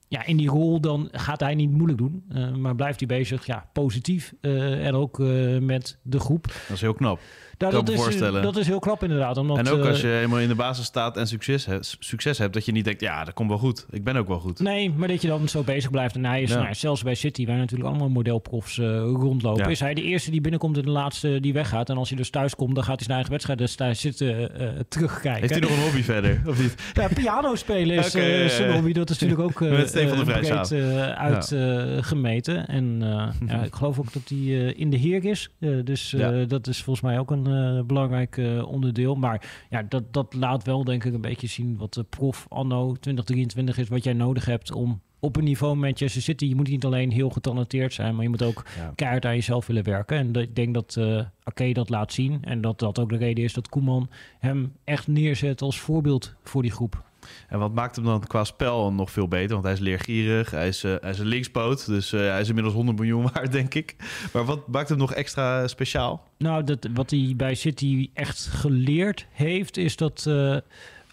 ja, 0.08 0.26
in 0.26 0.38
die 0.38 0.50
rol 0.50 0.82
dan 0.82 1.08
gaat 1.12 1.40
hij 1.40 1.56
niet 1.56 1.72
moeilijk 1.72 1.98
doen. 1.98 2.24
maar 2.60 2.76
blijft 2.76 3.00
hij 3.00 3.08
bezig, 3.08 3.46
ja, 3.46 3.70
positief. 3.74 4.34
en 4.42 4.94
ook 4.94 5.18
met 5.62 6.00
de 6.02 6.20
groep. 6.20 6.44
Dat 6.44 6.76
is 6.76 6.82
heel 6.82 6.94
knap. 6.94 7.20
Kan 7.58 7.72
dat, 7.72 7.90
is, 7.90 7.96
voorstellen. 8.02 8.42
dat 8.42 8.58
is 8.58 8.68
heel 8.68 8.80
knap 8.80 9.04
inderdaad. 9.04 9.38
Omdat, 9.38 9.58
en 9.58 9.68
ook 9.70 9.82
eh, 9.84 9.90
als 9.90 10.02
je 10.02 10.20
eenmaal 10.20 10.40
in 10.40 10.48
de 10.48 10.56
basis 10.56 10.86
staat 10.86 11.18
en 11.18 11.28
succes, 11.28 11.66
he- 11.66 11.78
succes 11.82 12.38
hebt, 12.38 12.54
dat 12.54 12.66
je 12.66 12.72
niet 12.72 12.86
denkt, 12.86 13.02
ja, 13.02 13.24
dat 13.24 13.34
komt 13.34 13.50
wel 13.50 13.58
goed. 13.58 13.86
Ik 13.90 14.04
ben 14.04 14.16
ook 14.16 14.28
wel 14.28 14.40
goed. 14.40 14.60
Nee, 14.60 14.92
maar 14.96 15.08
dat 15.08 15.22
je 15.22 15.28
dan 15.28 15.48
zo 15.50 15.62
bezig 15.64 15.92
blijft. 15.92 16.16
En 16.16 16.26
hij 16.26 16.42
is, 16.42 16.50
Ja. 16.50 16.62
nou, 16.62 16.74
zelfs 16.76 17.04
bij 17.04 17.16
City, 17.16 17.46
waar 17.46 17.58
natuurlijk 17.58 17.90
allemaal 17.90 18.10
modelprofs 18.10 18.78
eh, 18.80 18.86
rondlopen, 19.00 19.64
Ja. 19.64 19.70
is 19.70 19.80
hij 19.80 19.94
de 19.94 20.02
eerste 20.04 20.32
die 20.32 20.42
binnenkomt 20.42 20.78
en 20.78 20.84
de 20.84 20.92
laatste 20.92 21.40
die 21.40 21.54
weggaat. 21.54 21.90
En 21.90 21.98
als 21.98 22.10
hij 22.10 22.18
dus 22.18 22.30
thuis 22.30 22.56
komt, 22.56 22.76
dan 22.76 22.84
gaat 22.84 22.96
hij 22.96 23.04
zijn 23.04 23.12
eigen 23.14 23.32
wedstrijd 23.32 23.60
dus 23.60 23.76
daar 23.76 23.96
zitten 23.96 24.60
eh, 24.60 24.68
terugkijken. 24.90 25.40
Heeft 25.42 25.52
hij 25.54 25.62
nog 25.62 25.72
een 25.72 25.84
hobby 25.84 26.02
verder, 26.04 26.42
of 26.48 26.62
niet? 26.62 26.76
Ja, 26.94 27.08
piano 27.16 27.56
spelen 27.56 27.96
is 27.98 28.16
eh, 28.16 28.42
ja, 28.44 28.50
zijn 28.50 28.74
hobby. 28.74 28.92
Dat 28.94 29.10
is 29.10 29.20
natuurlijk 29.20 29.50
ook 29.50 29.62
eh 29.68 29.70
Met 29.72 29.90
Stefan 29.90 30.26
de 30.26 30.32
eh, 30.32 30.40
breed 30.40 30.72
eh, 30.72 31.10
uitgemeten. 31.12 32.68
en 32.68 32.98
eh, 33.02 33.28
ja, 33.50 33.64
ik 33.64 33.76
geloof 33.76 34.00
ook 34.00 34.14
dat 34.14 34.22
hij 34.30 34.38
eh, 34.38 34.80
in 34.80 34.90
de 34.90 34.98
heer 34.98 35.26
is. 35.26 35.50
Eh, 35.60 35.70
dus 35.84 36.14
eh, 36.14 36.30
dat 36.48 36.68
is 36.68 36.82
volgens 36.84 37.06
mij 37.06 37.20
ook 37.20 37.32
een 37.32 37.47
eh, 37.52 37.84
belangrijk 37.86 38.38
eh, 38.38 38.68
onderdeel. 38.72 39.16
Maar 39.16 39.66
ja, 39.70 39.84
dat, 39.84 40.14
dat 40.14 40.34
laat 40.34 40.64
wel 40.64 40.84
denk 40.84 41.04
ik 41.04 41.14
een 41.14 41.22
beetje 41.22 41.48
zien 41.48 41.78
wat 41.78 41.94
de 41.94 42.04
prof 42.04 42.46
anno 42.50 42.86
2023 43.00 43.78
is. 43.78 43.88
Wat 43.88 44.04
jij 44.04 44.14
nodig 44.14 44.46
hebt 44.46 44.72
om 44.72 45.02
op 45.20 45.36
een 45.36 45.44
niveau 45.44 45.76
Manchester 45.76 46.22
City... 46.22 46.46
Je 46.46 46.56
moet 46.56 46.70
niet 46.70 46.86
alleen 46.86 47.12
heel 47.12 47.30
getalenteerd 47.30 47.94
zijn, 47.94 48.14
maar 48.14 48.24
je 48.24 48.30
moet 48.30 48.44
ook 48.44 48.66
Ja. 48.78 48.92
keihard 48.96 49.26
aan 49.26 49.34
jezelf 49.36 49.68
willen 49.68 49.84
werken. 49.84 50.18
En 50.18 50.32
dat- 50.32 50.44
ik 50.44 50.56
denk 50.56 50.74
dat 50.74 50.96
eh 50.98 51.22
Ake 51.44 51.74
dat 51.74 51.90
laat 51.90 52.14
zien. 52.14 52.38
En 52.44 52.62
dat 52.62 52.80
dat 52.80 53.00
ook 53.00 53.10
de 53.10 53.18
reden 53.18 53.44
is 53.44 53.54
dat 53.54 53.70
Koeman 53.70 54.10
hem 54.40 54.74
echt 54.84 55.08
neerzet 55.08 55.62
als 55.62 55.80
voorbeeld 55.80 56.36
voor 56.44 56.62
die 56.62 56.72
groep. 56.72 57.06
En 57.48 57.60
wat 57.60 57.74
maakt 57.74 57.96
hem 57.96 58.06
dan 58.06 58.20
qua 58.28 58.44
spel 58.44 58.94
nog 58.94 59.12
veel 59.12 59.28
beter? 59.28 59.52
Want 59.52 59.64
hij 59.64 59.74
is 59.74 59.80
leergierig, 59.80 60.52
hij 60.52 60.68
is, 60.68 60.84
eh, 60.84 60.96
hij 61.02 61.10
is 61.10 61.20
een 61.20 61.26
linkspoot, 61.26 61.86
dus 61.86 62.14
eh, 62.14 62.20
hij 62.20 62.42
is 62.42 62.48
inmiddels 62.48 62.76
100 62.76 62.98
miljoen 62.98 63.24
waard, 63.34 63.52
denk 63.52 63.74
ik. 63.74 63.96
Maar 64.34 64.46
wat 64.46 64.68
maakt 64.68 64.90
hem 64.90 64.98
nog 64.98 65.14
extra 65.14 65.68
speciaal? 65.68 66.24
Nou, 66.38 66.64
dat, 66.64 66.88
wat 66.94 67.10
hij 67.12 67.34
bij 67.38 67.56
City 67.56 68.10
echt 68.14 68.46
geleerd 68.46 69.26
heeft, 69.32 69.78
is 69.78 69.96
dat 69.96 70.26
eh, 70.28 70.58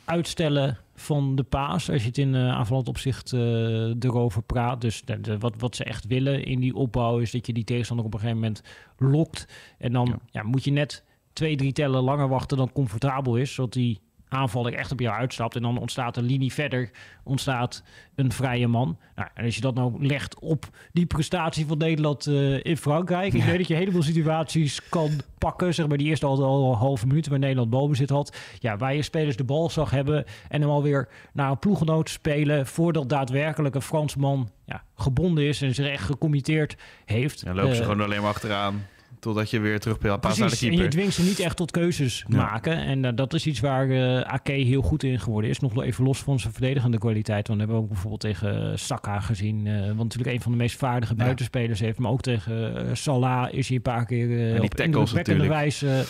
uitstellen 0.04 0.78
van 0.94 1.34
de 1.36 1.42
paas. 1.42 1.90
Als 1.90 2.00
je 2.02 2.08
het 2.08 2.18
in 2.18 2.36
aanvallend 2.36 2.88
opzicht 2.88 3.32
erover 3.32 4.42
praat. 4.42 4.80
Dus 4.80 5.02
de- 5.04 5.20
de- 5.20 5.38
wat, 5.38 5.54
wat 5.58 5.76
ze 5.76 5.84
echt 5.84 6.06
willen 6.06 6.44
in 6.44 6.60
die 6.60 6.74
opbouw 6.74 7.18
is 7.18 7.30
dat 7.30 7.46
je 7.46 7.52
die 7.52 7.64
tegenstander 7.64 8.06
op 8.06 8.14
een 8.14 8.18
gegeven 8.20 8.40
moment 8.40 8.62
lokt. 8.98 9.46
En 9.78 9.92
dan 9.92 10.06
Ja. 10.06 10.18
ja. 10.30 10.42
moet 10.42 10.64
je 10.64 10.70
net 10.70 11.04
twee, 11.32 11.56
drie 11.56 11.72
tellen 11.72 12.02
langer 12.02 12.28
wachten 12.28 12.56
dan 12.56 12.72
comfortabel 12.72 13.36
is. 13.36 13.54
Zodat 13.54 13.72
die 13.72 14.00
aanvaller 14.34 14.74
echt 14.74 14.92
op 14.92 15.00
jou 15.00 15.16
uitstapt. 15.16 15.56
En 15.56 15.62
dan 15.62 15.78
ontstaat 15.78 16.16
een 16.16 16.24
linie 16.24 16.52
verder, 16.52 16.90
ontstaat 17.22 17.82
een 18.14 18.32
vrije 18.32 18.66
man. 18.66 18.98
Nou, 19.14 19.28
en 19.34 19.44
als 19.44 19.54
je 19.54 19.60
dat 19.60 19.74
nou 19.74 20.06
legt 20.06 20.38
op 20.38 20.68
die 20.92 21.06
prestatie 21.06 21.66
van 21.66 21.78
Nederland 21.78 22.26
eh, 22.26 22.64
in 22.64 22.76
Frankrijk. 22.76 23.32
Ik 23.32 23.42
weet 23.42 23.58
dat 23.58 23.66
je 23.66 23.74
een 23.74 23.80
heleboel 23.80 24.02
situaties 24.02 24.88
kan 24.88 25.10
pakken. 25.38 25.74
Zeg 25.74 25.86
maar 25.86 25.98
die 25.98 26.06
eerste 26.06 26.26
al, 26.26 26.44
al 26.44 26.70
een 26.72 26.78
halve 26.78 27.06
minuut 27.06 27.28
waar 27.28 27.38
Nederland 27.38 27.70
balbezit 27.70 28.10
had. 28.10 28.36
Ja, 28.58 28.76
waar 28.76 28.94
je 28.94 29.02
spelers 29.02 29.36
de 29.36 29.44
bal 29.44 29.70
zag 29.70 29.90
hebben. 29.90 30.24
En 30.48 30.60
hem 30.60 30.70
alweer 30.70 31.08
naar 31.32 31.50
een 31.50 31.58
ploeggenoot 31.58 32.08
spelen. 32.08 32.66
Voordat 32.66 33.08
daadwerkelijk 33.08 33.74
een 33.74 33.82
Fransman 33.82 34.50
ja, 34.66 34.82
gebonden 34.96 35.44
is 35.44 35.62
en 35.62 35.74
zich 35.74 35.86
echt 35.86 36.04
gecommitteerd 36.04 36.76
heeft. 37.04 37.44
Dan 37.44 37.54
lopen 37.54 37.74
ze 37.74 37.80
Eh, 37.80 37.88
gewoon 37.88 38.04
alleen 38.04 38.20
maar 38.20 38.30
achteraan, 38.30 38.86
totdat 39.24 39.50
je 39.50 39.58
weer 39.60 39.80
terug 39.80 39.98
paast 39.98 40.20
naar 40.22 40.32
de 40.32 40.38
Precies, 40.38 40.60
en 40.62 40.66
je 40.70 40.72
keeper. 40.76 40.90
dwingt 40.92 41.14
ze 41.14 41.22
niet 41.22 41.38
echt 41.38 41.56
tot 41.56 41.70
keuzes 41.70 42.24
Ja. 42.28 42.36
maken. 42.36 42.76
En 42.78 43.04
eh, 43.04 43.12
dat 43.14 43.34
is 43.34 43.46
iets 43.46 43.60
waar 43.60 43.90
eh 43.90 44.20
Ake 44.20 44.52
heel 44.52 44.82
goed 44.82 45.02
in 45.02 45.20
geworden 45.20 45.50
is. 45.50 45.58
Nog 45.60 45.74
wel 45.74 45.84
even 45.84 46.04
los 46.04 46.18
van 46.18 46.40
zijn 46.40 46.52
verdedigende 46.52 46.98
kwaliteit. 46.98 47.48
Want 47.48 47.58
we 47.60 47.64
hebben 47.66 47.82
ook 47.82 47.88
bijvoorbeeld 47.88 48.20
tegen 48.20 48.70
eh, 48.70 48.76
Saka 48.76 49.20
gezien. 49.20 49.66
eh 49.66 49.86
wat 49.86 49.96
natuurlijk 49.96 50.32
een 50.36 50.40
van 50.40 50.52
de 50.52 50.58
meest 50.58 50.76
vaardige 50.76 51.14
Ja. 51.16 51.24
buitenspelers 51.24 51.80
heeft. 51.80 51.98
Maar 51.98 52.10
ook 52.10 52.20
tegen 52.20 52.96
Salah 52.96 53.52
is 53.52 53.66
hij 53.68 53.76
een 53.76 53.82
paar 53.82 54.06
keer 54.06 54.54
eh 54.54 54.62
op 54.62 54.74
tackles 54.74 54.84
indrukwekkende 54.84 55.46
wijze 55.48 56.04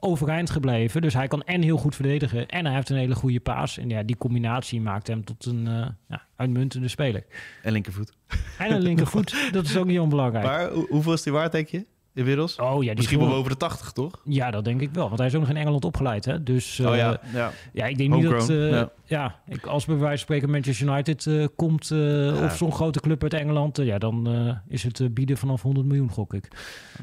overeind 0.00 0.50
gebleven. 0.50 1.00
Dus 1.02 1.14
hij 1.14 1.28
kan 1.28 1.42
en 1.42 1.62
heel 1.62 1.76
goed 1.76 1.94
verdedigen. 1.94 2.48
En 2.48 2.64
hij 2.66 2.74
heeft 2.74 2.88
een 2.90 2.96
hele 2.96 3.14
goede 3.14 3.40
paas. 3.40 3.78
En 3.78 3.88
ja, 3.88 4.02
die 4.02 4.16
combinatie 4.16 4.80
maakt 4.80 5.06
hem 5.06 5.24
tot 5.24 5.44
een 5.46 5.66
eh, 5.66 5.86
ja, 6.08 6.22
uitmuntende 6.36 6.88
speler. 6.88 7.24
En 7.62 7.72
linkervoet. 7.72 8.12
En 8.58 8.72
een 8.72 8.82
linkervoet, 8.82 9.34
dat 9.52 9.64
is 9.64 9.76
ook 9.76 9.86
niet 9.86 9.98
onbelangrijk. 9.98 10.44
Maar 10.46 10.70
hoe- 10.70 10.86
hoeveel 10.88 11.12
is 11.12 11.22
die 11.22 11.32
waard, 11.32 11.52
denk 11.52 11.68
je? 11.68 11.86
Inmiddels? 12.16 12.56
Oh 12.56 12.74
ja, 12.82 12.88
die 12.88 12.94
Misschien 12.96 13.18
is 13.20 13.24
wel 13.26 13.34
boven 13.34 13.50
de 13.50 13.56
80, 13.56 13.92
toch? 13.92 14.20
Ja, 14.24 14.50
dat 14.50 14.64
denk 14.64 14.80
ik 14.80 14.90
wel. 14.92 15.06
Want 15.06 15.18
hij 15.18 15.26
is 15.26 15.34
ook 15.34 15.40
nog 15.40 15.50
in 15.50 15.56
Engeland 15.56 15.84
opgeleid. 15.84 16.24
Hè? 16.24 16.42
Dus 16.42 16.78
eh, 16.78 16.86
oh 16.90 16.96
ja, 16.96 17.20
ja. 17.32 17.52
ja, 17.72 17.86
ik 17.86 17.98
denk 17.98 18.14
niet 18.14 18.22
dat... 18.28 18.50
Eh, 18.50 18.70
ja. 18.70 18.90
ja. 19.04 19.40
ik, 19.48 19.66
als 19.66 19.84
bij 19.84 19.94
wijze 19.96 20.08
van 20.08 20.18
spreken 20.18 20.50
Manchester 20.50 20.86
United 20.88 21.26
eh, 21.26 21.46
komt... 21.56 21.90
eh, 21.90 22.42
of 22.44 22.56
zo'n 22.56 22.72
grote 22.72 23.00
club 23.00 23.22
uit 23.22 23.34
Engeland... 23.34 23.78
eh, 23.78 23.86
ja, 23.86 23.98
dan 23.98 24.28
eh, 24.30 24.56
is 24.74 24.82
het 24.82 25.00
eh, 25.00 25.08
bieden 25.10 25.36
vanaf 25.36 25.62
100 25.62 25.86
miljoen, 25.86 26.10
gok 26.10 26.34
ik. 26.34 26.48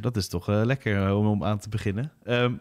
Dat 0.02 0.16
is 0.18 0.28
toch 0.28 0.50
eh, 0.50 0.62
lekker 0.64 1.06
eh, 1.08 1.18
om, 1.18 1.28
om 1.28 1.44
aan 1.44 1.60
te 1.60 1.70
beginnen. 1.70 2.12
Ehm, 2.24 2.54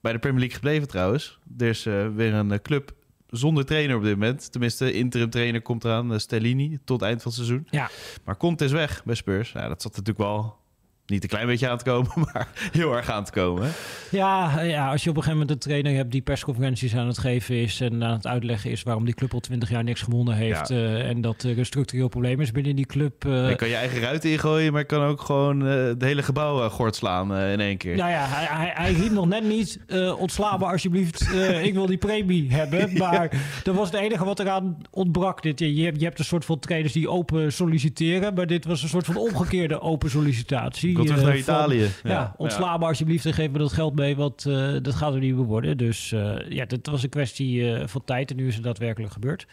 bij 0.00 0.12
de 0.12 0.18
Premier 0.18 0.38
League 0.40 0.56
gebleven 0.56 0.88
trouwens. 0.88 1.38
Er 1.58 1.66
is 1.68 1.86
eh, 1.86 2.08
weer 2.14 2.34
een 2.34 2.52
eh, 2.52 2.58
club 2.62 2.92
zonder 3.26 3.64
trainer 3.64 3.96
op 3.96 4.02
dit 4.02 4.12
moment. 4.12 4.52
Tenminste, 4.52 4.92
interim 4.92 5.30
trainer 5.30 5.62
komt 5.62 5.84
eraan, 5.84 6.12
uh, 6.12 6.18
Stellini, 6.18 6.78
tot 6.84 7.02
eind 7.02 7.22
van 7.22 7.32
het 7.32 7.40
seizoen. 7.40 7.66
Ja. 7.70 7.90
Maar 8.24 8.36
Conte 8.36 8.64
is 8.64 8.72
weg 8.72 9.04
bij 9.04 9.14
Spurs. 9.14 9.52
Ja, 9.52 9.68
dat 9.68 9.82
zat 9.82 9.90
natuurlijk 9.96 10.18
wel 10.18 10.56
niet 11.06 11.22
een 11.22 11.28
klein 11.28 11.46
beetje 11.46 11.68
aan 11.68 11.78
te 11.78 11.84
komen, 11.84 12.10
maar 12.32 12.48
heel 12.72 12.96
erg 12.96 13.10
aan 13.10 13.24
te 13.24 13.32
komen. 13.32 13.70
Ja, 14.10 14.60
ja, 14.60 14.90
als 14.90 15.04
je 15.04 15.10
op 15.10 15.16
een 15.16 15.22
gegeven 15.22 15.46
moment 15.46 15.50
een 15.50 15.70
trainer 15.70 15.94
hebt... 15.94 16.12
die 16.12 16.22
persconferenties 16.22 16.96
aan 16.96 17.06
het 17.06 17.18
geven 17.18 17.54
is... 17.54 17.80
en 17.80 18.04
aan 18.04 18.12
het 18.12 18.26
uitleggen 18.26 18.70
is 18.70 18.82
waarom 18.82 19.04
die 19.04 19.14
club 19.14 19.32
al 19.32 19.40
20 19.40 19.70
jaar 19.70 19.84
niks 19.84 20.02
gewonnen 20.02 20.34
heeft... 20.34 20.68
Ja. 20.68 20.74
eh, 20.76 21.08
en 21.08 21.20
dat 21.20 21.42
er 21.42 21.58
een 21.58 21.66
structureel 21.66 22.08
probleem 22.08 22.40
is 22.40 22.50
binnen 22.50 22.76
die 22.76 22.86
club... 22.86 23.24
eh, 23.24 23.48
je 23.48 23.56
kan 23.56 23.68
je 23.68 23.74
eigen 23.74 24.00
ruit 24.00 24.24
ingooien, 24.24 24.72
maar 24.72 24.80
je 24.80 24.86
kan 24.86 25.02
ook 25.02 25.20
gewoon 25.20 25.66
uh, 25.66 25.84
het 25.84 26.02
hele 26.02 26.22
gebouw 26.22 26.64
uh, 26.64 26.70
gort 26.70 26.96
slaan 26.96 27.32
uh, 27.32 27.52
in 27.52 27.60
één 27.60 27.76
keer. 27.76 27.96
Nou 27.96 28.10
ja, 28.10 28.26
hij, 28.28 28.46
hij, 28.50 28.72
hij 28.74 28.92
riep 28.92 29.12
nog 29.12 29.26
net 29.26 29.44
niet, 29.44 29.80
uh, 29.86 30.20
ontsla 30.20 30.56
me 30.56 30.64
alsjeblieft, 30.64 31.28
uh, 31.32 31.64
ik 31.64 31.74
wil 31.74 31.86
die 31.86 31.98
premie 31.98 32.52
hebben. 32.52 32.84
Maar 32.96 33.30
dat 33.62 33.74
was 33.74 33.90
het 33.90 34.00
enige 34.00 34.24
wat 34.24 34.40
eraan 34.40 34.76
ontbrak. 34.90 35.42
Dit, 35.42 35.58
je, 35.58 35.84
hebt, 35.84 35.98
je 35.98 36.04
hebt 36.04 36.18
een 36.18 36.24
soort 36.24 36.44
van 36.44 36.58
trainers 36.58 36.92
die 36.92 37.08
open 37.08 37.52
solliciteren, 37.52 38.34
maar 38.34 38.46
dit 38.46 38.64
was 38.64 38.82
een 38.82 38.88
soort 38.88 39.06
van 39.06 39.16
omgekeerde 39.16 39.80
open 39.80 40.10
sollicitatie. 40.10 40.95
Kom 40.96 41.06
terug 41.06 41.22
naar 41.22 41.30
van, 41.30 41.40
Italië. 41.40 41.90
Ja, 42.02 42.10
Ja, 42.10 42.34
ontsla 42.36 42.72
ja. 42.72 42.76
me 42.76 42.84
alsjeblieft 42.84 43.26
en 43.26 43.32
geef 43.32 43.50
me 43.50 43.58
dat 43.58 43.72
geld 43.72 43.94
mee, 43.94 44.16
want 44.16 44.44
uh, 44.44 44.76
dat 44.82 44.94
gaat 44.94 45.14
er 45.14 45.20
niet 45.20 45.34
meer 45.34 45.44
worden. 45.44 45.76
Dus 45.76 46.12
uh, 46.12 46.50
ja, 46.50 46.64
dat 46.64 46.86
was 46.86 47.02
een 47.02 47.08
kwestie 47.08 47.86
van 47.86 48.04
tijd 48.04 48.30
en 48.30 48.36
nu 48.36 48.46
is 48.46 48.54
het 48.54 48.64
daadwerkelijk 48.64 49.12
gebeurd. 49.12 49.46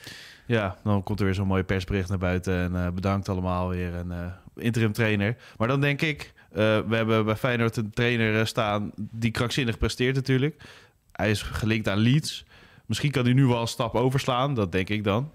Ja, 0.46 0.78
dan 0.84 1.04
komt 1.04 1.20
er 1.20 1.26
weer 1.26 1.34
zo'n 1.34 1.48
mooi 1.48 1.64
persbericht 1.64 2.10
naar 2.10 2.18
buiten 2.18 2.76
en 2.76 2.96
bedankt 2.96 3.30
allemaal 3.30 3.70
weer 3.70 3.94
een 3.94 4.12
uh, 4.12 4.26
interim 4.56 4.92
trainer. 4.92 5.36
Maar 5.58 5.68
dan 5.68 5.82
denk 5.82 6.02
ik, 6.02 6.34
we 6.52 6.86
hebben 6.90 7.26
bij 7.26 7.36
Feyenoord 7.36 7.78
een 7.78 7.90
trainer 7.90 8.48
staan 8.48 8.92
die 8.96 9.32
krankzinnig 9.32 9.78
presteert 9.78 10.16
natuurlijk. 10.16 10.64
Hij 11.12 11.30
is 11.30 11.42
gelinkt 11.42 11.90
aan 11.90 11.98
Leeds. 11.98 12.46
Misschien 12.86 13.12
kan 13.12 13.24
hij 13.24 13.34
nu 13.34 13.46
wel 13.46 13.62
een 13.62 13.68
stap 13.68 13.96
overslaan, 13.96 14.54
dat 14.54 14.72
denk 14.72 14.90
ik 14.90 15.04
dan. 15.04 15.32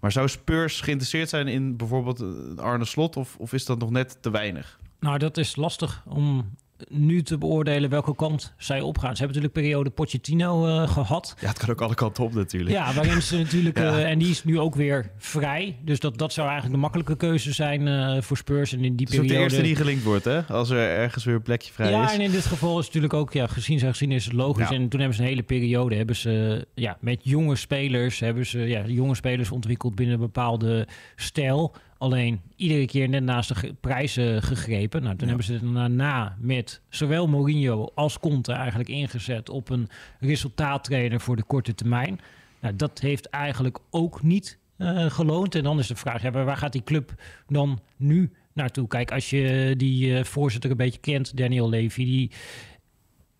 Maar 0.00 0.12
zou 0.12 0.28
Spurs 0.28 0.80
geïnteresseerd 0.80 1.28
zijn 1.28 1.48
in 1.48 1.76
bijvoorbeeld 1.76 2.24
Arne 2.58 2.84
Slot 2.84 3.16
of, 3.16 3.36
of 3.36 3.52
is 3.52 3.64
dat 3.64 3.78
nog 3.78 3.90
net 3.90 4.22
te 4.22 4.30
weinig? 4.30 4.78
Nou, 5.00 5.18
dat 5.18 5.36
is 5.36 5.56
lastig 5.56 6.02
om 6.06 6.54
nu 6.88 7.22
te 7.22 7.38
beoordelen 7.38 7.90
welke 7.90 8.14
kant 8.14 8.54
zij 8.58 8.80
opgaan. 8.80 9.16
Ze 9.16 9.22
hebben 9.22 9.42
natuurlijk 9.42 9.52
periode 9.52 9.90
Pochettino 9.90 10.66
uh, 10.66 10.88
gehad. 10.88 11.34
Ja, 11.40 11.48
het 11.48 11.58
kan 11.58 11.68
ook 11.68 11.80
alle 11.80 11.94
kanten 11.94 12.24
op 12.24 12.34
natuurlijk. 12.34 12.70
Ja, 12.70 12.92
waarin 12.94 13.22
ze 13.22 13.36
natuurlijk... 13.36 13.78
Ja. 13.80 13.98
Uh, 13.98 14.10
en 14.10 14.18
die 14.18 14.30
is 14.30 14.44
nu 14.44 14.58
ook 14.58 14.74
weer 14.74 15.10
vrij. 15.18 15.76
Dus 15.84 16.00
dat, 16.00 16.18
dat 16.18 16.32
zou 16.32 16.46
eigenlijk 16.46 16.76
de 16.76 16.82
makkelijke 16.82 17.16
keuze 17.16 17.52
zijn 17.52 17.86
uh, 17.86 18.20
voor 18.20 18.36
Spurs. 18.36 18.72
En 18.72 18.84
in 18.84 18.96
die 18.96 19.06
Het 19.06 19.14
is 19.14 19.20
periode... 19.20 19.38
de 19.38 19.42
eerste 19.42 19.62
die 19.62 19.76
gelinkt 19.76 20.04
wordt, 20.04 20.24
hè? 20.24 20.42
Als 20.42 20.70
er 20.70 20.78
ergens 20.78 21.24
weer 21.24 21.34
een 21.34 21.42
plekje 21.42 21.72
vrij 21.72 21.90
ja, 21.90 22.04
is. 22.04 22.14
en 22.14 22.20
in 22.20 22.30
dit 22.30 22.46
geval 22.46 22.78
is 22.78 22.86
natuurlijk 22.86 23.14
ook... 23.14 23.32
Ja, 23.32 23.46
gezien 23.46 23.78
zijn 23.78 23.90
gezien 23.90 24.12
is 24.12 24.24
het 24.24 24.34
logisch. 24.34 24.68
Ja. 24.68 24.74
En 24.74 24.88
toen 24.88 25.00
hebben 25.00 25.16
ze 25.16 25.22
een 25.22 25.28
hele 25.28 25.42
periode... 25.42 25.94
Hebben 25.94 26.16
ze 26.16 26.66
ja, 26.74 26.96
met 27.00 27.20
jonge 27.22 27.56
spelers... 27.56 28.20
Hebben 28.20 28.46
ze 28.46 28.58
ja, 28.58 28.82
jonge 28.86 29.14
spelers 29.14 29.50
ontwikkeld 29.50 29.94
binnen 29.94 30.14
een 30.14 30.20
bepaalde 30.20 30.86
stijl 31.16 31.74
Alleen 32.00 32.40
iedere 32.56 32.86
keer 32.86 33.08
net 33.08 33.22
naast 33.22 33.60
de 33.60 33.74
prijzen 33.80 34.42
gegrepen. 34.42 35.02
Nou, 35.02 35.16
toen 35.16 35.28
Ja. 35.28 35.34
hebben 35.34 35.44
ze 35.44 35.52
het 35.66 35.74
daarna 35.74 36.36
met 36.38 36.80
zowel 36.88 37.28
Mourinho 37.28 37.88
als 37.94 38.18
Conte 38.18 38.52
eigenlijk 38.52 38.88
ingezet 38.88 39.48
op 39.48 39.68
een 39.70 39.88
resultaattrainer 40.20 41.20
voor 41.20 41.36
de 41.36 41.42
korte 41.42 41.74
termijn. 41.74 42.20
Nou, 42.60 42.76
dat 42.76 42.98
heeft 42.98 43.28
eigenlijk 43.28 43.78
ook 43.90 44.22
niet 44.22 44.58
eh, 44.76 45.10
geloond. 45.10 45.54
En 45.54 45.62
dan 45.62 45.78
is 45.78 45.86
de 45.86 45.96
vraag, 45.96 46.22
ja, 46.22 46.30
waar 46.30 46.56
gaat 46.56 46.72
die 46.72 46.82
club 46.84 47.14
dan 47.48 47.80
nu 47.96 48.30
naartoe? 48.52 48.88
Kijk, 48.88 49.12
als 49.12 49.30
je 49.30 49.74
die 49.76 50.16
eh, 50.16 50.24
voorzitter 50.24 50.70
een 50.70 50.76
beetje 50.76 51.00
kent, 51.00 51.36
Daniel 51.36 51.68
Levy, 51.68 52.04
die 52.04 52.30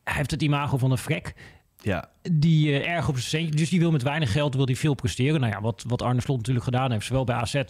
hij 0.04 0.14
heeft 0.14 0.30
het 0.30 0.42
imago 0.42 0.76
van 0.78 0.90
een 0.90 0.98
vrek 0.98 1.34
Ja, 1.82 2.08
die 2.32 2.72
eh, 2.72 2.92
erg 2.92 3.08
op 3.08 3.14
zijn 3.14 3.26
centje. 3.26 3.56
Dus 3.56 3.68
die 3.68 3.80
wil 3.80 3.90
met 3.90 4.02
weinig 4.02 4.32
geld 4.32 4.54
wil 4.54 4.66
die 4.66 4.78
veel 4.78 4.94
presteren. 4.94 5.40
Nou 5.40 5.52
ja, 5.52 5.60
wat, 5.60 5.84
wat 5.86 6.02
Arne 6.02 6.20
Slot 6.20 6.36
natuurlijk 6.36 6.64
gedaan 6.64 6.92
heeft, 6.92 7.06
zowel 7.06 7.24
bij 7.24 7.36
AZ, 7.36 7.54
eh, 7.54 7.62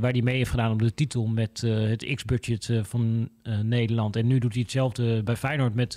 waar 0.00 0.12
hij 0.12 0.22
mee 0.22 0.36
heeft 0.36 0.50
gedaan 0.50 0.70
om 0.70 0.78
de 0.78 0.94
titel 0.94 1.26
met 1.26 1.62
eh, 1.62 1.88
het 1.88 2.14
X-budget 2.14 2.70
van 2.82 3.28
Nederland. 3.62 4.16
En 4.16 4.26
nu 4.26 4.38
doet 4.38 4.52
hij 4.52 4.62
hetzelfde 4.62 5.22
bij 5.22 5.36
Feyenoord 5.36 5.74
met 5.74 5.94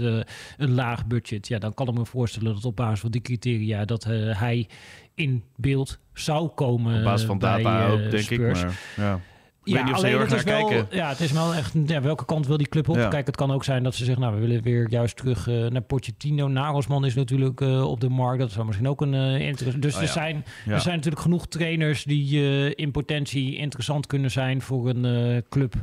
een 0.58 0.72
laag 0.72 1.06
budget. 1.06 1.48
Ja, 1.48 1.60
dan 1.60 1.74
kan 1.74 1.88
ik 1.88 1.94
me 1.94 2.06
voorstellen 2.06 2.54
dat 2.54 2.66
op 2.66 2.76
basis 2.76 3.00
van 3.00 3.12
die 3.12 3.22
criteria 3.22 3.86
dat 3.86 4.04
hij 4.04 4.68
in 5.16 5.44
beeld 5.56 6.00
zou 6.14 6.48
komen. 6.48 6.98
op 6.98 7.04
basis 7.04 7.28
van 7.28 7.40
bij, 7.40 7.64
data 7.64 7.88
ook, 7.88 8.12
denk 8.12 8.24
Spurs. 8.24 8.60
ik. 8.60 8.66
Maar, 8.66 8.80
ja. 8.96 9.20
Ik 9.64 9.74
Ja, 9.74 9.76
weet 9.76 9.84
niet 9.86 9.94
of 9.94 10.00
ze 10.00 10.06
alleen 10.06 10.18
heel 10.18 10.24
erg 10.24 10.30
het 10.30 10.40
is 10.40 10.46
naar 10.46 10.60
wel, 10.60 10.70
kijken. 10.70 10.98
ja, 10.98 11.10
het 11.10 11.20
is 11.20 11.32
wel 11.32 11.54
echt, 11.54 11.74
ja, 11.86 12.02
welke 12.02 12.26
kant 12.26 12.48
wil 12.48 12.58
die 12.58 12.68
club 12.68 12.90
op? 12.90 12.96
Ja. 12.96 13.08
Kijk, 13.08 13.26
het 13.26 13.36
kan 13.36 13.52
ook 13.52 13.64
zijn 13.64 13.84
dat 13.84 13.96
ze 13.96 14.06
zeggen, 14.06 14.24
nou, 14.24 14.36
we 14.36 14.42
willen 14.48 14.64
weer 14.64 14.90
juist 14.90 15.16
terug 15.16 15.48
eh, 15.48 15.66
naar 15.66 15.82
Pochettino. 15.82 16.48
Nagelsman 16.48 17.06
is 17.06 17.16
natuurlijk 17.16 17.62
eh, 17.62 17.90
op 17.90 18.00
de 18.00 18.10
markt, 18.10 18.40
dat 18.40 18.52
zou 18.52 18.66
misschien 18.66 18.88
ook 18.88 19.02
een 19.02 19.14
uh, 19.14 19.40
interesse. 19.48 19.80
Dus 19.80 19.94
Oh, 19.94 20.00
er, 20.00 20.06
ja. 20.06 20.12
zijn, 20.12 20.46
er 20.68 20.82
zijn 20.82 20.96
natuurlijk 20.96 21.22
genoeg 21.22 21.48
trainers 21.48 22.04
die 22.04 22.76
in 22.76 22.92
potentie 22.92 23.56
interessant 23.56 24.08
kunnen 24.08 24.32
zijn 24.32 24.62
voor 24.62 24.90
een 24.90 25.44
club 25.50 25.74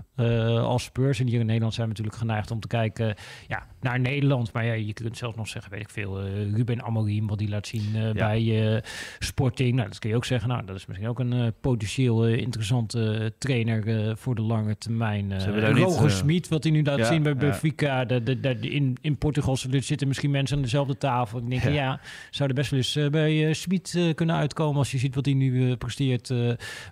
als 0.63 0.85
Spurs. 0.85 1.21
En 1.21 1.27
hier 1.27 1.41
in 1.41 1.47
Nederland 1.47 1.75
zijn 1.75 1.87
we 1.87 1.93
natuurlijk 1.93 2.19
geneigd 2.19 2.51
om 2.51 2.61
te 2.61 2.69
kijken 2.69 3.15
ja, 3.49 3.67
naar 3.81 4.01
Nederland. 4.01 4.53
Maar 4.53 4.65
ja, 4.65 4.73
je 4.73 4.93
kunt 4.93 5.17
zelfs 5.17 5.37
nog 5.37 5.49
zeggen, 5.49 5.71
weet 5.73 5.81
ik 5.81 5.91
veel, 5.91 6.21
Ruben 6.29 6.83
Amorim, 6.83 7.27
wat 7.27 7.39
die 7.39 7.49
laat 7.49 7.67
zien 7.67 8.13
bij 8.13 8.83
Sporting. 9.19 9.75
Nou, 9.75 9.89
dat 9.89 9.99
kun 9.99 10.11
je 10.11 10.17
ook 10.17 10.25
zeggen. 10.25 10.49
Nou, 10.49 10.65
dat 10.65 10.77
is 10.77 10.87
misschien 10.87 11.09
ook 11.09 11.19
een 11.19 11.53
potentieel 11.61 12.27
interessante 12.27 13.15
eh, 13.15 13.27
trainer 13.71 14.09
eh, 14.09 14.17
voor 14.17 14.35
de 14.35 14.43
lange 14.43 14.79
termijn. 14.79 15.31
Uh, 15.31 15.73
Roger 15.73 16.05
eh, 16.05 16.11
Smit, 16.11 16.49
wat 16.49 16.63
hij 16.63 16.73
nu 16.73 16.83
laat 16.83 16.99
ja, 16.99 17.05
zien 17.05 17.23
bij 17.23 17.33
ja. 17.33 17.39
Benfica. 17.39 18.05
De, 18.05 18.57
in, 18.61 18.97
in 19.01 19.19
Portugal 19.19 19.57
zitten 19.57 20.09
misschien 20.09 20.31
mensen 20.31 20.57
aan 20.57 20.63
dezelfde 20.63 20.99
tafel. 20.99 21.39
Ik 21.39 21.51
denk, 21.51 21.63
ja, 21.63 21.71
Ja. 21.71 22.01
zou 22.31 22.49
er 22.49 22.55
best 22.55 22.71
wel 22.71 22.79
eens 22.79 23.11
bij 23.11 23.53
Smit 23.53 24.13
kunnen 24.15 24.37
uitkomen 24.37 24.79
als 24.79 24.91
je 24.91 24.99
ziet 24.99 25.15
wat 25.15 25.25
hij 25.25 25.35
nu 25.35 25.77
presteert 25.77 26.35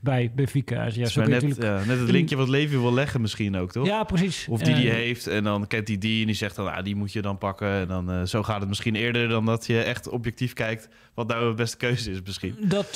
bij 0.02 0.30
Benfica. 0.34 0.84
Dus 0.84 0.94
ja, 0.94 1.06
zo 1.06 1.20
net, 1.20 1.30
natuurlijk... 1.30 1.62
ja, 1.62 1.84
net 1.84 1.98
het 1.98 2.10
linkje 2.10 2.36
wat 2.36 2.48
Levi 2.48 2.78
wil 2.78 2.94
leggen 2.94 3.20
misschien 3.20 3.56
ook, 3.56 3.72
toch? 3.72 3.86
Ja, 3.86 4.04
precies. 4.04 4.46
Of 4.48 4.60
die 4.60 4.74
die 4.74 4.90
heeft 4.90 5.26
en 5.26 5.44
dan 5.44 5.66
kent 5.66 5.88
hij 5.88 5.98
die 5.98 6.20
en 6.20 6.26
die 6.26 6.34
zegt 6.34 6.56
dan, 6.56 6.72
ah, 6.72 6.84
die 6.84 6.96
moet 6.96 7.12
je 7.12 7.22
dan 7.22 7.38
pakken. 7.38 7.68
En 7.68 7.88
dan 7.88 8.26
zo 8.26 8.42
gaat 8.42 8.60
het 8.60 8.68
misschien 8.68 8.94
eerder 8.94 9.28
dan 9.28 9.44
dat 9.44 9.66
je 9.66 9.82
echt 9.82 10.08
objectief 10.08 10.52
kijkt 10.52 10.88
wat 11.14 11.26
nou 11.26 11.48
de 11.48 11.54
beste 11.54 11.76
keuze 11.76 12.10
is 12.10 12.22
misschien. 12.24 12.56
Dat, 12.60 12.94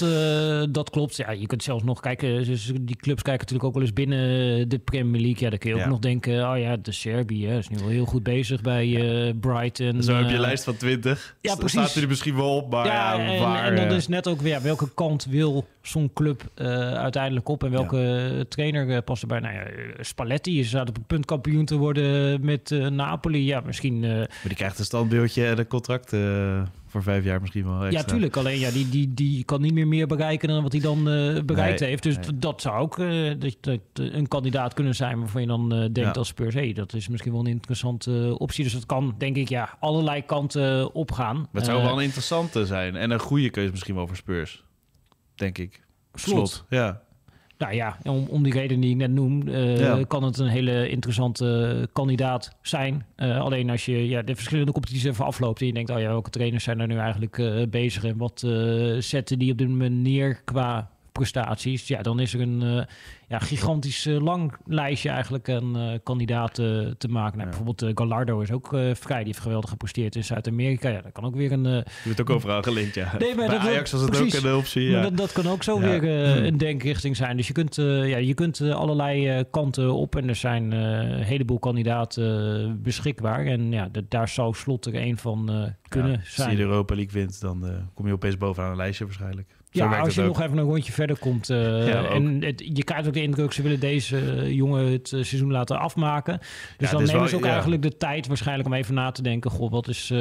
dat 0.70 0.90
klopt. 0.90 1.16
Ja, 1.16 1.30
je 1.30 1.46
kunt 1.46 1.62
zelfs 1.62 1.84
nog 1.84 2.00
kijken. 2.00 2.44
Dus 2.44 2.72
die 2.80 2.96
clubs 2.96 3.22
kijken 3.22 3.40
natuurlijk 3.40 3.68
ook 3.68 3.71
wel 3.74 3.82
eens 3.82 3.92
binnen 3.92 4.68
de 4.68 4.78
Premier 4.78 5.20
League. 5.20 5.40
Ja, 5.40 5.50
dan 5.50 5.58
kun 5.58 5.68
je 5.70 5.74
ook 5.76 5.82
Ja. 5.82 5.88
nog 5.88 5.98
denken. 5.98 6.50
Oh 6.50 6.58
ja, 6.58 6.76
de 6.76 6.92
Serbië 6.92 7.46
is 7.46 7.68
nu 7.68 7.76
wel 7.78 7.88
heel 7.88 8.04
goed 8.04 8.22
bezig 8.22 8.61
bij 8.61 8.94
eh, 9.28 9.35
Brighton. 9.40 10.02
Zo 10.02 10.12
heb 10.14 10.22
je 10.22 10.28
eh, 10.28 10.35
een 10.35 10.40
lijst 10.40 10.64
van 10.64 10.76
20. 10.76 11.37
ja, 11.40 11.54
precies. 11.54 11.80
Staat 11.90 12.02
er 12.02 12.08
misschien 12.08 12.35
wel 12.37 12.56
op, 12.56 12.70
maar 12.70 12.87
ja, 12.87 13.18
en, 13.18 13.40
waar... 13.40 13.64
en 13.64 13.76
dan 13.76 13.85
eh, 13.87 13.96
is 13.96 14.08
net 14.08 14.28
ook 14.28 14.40
weer 14.40 14.62
welke 14.62 14.88
kant 14.94 15.24
wil 15.24 15.66
zo'n 15.82 16.11
club 16.14 16.42
eh, 16.54 16.66
uiteindelijk 16.94 17.48
op 17.48 17.64
en 17.64 17.70
welke 17.70 18.46
trainer 18.48 18.90
eh, 18.90 18.98
past 19.04 19.22
erbij. 19.22 19.40
Nou 19.40 19.54
ja, 19.54 19.61
eh, 19.62 19.72
Spalletti 20.00 20.58
is 20.58 20.68
staat 20.68 20.88
op 20.88 20.94
het 20.94 21.06
punt 21.06 21.24
kampioen 21.24 21.64
te 21.64 21.76
worden 21.76 22.38
met 22.44 22.70
eh, 22.70 22.87
Napoli. 22.87 23.44
Ja, 23.44 23.61
misschien. 23.66 24.04
eh, 24.04 24.11
Maar 24.11 24.28
die 24.42 24.54
krijgt 24.54 24.78
een 24.78 24.85
standbeeldje 24.85 25.46
en 25.46 25.58
een 25.58 25.66
contract 25.66 26.12
eh, 26.12 26.62
voor 26.92 27.02
vijf 27.02 27.24
jaar 27.24 27.40
misschien 27.40 27.64
wel 27.64 27.83
extra. 27.85 27.98
ja, 28.00 28.05
tuurlijk. 28.07 28.37
Alleen 28.37 28.59
ja, 28.59 28.70
die, 28.70 28.88
die, 28.88 29.14
die 29.14 29.44
kan 29.44 29.61
niet 29.61 29.72
meer 29.72 29.88
meer 29.88 30.07
bereiken 30.07 30.48
dan 30.48 30.62
wat 30.62 30.72
hij 30.72 30.81
dan 30.81 30.98
eh, 30.98 31.42
bereikt 31.44 31.81
Nee, 31.81 31.88
heeft. 31.88 32.02
Dus 32.02 32.16
nee. 32.16 32.38
dat 32.38 32.61
zou 32.61 32.78
ook 32.81 32.98
eh, 32.98 33.31
dat, 33.38 33.57
dat, 33.61 33.81
een 33.94 34.28
kandidaat 34.28 34.74
kunnen 34.74 34.94
zijn 34.94 35.18
waarvan 35.18 35.40
je 35.40 35.46
dan 35.46 35.72
eh, 35.72 35.78
denkt 35.78 35.98
Ja. 35.98 36.11
als 36.11 36.28
Spurs, 36.28 36.55
hey, 36.55 36.72
dat 36.72 36.92
is 36.92 37.09
misschien 37.09 37.33
wel 37.33 37.40
een 37.40 37.46
interessante 37.46 38.24
eh, 38.26 38.40
optie. 38.40 38.64
Dus 38.64 38.72
dat 38.72 38.87
kan, 38.87 39.14
denk 39.18 39.37
ik, 39.37 39.48
ja, 39.48 39.76
allerlei 39.81 40.24
kanten 40.24 40.94
opgaan. 40.94 41.37
Maar 41.37 41.46
het 41.52 41.64
zou 41.64 41.78
Eh, 41.78 41.85
wel 41.85 41.96
een 41.96 42.02
interessante 42.05 42.66
zijn. 42.66 42.96
En 42.96 43.11
een 43.11 43.20
goede 43.20 43.50
keuze 43.50 43.70
misschien 43.70 43.94
wel 43.94 44.07
voor 44.07 44.16
Spurs. 44.16 44.64
Denk 45.35 45.59
ik. 45.59 45.85
Slot. 46.14 46.64
Ja. 46.68 47.02
Nou 47.62 47.75
ja, 47.75 47.96
om, 48.05 48.27
om 48.29 48.42
die 48.42 48.53
reden 48.53 48.81
die 48.81 48.90
ik 48.90 48.96
net 48.96 49.11
noem, 49.11 49.48
eh, 49.48 49.79
Ja. 49.79 50.05
kan 50.09 50.22
het 50.22 50.38
een 50.38 50.46
hele 50.48 50.88
interessante 50.88 51.88
kandidaat 51.92 52.57
zijn. 52.62 53.05
Eh, 53.16 53.40
alleen 53.40 53.70
als 53.70 53.85
je 53.85 54.09
ja, 54.09 54.22
de 54.22 54.35
verschillende 54.35 54.72
competities 54.72 55.05
even 55.05 55.25
afloopt 55.25 55.61
en 55.61 55.66
je 55.66 55.72
denkt, 55.72 55.90
oh 55.90 56.01
ja, 56.01 56.09
welke 56.09 56.31
trainers 56.31 56.64
zijn 56.64 56.81
er 56.81 56.87
nu 56.87 56.96
eigenlijk 56.96 57.38
eh, 57.38 57.62
bezig 57.70 58.05
en 58.05 58.16
wat 58.16 58.46
zetten 58.98 59.38
die 59.38 59.53
op 59.53 59.59
dit 59.59 59.68
moment 59.68 59.96
neer 59.96 60.40
qua 60.44 60.90
prestaties? 61.12 61.88
Ja, 61.88 62.03
dan 62.03 62.20
is 62.20 62.35
er 62.35 62.40
een 62.40 62.62
eh, 62.62 62.85
ja, 63.29 63.38
gigantisch 63.38 64.07
eh, 64.07 64.20
lang 64.22 64.57
lijstje 64.64 65.09
eigenlijk 65.09 65.48
aan 65.51 65.77
eh, 65.79 65.98
kandidaten 66.03 66.98
te 66.98 67.09
maken. 67.09 67.38
Nou, 67.38 67.51
Ja. 67.51 67.57
Bijvoorbeeld 67.57 67.98
Gallardo 67.98 68.40
is 68.40 68.51
ook 68.51 68.72
eh, 68.75 68.94
vrij, 68.94 69.16
die 69.16 69.27
heeft 69.27 69.38
geweldig 69.40 69.70
gepresteerd 69.70 70.16
in 70.16 70.25
Zuid-Amerika. 70.25 70.88
Ja, 70.88 71.01
dat 71.01 71.12
kan 71.12 71.25
ook 71.25 71.35
weer 71.37 71.53
een... 71.53 71.66
eh, 71.66 71.72
Je 71.72 71.85
wordt 72.05 72.20
ook 72.20 72.31
overal 72.31 72.62
gelinkt, 72.62 72.94
ja. 72.94 73.12
Nee, 73.18 73.35
maar 73.35 73.46
Bij 73.46 73.59
dat- 73.59 73.66
Ajax 73.66 73.92
was 73.92 74.01
het 74.01 74.11
precies. 74.11 74.38
ook 74.38 74.44
een 74.44 74.55
optie, 74.57 74.90
maar 74.90 74.96
ja. 75.03 75.03
dat, 75.03 75.16
dat 75.16 75.33
kan 75.33 75.46
ook 75.48 75.62
zo 75.62 75.81
Ja. 75.81 76.01
weer 76.01 76.01
Hmm. 76.35 76.44
een 76.44 76.57
denkrichting 76.59 77.16
zijn. 77.16 77.37
Dus 77.37 77.46
je 77.46 77.53
kunt, 77.53 77.79
eh, 77.79 78.09
ja, 78.09 78.16
je 78.16 78.35
kunt 78.35 78.61
allerlei 78.61 79.29
eh, 79.29 79.44
kanten 79.51 79.92
op. 79.94 80.16
En 80.16 80.29
er 80.29 80.35
zijn 80.37 80.72
eh, 80.72 80.81
een 80.81 81.22
heleboel 81.22 81.59
kandidaten 81.59 82.83
beschikbaar. 82.83 83.46
En 83.46 83.72
ja, 83.72 83.88
de- 83.92 84.05
daar 84.09 84.29
zou 84.29 84.55
Slot 84.55 84.87
er 84.87 84.94
een 84.94 85.18
van 85.18 85.51
eh, 85.51 85.62
kunnen 85.88 86.11
Ja, 86.12 86.16
Als 86.18 86.29
je 86.29 86.42
zijn. 86.42 86.57
de 86.57 86.62
Europa 86.62 86.94
League 86.94 87.12
wint, 87.12 87.40
dan 87.40 87.66
eh, 87.66 87.75
kom 87.94 88.07
je 88.07 88.12
opeens 88.12 88.37
bovenaan 88.37 88.70
een 88.70 88.77
lijstje 88.77 89.05
waarschijnlijk. 89.05 89.48
Ja, 89.74 89.98
als 89.98 90.14
je 90.14 90.22
nog 90.22 90.40
even 90.42 90.58
een 90.58 90.64
rondje 90.64 90.92
verder 90.92 91.18
komt. 91.18 91.50
eh, 91.50 91.87
Ja, 91.88 92.04
en 92.04 92.42
het, 92.44 92.62
je 92.74 92.85
krijgt 92.85 93.06
ook 93.06 93.12
de 93.12 93.22
indruk, 93.22 93.52
ze 93.52 93.62
willen 93.62 93.80
deze 93.80 94.16
eh, 94.18 94.50
jongen 94.52 94.92
het 94.92 95.12
eh, 95.12 95.22
seizoen 95.22 95.50
laten 95.50 95.78
afmaken. 95.78 96.38
Dus 96.76 96.90
dan 96.90 97.00
nemen 97.02 97.18
wel- 97.18 97.28
ze 97.28 97.37
ook 97.37 97.44
eigenlijk 97.44 97.82
de 97.82 97.96
tijd 97.96 98.26
waarschijnlijk 98.26 98.68
om 98.68 98.74
even 98.74 98.94
na 98.94 99.11
te 99.11 99.22
denken. 99.22 99.50
Goh, 99.50 99.70
wat 99.70 99.88
is 99.88 100.12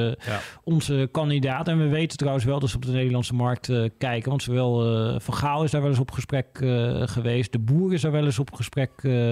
onze 0.63 1.09
kandidaat? 1.11 1.67
En 1.67 1.77
we 1.77 1.87
weten 1.87 2.17
trouwens 2.17 2.45
wel 2.45 2.59
dat 2.59 2.69
ze 2.69 2.75
op 2.75 2.85
de 2.85 2.91
Nederlandse 2.91 3.33
markt 3.33 3.71
kijken. 3.97 4.29
Want 4.29 4.43
zowel 4.43 5.19
Van 5.19 5.33
Gaal 5.33 5.63
is 5.63 5.71
daar 5.71 5.81
wel 5.81 5.89
eens 5.89 5.99
op 5.99 6.11
gesprek 6.11 6.47
geweest. 7.01 7.51
De 7.51 7.59
Boer 7.59 7.93
is 7.93 8.01
daar 8.01 8.11
wel 8.11 8.25
eens 8.25 8.39
op 8.39 8.53
gesprek 8.53 8.91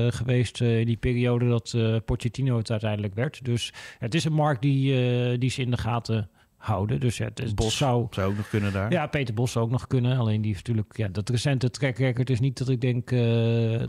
geweest 0.10 0.62
in 0.62 0.86
die 0.86 0.98
periode 0.98 1.48
dat 1.48 1.76
Pochettino 2.06 2.58
het 2.58 2.72
uiteindelijk 2.72 3.14
werd. 3.16 3.46
Dus 3.46 3.74
het 4.00 4.14
is 4.16 4.24
een 4.26 4.34
markt 4.34 4.62
die, 4.62 5.38
die 5.38 5.50
ze 5.50 5.62
in 5.62 5.72
de 5.72 5.78
gaten 5.78 6.30
houden. 6.60 7.00
Dus 7.00 7.18
het, 7.18 7.38
het 7.38 7.56
Bos 7.56 7.78
zou... 7.78 8.08
zou 8.10 8.30
ook 8.32 8.38
nog 8.38 8.50
kunnen 8.50 8.74
daar. 8.74 8.92
Ja, 8.92 9.08
Peter 9.08 9.34
Bos 9.34 9.52
zou 9.52 9.66
ook 9.66 9.72
nog 9.72 9.88
kunnen. 9.88 10.18
Alleen 10.18 10.42
die 10.42 10.52
heeft 10.54 10.68
natuurlijk... 10.68 10.98
Ja, 10.98 11.08
dat 11.08 11.30
recente 11.30 11.70
track 11.70 11.98
record 11.98 12.30
is 12.30 12.40
niet 12.40 12.58
dat 12.58 12.70
ik 12.70 12.82
denk 12.82 13.12
eh, 13.12 13.20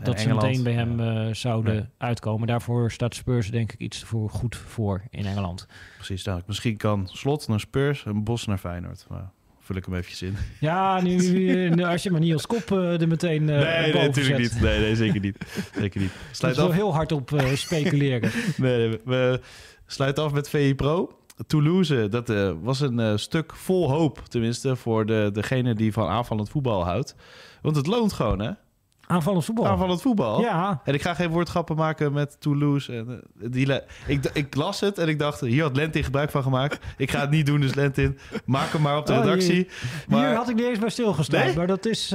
dat 0.03 0.19
ze 0.19 0.29
meteen 0.33 0.63
bij 0.63 0.73
hem 0.73 1.01
ja. 1.01 1.27
eh, 1.27 1.33
zouden 1.33 1.73
Nee. 1.75 1.83
uitkomen. 1.97 2.47
Daarvoor 2.47 2.91
staat 2.91 3.15
Spurs 3.15 3.51
denk 3.51 3.71
ik 3.73 3.79
iets 3.79 4.03
voor 4.03 4.29
goed 4.29 4.55
voor 4.55 5.01
in 5.09 5.25
Engeland. 5.25 5.67
Precies, 5.95 6.23
nou, 6.23 6.41
misschien 6.45 6.77
kan 6.77 7.07
Slot 7.11 7.47
naar 7.47 7.59
Spurs 7.59 8.05
en 8.05 8.23
Bos 8.23 8.45
naar 8.45 8.57
Feyenoord. 8.57 9.05
Maar 9.09 9.31
vul 9.59 9.75
ik 9.75 9.85
hem 9.85 9.93
eventjes 9.95 10.21
in. 10.21 10.35
Ja, 10.59 11.01
nu, 11.01 11.15
nu- 11.69 11.83
als 11.83 12.03
je 12.03 12.11
maar 12.11 12.19
niet 12.19 12.33
als 12.33 12.47
kop 12.47 12.71
eh, 12.71 13.01
er 13.01 13.07
meteen 13.07 13.49
eh 13.49 13.57
nee, 13.81 13.93
nee, 13.93 14.07
natuurlijk 14.07 14.37
niet. 14.37 14.61
Nee, 14.61 14.79
nee, 14.79 14.95
zeker 14.95 15.19
niet. 15.19 15.37
Zeker 15.75 16.01
niet. 16.01 16.11
Dat 16.27 16.35
Sluit 16.35 16.57
af. 16.57 16.71
heel 16.73 16.93
hard 16.93 17.11
op 17.11 17.41
speculeren. 17.53 18.31
Nee, 18.57 18.87
nee, 18.87 18.99
we 19.05 19.39
sluiten 19.85 20.23
af 20.23 20.33
met 20.33 20.49
VI 20.49 20.75
Pro. 20.75 21.15
Toulouse, 21.47 22.07
dat 22.09 22.29
eh, 22.29 22.51
was 22.61 22.79
een 22.79 22.99
eh, 22.99 23.11
stuk 23.15 23.55
vol 23.55 23.89
hoop, 23.89 24.19
tenminste, 24.27 24.75
voor 24.75 25.05
de, 25.05 25.29
degene 25.33 25.73
die 25.73 25.93
van 25.93 26.07
aanvallend 26.07 26.49
voetbal 26.49 26.83
houdt. 26.83 27.15
Want 27.61 27.75
het 27.75 27.87
loont 27.87 28.13
gewoon, 28.13 28.39
hè? 28.39 28.51
Aanvallend 29.07 29.45
voetbal. 29.45 29.67
Aanvallend 29.67 30.01
voetbal. 30.01 30.41
Ja, 30.41 30.81
En 30.83 30.93
ik 30.93 31.01
ga 31.01 31.13
geen 31.13 31.29
woordgrappen 31.29 31.75
maken 31.75 32.13
met 32.13 32.35
Toulouse. 32.39 32.93
En, 32.93 33.21
eh, 33.41 33.47
die 33.51 33.81
ik, 34.07 34.25
ik 34.33 34.55
las 34.55 34.79
het 34.79 34.97
en 34.97 35.07
ik 35.07 35.19
dacht, 35.19 35.39
hier 35.39 35.63
had 35.63 35.75
Lentin 35.75 36.03
gebruik 36.03 36.31
van 36.31 36.43
gemaakt. 36.43 36.79
Ik 36.97 37.11
ga 37.11 37.19
het 37.19 37.29
niet 37.29 37.45
doen, 37.45 37.61
dus 37.61 37.73
Lentin, 37.73 38.17
maak 38.45 38.71
hem 38.71 38.81
maar 38.81 38.97
op 38.97 39.05
de 39.05 39.13
Oh, 39.13 39.19
redactie. 39.19 39.53
hier 39.53 39.67
Maar, 40.07 40.35
had 40.35 40.49
ik 40.49 40.55
niet 40.55 40.65
eens 40.65 40.79
bij 40.79 40.89
stilgestaan. 40.89 41.45
Nee? 41.45 41.55
Maar 41.55 41.67
dat 41.67 41.85
is, 41.85 42.07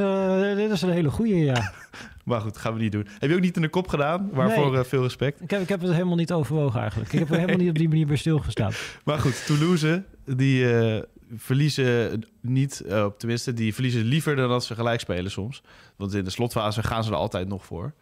dit 0.54 0.70
is 0.70 0.82
een 0.82 0.90
hele 0.90 1.10
goeie, 1.10 1.44
ja. 1.44 1.72
maar 2.26 2.40
goed, 2.40 2.56
gaan 2.56 2.74
we 2.74 2.80
niet 2.80 2.92
doen. 2.92 3.06
Heb 3.18 3.30
je 3.30 3.36
ook 3.36 3.42
niet 3.42 3.56
in 3.56 3.62
de 3.62 3.68
kop 3.68 3.88
gedaan? 3.88 4.28
Waarvoor 4.32 4.70
Nee. 4.70 4.78
eh, 4.80 4.84
veel 4.84 5.02
respect. 5.02 5.40
Ik 5.40 5.50
heb, 5.50 5.60
ik 5.60 5.68
heb 5.68 5.80
het 5.80 5.92
helemaal 5.92 6.16
niet 6.16 6.32
overwogen 6.32 6.80
eigenlijk. 6.80 7.12
Ik 7.12 7.18
heb 7.18 7.28
er 7.30 7.34
helemaal 7.34 7.56
niet 7.56 7.68
op 7.68 7.74
die 7.78 7.88
manier 7.88 8.06
bij 8.06 8.16
stilgestaan. 8.16 8.72
Maar 9.04 9.18
goed, 9.18 9.46
Toulouse, 9.46 10.04
die 10.24 10.74
eh, 10.78 11.02
verliezen 11.36 12.22
niet, 12.40 12.80
eh, 12.80 13.04
op 13.04 13.18
tenminste, 13.18 13.52
die 13.52 13.74
verliezen 13.74 14.02
liever 14.04 14.36
dan 14.36 14.48
dat 14.48 14.64
ze 14.64 14.74
gelijk 14.74 15.00
spelen 15.00 15.30
soms. 15.30 15.62
Want 15.96 16.14
in 16.14 16.24
de 16.24 16.30
slotfase 16.30 16.82
gaan 16.82 17.04
ze 17.04 17.10
er 17.10 17.16
altijd 17.16 17.48
nog 17.48 17.64
voor. 17.64 17.92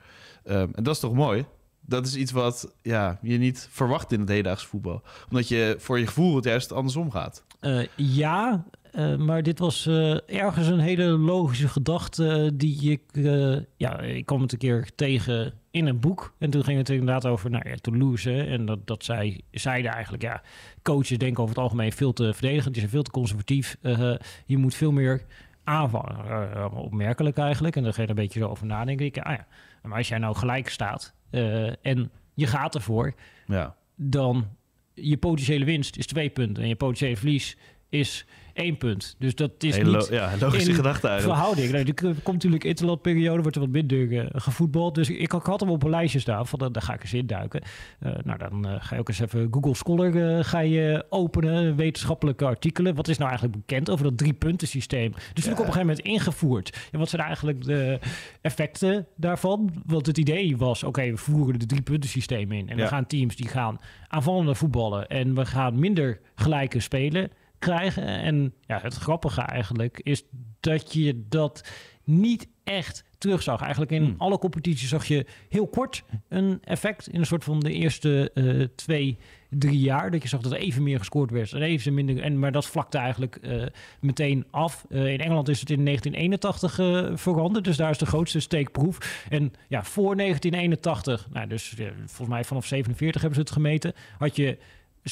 Ehm, 0.45 0.69
en 0.73 0.83
dat 0.83 0.95
is 0.95 1.01
toch 1.01 1.15
mooi? 1.15 1.45
Dat 1.87 2.07
is 2.07 2.17
iets 2.17 2.33
wat 2.33 2.75
ja, 2.83 3.19
je 3.23 3.39
niet 3.39 3.69
verwacht 3.71 4.13
in 4.13 4.21
het 4.21 4.29
hedendaagse 4.29 4.67
voetbal. 4.67 5.03
Omdat 5.31 5.49
je 5.49 5.77
voor 5.79 5.99
je 5.99 6.07
gevoel 6.07 6.37
het 6.37 6.45
juist 6.45 6.73
andersom 6.73 7.11
gaat. 7.11 7.45
Eh, 7.61 7.87
ja, 7.97 8.65
eh, 8.95 9.17
maar 9.17 9.43
dit 9.43 9.59
was 9.59 9.87
eh, 9.87 10.41
ergens 10.41 10.67
een 10.67 10.79
hele 10.79 11.05
logische 11.05 11.69
gedachte 11.69 12.29
eh, 12.29 12.51
die 12.55 12.91
ik... 12.91 13.03
ja, 13.77 14.01
ik 14.01 14.27
kwam 14.27 14.41
het 14.41 14.53
een 14.53 14.59
keer 14.59 14.91
tegen 14.95 15.53
in 15.71 15.87
een 15.87 16.01
boek. 16.01 16.35
En 16.39 16.51
toen 16.51 16.65
ging 16.65 16.79
het 16.79 16.89
inderdaad 16.89 17.27
over 17.27 17.51
nou, 17.51 17.69
ja, 17.69 17.75
Toulouse. 17.75 18.31
hè. 18.31 18.45
En 18.45 18.67
dat, 18.67 18.87
dat 18.87 19.05
zij 19.05 19.41
zeiden 19.51 19.91
eigenlijk, 19.93 20.23
ja, 20.23 20.43
coaches 20.83 21.19
denken 21.19 21.43
over 21.43 21.55
het 21.55 21.65
algemeen 21.65 21.93
veel 21.93 22.13
te 22.13 22.33
verdedigend. 22.33 22.73
Die 22.73 22.81
zijn 22.81 22.91
veel 22.95 23.03
te 23.03 23.11
conservatief. 23.11 23.77
Je 24.47 24.59
moet 24.59 24.75
veel 24.75 24.93
meer 24.93 25.23
aanvallen. 25.65 26.73
Opmerkelijk 26.73 27.39
eigenlijk. 27.39 27.77
En 27.77 27.83
daar 27.83 27.93
ga 27.93 28.03
je 28.03 28.09
er 28.09 28.15
een 28.17 28.23
beetje 28.23 28.41
zo 28.41 28.49
over 28.49 28.67
nadenken. 28.67 29.07
Ik, 29.07 29.19
ah 29.19 29.33
ja, 29.33 29.47
maar 29.83 29.99
als 29.99 30.09
jij 30.09 30.19
nou 30.19 30.37
gelijk 30.37 30.69
staat 30.69 31.15
en 31.83 32.11
je 32.35 32.47
gaat 32.47 32.75
ervoor 32.75 33.15
Ja. 33.47 33.77
dan 33.97 34.49
je 34.95 35.17
potentiële 35.17 35.65
winst 35.65 35.97
is 35.97 36.07
twee 36.07 36.31
punten 36.31 36.63
en 36.63 36.69
je 36.69 36.77
potentiële 36.77 37.17
verlies 37.17 37.57
is 37.95 38.27
één 38.53 38.77
punt. 38.77 39.15
Dus 39.19 39.35
dat 39.35 39.51
is 39.59 39.77
niet 39.77 40.09
ja, 40.11 40.31
logische 40.41 40.75
gedachte 40.75 41.09
eigenlijk. 41.09 41.39
verhouding. 41.39 41.73
Nou, 41.73 41.85
er 41.87 42.23
komt 42.23 42.37
natuurlijk 42.37 42.65
interlandperiode, 42.65 43.41
wordt 43.43 43.57
er 43.57 43.63
wat 43.63 43.71
minder 43.71 44.19
eh, 44.19 44.27
gevoetbald. 44.35 44.95
Dus 44.95 45.11
ik, 45.11 45.31
had 45.31 45.61
hem 45.61 45.71
op 45.71 45.83
een 45.83 45.91
lijstje 45.91 46.19
staan, 46.19 46.47
van, 46.47 46.73
daar 46.73 46.83
ga 46.83 46.95
ik 46.95 47.03
eens 47.03 47.15
in 47.15 47.27
duiken. 47.27 47.63
Eh, 47.99 48.13
nou, 48.25 48.39
dan 48.39 48.67
eh, 48.67 48.75
ga 48.79 48.95
je 48.95 49.01
ook 49.01 49.09
eens 49.09 49.21
even 49.21 49.49
Google 49.51 49.75
Scholar 49.75 50.45
ga 50.45 50.59
je 50.59 51.07
openen, 51.09 51.77
wetenschappelijke 51.77 52.45
artikelen. 52.45 52.95
Wat 52.95 53.09
is 53.09 53.19
nou 53.19 53.31
eigenlijk 53.31 53.67
bekend 53.67 53.91
over 53.91 54.05
dat 54.05 54.19
drie-punten-systeem? 54.19 55.11
Dus 55.11 55.23
natuurlijk 55.25 55.61
op 55.61 55.67
een 55.67 55.73
gegeven 55.73 55.87
moment 55.87 56.07
ingevoerd. 56.07 56.89
En 56.93 56.99
wat 56.99 57.09
zijn 57.09 57.23
eigenlijk 57.23 57.65
de 57.65 57.99
effecten 58.41 59.07
daarvan? 59.17 59.83
Want 59.87 60.07
het 60.07 60.19
idee 60.19 60.57
was, 60.57 60.83
oké, 60.83 61.11
we 61.11 61.17
voeren 61.17 61.59
de 61.59 61.67
drie-punten-systeem 61.67 62.53
in. 62.53 62.69
En 62.69 62.77
Ja. 62.77 62.83
we 62.83 62.89
gaan 62.89 63.07
teams 63.07 63.37
die 63.37 63.49
gaan 63.49 63.81
aanvallende 64.09 64.55
voetballen. 64.55 65.07
En 65.09 65.35
we 65.35 65.47
gaan 65.47 65.79
minder 65.79 66.21
gelijke 66.35 66.81
spelen 66.81 67.31
krijgen. 67.65 68.07
En 68.07 68.55
ja, 68.67 68.79
het 68.83 68.95
grappige 68.95 69.41
eigenlijk 69.41 70.01
is 70.03 70.25
dat 70.61 70.93
je 70.93 71.25
dat 71.29 71.69
niet 72.05 72.49
echt 72.65 73.05
terugzag. 73.19 73.61
Eigenlijk 73.61 73.91
in 73.91 74.05
Hmm. 74.05 74.15
alle 74.19 74.39
competities 74.39 74.89
zag 74.89 75.05
je 75.05 75.27
heel 75.49 75.67
kort 75.67 76.05
een 76.29 76.59
effect. 76.65 77.09
In 77.09 77.21
een 77.21 77.27
soort 77.27 77.45
van 77.45 77.61
de 77.61 77.73
eerste 77.73 78.31
eh, 78.35 78.67
twee, 78.75 79.19
drie 79.59 79.79
jaar. 79.79 80.11
Dat 80.11 80.23
je 80.23 80.29
zag 80.29 80.41
dat 80.41 80.53
er 80.53 80.59
even 80.59 80.83
meer 80.83 80.99
gescoord 80.99 81.31
werd. 81.31 81.53
En 81.53 81.63
even 81.63 81.95
minder. 81.95 82.23
En, 82.23 82.39
maar 82.39 82.53
dat 82.53 82.67
vlakte 82.67 82.99
eigenlijk 82.99 83.37
eh, 83.37 83.63
meteen 84.01 84.47
af. 84.51 84.87
Eh, 84.89 85.13
in 85.13 85.21
Engeland 85.21 85.49
is 85.49 85.61
het 85.61 85.71
in 85.71 85.85
1981 85.85 86.79
eh, 86.79 87.17
veranderd. 87.17 87.65
Dus 87.65 87.77
daar 87.77 87.91
is 87.91 87.99
de 87.99 88.07
grootste 88.07 88.41
steekproef. 88.41 89.27
En 89.31 89.53
ja, 89.69 89.85
voor 89.85 90.17
1981, 90.17 91.29
nou, 91.33 91.47
dus 91.47 91.75
volgens 91.97 92.29
mij 92.29 92.45
vanaf 92.45 92.67
47 92.67 93.21
hebben 93.21 93.39
ze 93.39 93.45
het 93.45 93.55
gemeten. 93.55 93.93
Had 94.19 94.37
je 94.37 94.59
27% 95.05 95.09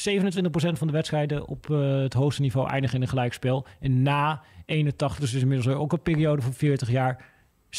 van 0.77 0.87
de 0.87 0.93
wedstrijden 0.93 1.47
op 1.47 1.69
eh, 1.69 2.01
het 2.01 2.13
hoogste 2.13 2.41
niveau 2.41 2.69
eindigen 2.69 2.95
in 2.95 3.01
een 3.01 3.07
gelijkspel. 3.07 3.65
En 3.79 4.01
na 4.01 4.41
81, 4.65 5.19
dus 5.19 5.33
inmiddels 5.33 5.75
ook 5.75 5.91
een 5.91 6.01
periode 6.01 6.41
van 6.41 6.53
40 6.53 6.89
jaar, 6.91 7.25
27% 7.65 7.75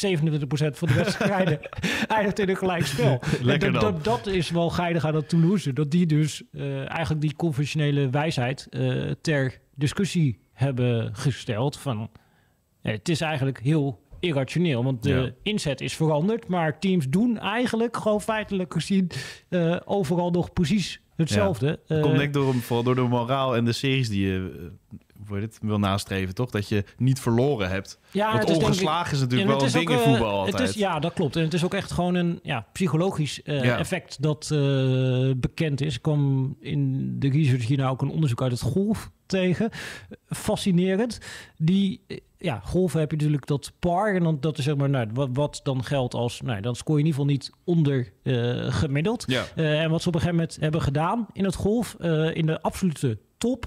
van 0.71 0.87
de 0.87 0.93
wedstrijden 0.93 1.59
eindigt 2.07 2.39
in 2.39 2.49
een 2.49 2.55
gelijkspel. 2.57 3.21
Lekker 3.41 3.71
dat, 3.71 3.81
dan. 3.81 3.93
dat, 3.93 4.03
dat 4.03 4.27
is 4.27 4.49
wel 4.49 4.69
geinig 4.69 5.05
aan 5.05 5.13
dat 5.13 5.29
Toulouse. 5.29 5.73
Dat 5.73 5.91
die 5.91 6.05
dus 6.05 6.43
eh, 6.51 6.77
eigenlijk 6.89 7.21
die 7.21 7.35
conventionele 7.35 8.09
wijsheid 8.09 8.67
eh, 8.69 9.11
ter 9.21 9.59
discussie 9.75 10.39
hebben 10.53 11.15
gesteld. 11.15 11.77
Van, 11.77 12.09
het 12.81 13.09
is 13.09 13.21
eigenlijk 13.21 13.59
heel 13.59 14.03
irrationeel, 14.19 14.83
want 14.83 15.03
de 15.03 15.09
Ja. 15.09 15.31
inzet 15.43 15.81
is 15.81 15.95
veranderd. 15.95 16.47
Maar 16.47 16.79
teams 16.79 17.09
doen 17.09 17.39
eigenlijk 17.39 17.97
gewoon 17.97 18.21
feitelijk 18.21 18.73
gezien 18.73 19.11
overal 19.85 20.31
nog 20.31 20.53
precies 20.53 21.01
hetzelfde. 21.15 21.79
Eh, 21.87 22.01
komt 22.01 22.13
denk 22.15 22.27
ik 22.27 22.33
door, 22.33 22.53
vooral 22.53 22.83
door 22.83 22.95
de 22.95 23.01
moraal 23.01 23.55
en 23.55 23.65
de 23.65 23.71
series 23.71 24.09
die 24.09 24.27
je 24.27 24.51
eh, 24.59 24.97
hoe 25.27 25.37
heet 25.37 25.45
het, 25.53 25.59
wil 25.61 25.79
nastreven, 25.79 26.35
toch? 26.35 26.49
Dat 26.49 26.69
je 26.69 26.83
niet 26.97 27.19
verloren 27.19 27.69
hebt. 27.69 27.99
ja, 28.11 28.31
Want 28.33 28.49
is 28.49 28.55
ik- 28.55 28.61
ongeslagen 28.61 29.13
is 29.13 29.19
natuurlijk 29.19 29.49
Ja, 29.49 29.55
wel 29.55 29.65
een 29.65 29.71
ding 29.71 29.89
ook, 29.89 29.93
in 29.95 29.99
eh, 30.03 30.09
voetbal 30.09 30.29
altijd. 30.39 30.59
Het 30.59 30.69
is, 30.69 30.75
ja, 30.75 30.99
dat 30.99 31.13
klopt. 31.13 31.35
En 31.35 31.43
het 31.43 31.53
is 31.53 31.63
ook 31.63 31.73
echt 31.73 31.91
gewoon 31.91 32.15
een 32.15 32.39
ja, 32.43 32.67
psychologisch 32.73 33.41
eh, 33.43 33.63
Ja. 33.63 33.77
effect 33.77 34.21
dat 34.21 34.49
eh, 34.51 35.31
bekend 35.37 35.81
is. 35.81 35.95
Ik 35.95 36.01
kwam 36.01 36.55
in 36.59 37.09
de 37.19 37.29
research 37.29 37.67
hier 37.67 37.77
nou 37.77 37.91
ook 37.91 38.01
een 38.01 38.09
onderzoek 38.09 38.41
uit 38.41 38.51
het 38.51 38.61
golf 38.61 39.11
tegen. 39.25 39.69
Fascinerend. 40.29 41.19
Die, 41.57 42.01
eh, 42.07 42.17
ja, 42.45 42.59
golven 42.63 42.99
heb 42.99 43.11
je 43.11 43.17
natuurlijk 43.17 43.47
dat 43.47 43.71
par. 43.79 44.15
En 44.15 44.23
dan, 44.23 44.37
dat 44.39 44.57
is 44.57 44.63
zeg 44.63 44.75
maar, 44.75 44.89
nou, 44.89 45.07
wat, 45.13 45.29
wat 45.33 45.59
dan 45.63 45.83
geldt 45.83 46.13
als, 46.13 46.41
nou, 46.41 46.61
dan 46.61 46.75
scoor 46.75 46.95
je 46.97 47.03
in 47.03 47.07
ieder 47.07 47.21
geval 47.21 47.33
niet 47.35 47.51
onder 47.63 48.11
eh, 48.23 48.73
gemiddeld. 48.73 49.23
Ja. 49.27 49.43
Eh, 49.55 49.81
en 49.81 49.89
wat 49.89 50.01
ze 50.01 50.07
op 50.07 50.13
een 50.15 50.19
gegeven 50.21 50.41
moment 50.41 50.57
hebben 50.61 50.81
gedaan 50.81 51.27
in 51.33 51.43
het 51.43 51.55
golf, 51.55 51.95
eh, 51.99 52.35
in 52.35 52.45
de 52.45 52.61
absolute 52.61 53.17
top, 53.37 53.65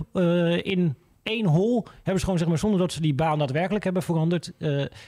in 0.62 0.97
één 1.23 1.47
hole, 1.47 1.85
hebben 1.95 2.19
ze 2.19 2.25
gewoon, 2.25 2.38
zeg 2.38 2.49
maar, 2.49 2.59
zonder 2.59 2.79
dat 2.81 2.93
ze 2.93 3.01
die 3.01 3.14
baan 3.14 3.38
daadwerkelijk 3.38 3.85
hebben 3.85 4.03
veranderd, 4.03 4.53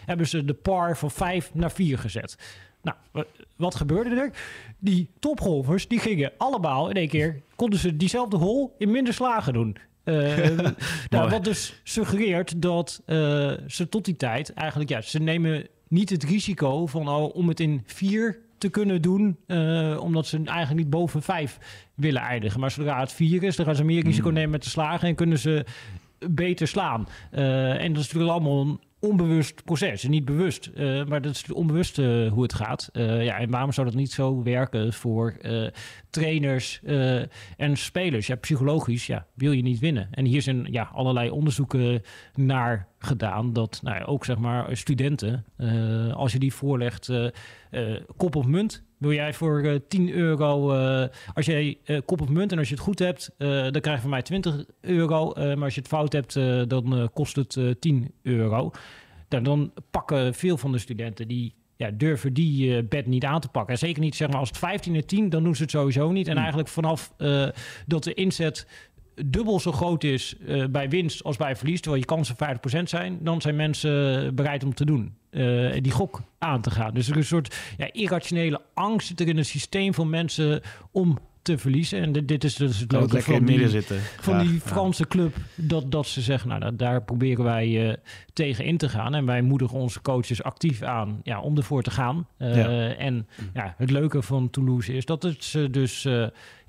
hebben 0.04 0.26
ze 0.28 0.44
de 0.44 0.54
par 0.54 0.96
van 0.96 1.10
5 1.10 1.50
naar 1.54 1.70
4 1.72 1.98
gezet. 1.98 2.36
Nou, 2.82 2.96
wa- 3.12 3.24
wat 3.56 3.74
gebeurde 3.74 4.10
er? 4.10 4.30
Die 4.78 5.10
topgolfers, 5.18 5.88
die 5.88 5.98
gingen 5.98 6.32
allemaal 6.38 6.88
in 6.90 6.96
één 6.96 7.08
keer, 7.08 7.42
konden 7.56 7.78
ze 7.78 7.96
diezelfde 7.96 8.36
hole 8.36 8.70
in 8.78 8.90
minder 8.90 9.14
slagen 9.14 9.52
doen. 9.52 9.76
Eh, 10.10 10.58
nou, 11.10 11.30
wat 11.30 11.44
dus 11.44 11.80
suggereert 11.82 12.62
dat 12.62 13.02
eh, 13.06 13.52
ze 13.66 13.88
tot 13.88 14.04
die 14.04 14.16
tijd 14.16 14.52
eigenlijk, 14.52 14.90
ja, 14.90 15.00
ze 15.00 15.18
nemen 15.18 15.66
niet 15.88 16.10
het 16.10 16.24
risico 16.24 16.86
van 16.86 17.08
oh, 17.08 17.34
om 17.34 17.48
het 17.48 17.60
in 17.60 17.82
vier 17.86 18.38
te 18.58 18.68
kunnen 18.68 19.02
doen, 19.02 19.36
eh, 19.46 19.98
omdat 20.00 20.26
ze 20.26 20.36
eigenlijk 20.36 20.78
niet 20.78 20.90
boven 20.90 21.22
vijf 21.22 21.58
willen 21.94 22.22
eindigen. 22.22 22.60
Maar 22.60 22.70
zodra 22.70 23.00
het 23.00 23.12
vier 23.12 23.42
is, 23.42 23.56
dan 23.56 23.66
gaan 23.66 23.74
ze 23.74 23.84
meer 23.84 24.04
risico 24.04 24.24
Hmm. 24.24 24.34
nemen 24.34 24.50
met 24.50 24.62
de 24.62 24.70
slagen 24.70 25.08
en 25.08 25.14
kunnen 25.14 25.38
ze 25.38 25.64
beter 26.30 26.68
slaan. 26.68 27.08
En 27.30 27.92
dat 27.92 28.02
is 28.02 28.12
natuurlijk 28.12 28.30
allemaal 28.30 28.60
een 28.60 28.80
onbewust 29.00 29.64
proces. 29.64 30.04
Niet 30.04 30.24
bewust, 30.24 30.66
eh, 30.66 31.04
maar 31.04 31.22
dat 31.22 31.34
is 31.34 31.52
onbewust 31.52 31.98
eh, 31.98 32.32
hoe 32.32 32.42
het 32.42 32.54
gaat. 32.54 32.88
Eh, 32.92 33.24
ja, 33.24 33.38
en 33.38 33.50
waarom 33.50 33.72
zou 33.72 33.86
dat 33.86 33.96
niet 33.96 34.12
zo 34.12 34.42
werken 34.42 34.92
voor 34.92 35.36
trainers 36.10 36.80
en 37.56 37.76
spelers? 37.76 38.26
Ja, 38.26 38.34
psychologisch 38.34 39.06
ja, 39.06 39.26
wil 39.34 39.52
je 39.52 39.62
niet 39.62 39.78
winnen. 39.78 40.08
En 40.10 40.24
hier 40.24 40.42
zijn 40.42 40.66
ja, 40.70 40.90
allerlei 40.92 41.30
onderzoeken 41.30 42.02
naar 42.34 42.88
gedaan 42.98 43.52
dat 43.52 43.80
nou 43.82 43.96
ja, 43.96 44.04
ook 44.04 44.24
zeg 44.24 44.38
maar 44.38 44.76
studenten, 44.76 45.44
als 46.14 46.32
je 46.32 46.38
die 46.38 46.54
voorlegt, 46.54 47.12
kop 48.16 48.36
of 48.36 48.46
munt. 48.46 48.82
Wil 49.00 49.12
jij 49.12 49.34
voor 49.34 49.62
eh 49.62 49.74
10 49.88 50.10
euro, 50.12 50.72
eh, 50.72 51.08
als 51.34 51.46
jij 51.46 51.78
eh, 51.84 51.98
kop 52.04 52.20
of 52.20 52.28
munt 52.28 52.52
en 52.52 52.58
als 52.58 52.68
je 52.68 52.74
het 52.74 52.82
goed 52.82 52.98
hebt, 52.98 53.30
dan 53.38 53.80
krijg 53.80 53.94
je 53.94 54.00
van 54.00 54.10
mij 54.10 54.22
20 54.22 54.64
euro. 54.80 55.32
Maar 55.34 55.62
als 55.62 55.74
je 55.74 55.80
het 55.80 55.88
fout 55.88 56.12
hebt, 56.12 56.34
dan 56.68 57.10
kost 57.14 57.36
het 57.36 57.56
eh 57.56 57.70
10 57.80 58.12
euro. 58.22 58.70
Dan, 59.28 59.42
dan 59.42 59.72
pakken 59.90 60.34
veel 60.34 60.56
van 60.56 60.72
de 60.72 60.78
studenten 60.78 61.28
die 61.28 61.54
ja, 61.76 61.90
durven 61.90 62.32
die 62.32 62.82
bed 62.82 63.06
niet 63.06 63.24
aan 63.24 63.40
te 63.40 63.48
pakken. 63.48 63.72
En 63.72 63.78
zeker 63.78 64.02
niet 64.02 64.16
zeg 64.16 64.28
maar 64.28 64.38
als 64.38 64.48
het 64.48 64.58
15 64.58 64.94
en 64.94 65.06
10, 65.06 65.28
dan 65.28 65.42
doen 65.44 65.56
ze 65.56 65.62
het 65.62 65.70
sowieso 65.70 66.10
niet. 66.10 66.26
En 66.26 66.32
Hmm. 66.32 66.40
eigenlijk 66.40 66.68
vanaf 66.68 67.12
dat 67.86 68.04
de 68.04 68.14
inzet 68.14 68.66
dubbel 69.26 69.60
zo 69.60 69.72
groot 69.72 70.04
is 70.04 70.34
eh, 70.46 70.64
bij 70.70 70.88
winst 70.88 71.22
als 71.24 71.36
bij 71.36 71.56
verlies, 71.56 71.80
terwijl 71.80 72.02
je 72.02 72.08
kansen 72.08 72.36
50% 72.78 72.82
zijn, 72.82 73.18
dan 73.22 73.40
zijn 73.40 73.56
mensen 73.56 74.34
bereid 74.34 74.64
om 74.64 74.74
te 74.74 74.84
doen. 74.84 75.14
eh, 75.30 75.72
die 75.82 75.92
gok 75.92 76.20
aan 76.38 76.60
te 76.60 76.70
gaan. 76.70 76.94
Dus 76.94 77.04
er 77.08 77.12
is 77.16 77.18
een 77.20 77.24
soort 77.26 77.56
ja, 77.76 77.92
irrationele 77.92 78.60
angst 78.74 79.06
zit 79.06 79.20
er 79.20 79.28
in 79.28 79.36
het 79.36 79.46
systeem 79.46 79.94
van 79.94 80.10
mensen 80.10 80.60
om 80.90 81.18
te 81.42 81.58
verliezen. 81.58 82.00
En 82.00 82.12
dit, 82.12 82.28
dit 82.28 82.44
is 82.44 82.54
dus 82.54 82.78
het 82.78 82.92
leuke 82.92 83.22
van 83.22 83.44
die, 83.44 83.68
zitten. 83.68 84.00
van 84.00 84.38
die 84.38 84.52
Ja. 84.52 84.58
Franse 84.60 85.06
club, 85.06 85.36
dat, 85.54 85.90
dat 85.92 86.06
ze 86.06 86.20
zeggen, 86.20 86.48
nou, 86.48 86.60
da- 86.60 86.70
daar 86.70 87.02
proberen 87.02 87.44
wij 87.44 87.88
eh, 87.90 87.96
tegen 88.32 88.64
in 88.64 88.76
te 88.76 88.88
gaan. 88.88 89.14
En 89.14 89.26
wij 89.26 89.42
moedigen 89.42 89.78
onze 89.78 90.00
coaches 90.02 90.42
actief 90.42 90.82
aan 90.82 91.20
ja, 91.22 91.40
om 91.40 91.56
ervoor 91.56 91.82
te 91.82 91.90
gaan. 91.90 92.26
En 92.38 93.26
ja, 93.54 93.74
het 93.78 93.90
leuke 93.90 94.22
van 94.22 94.50
Toulouse 94.50 94.92
is 94.92 95.04
dat 95.04 95.22
het 95.22 95.44
ze 95.44 95.70
dus 95.70 96.08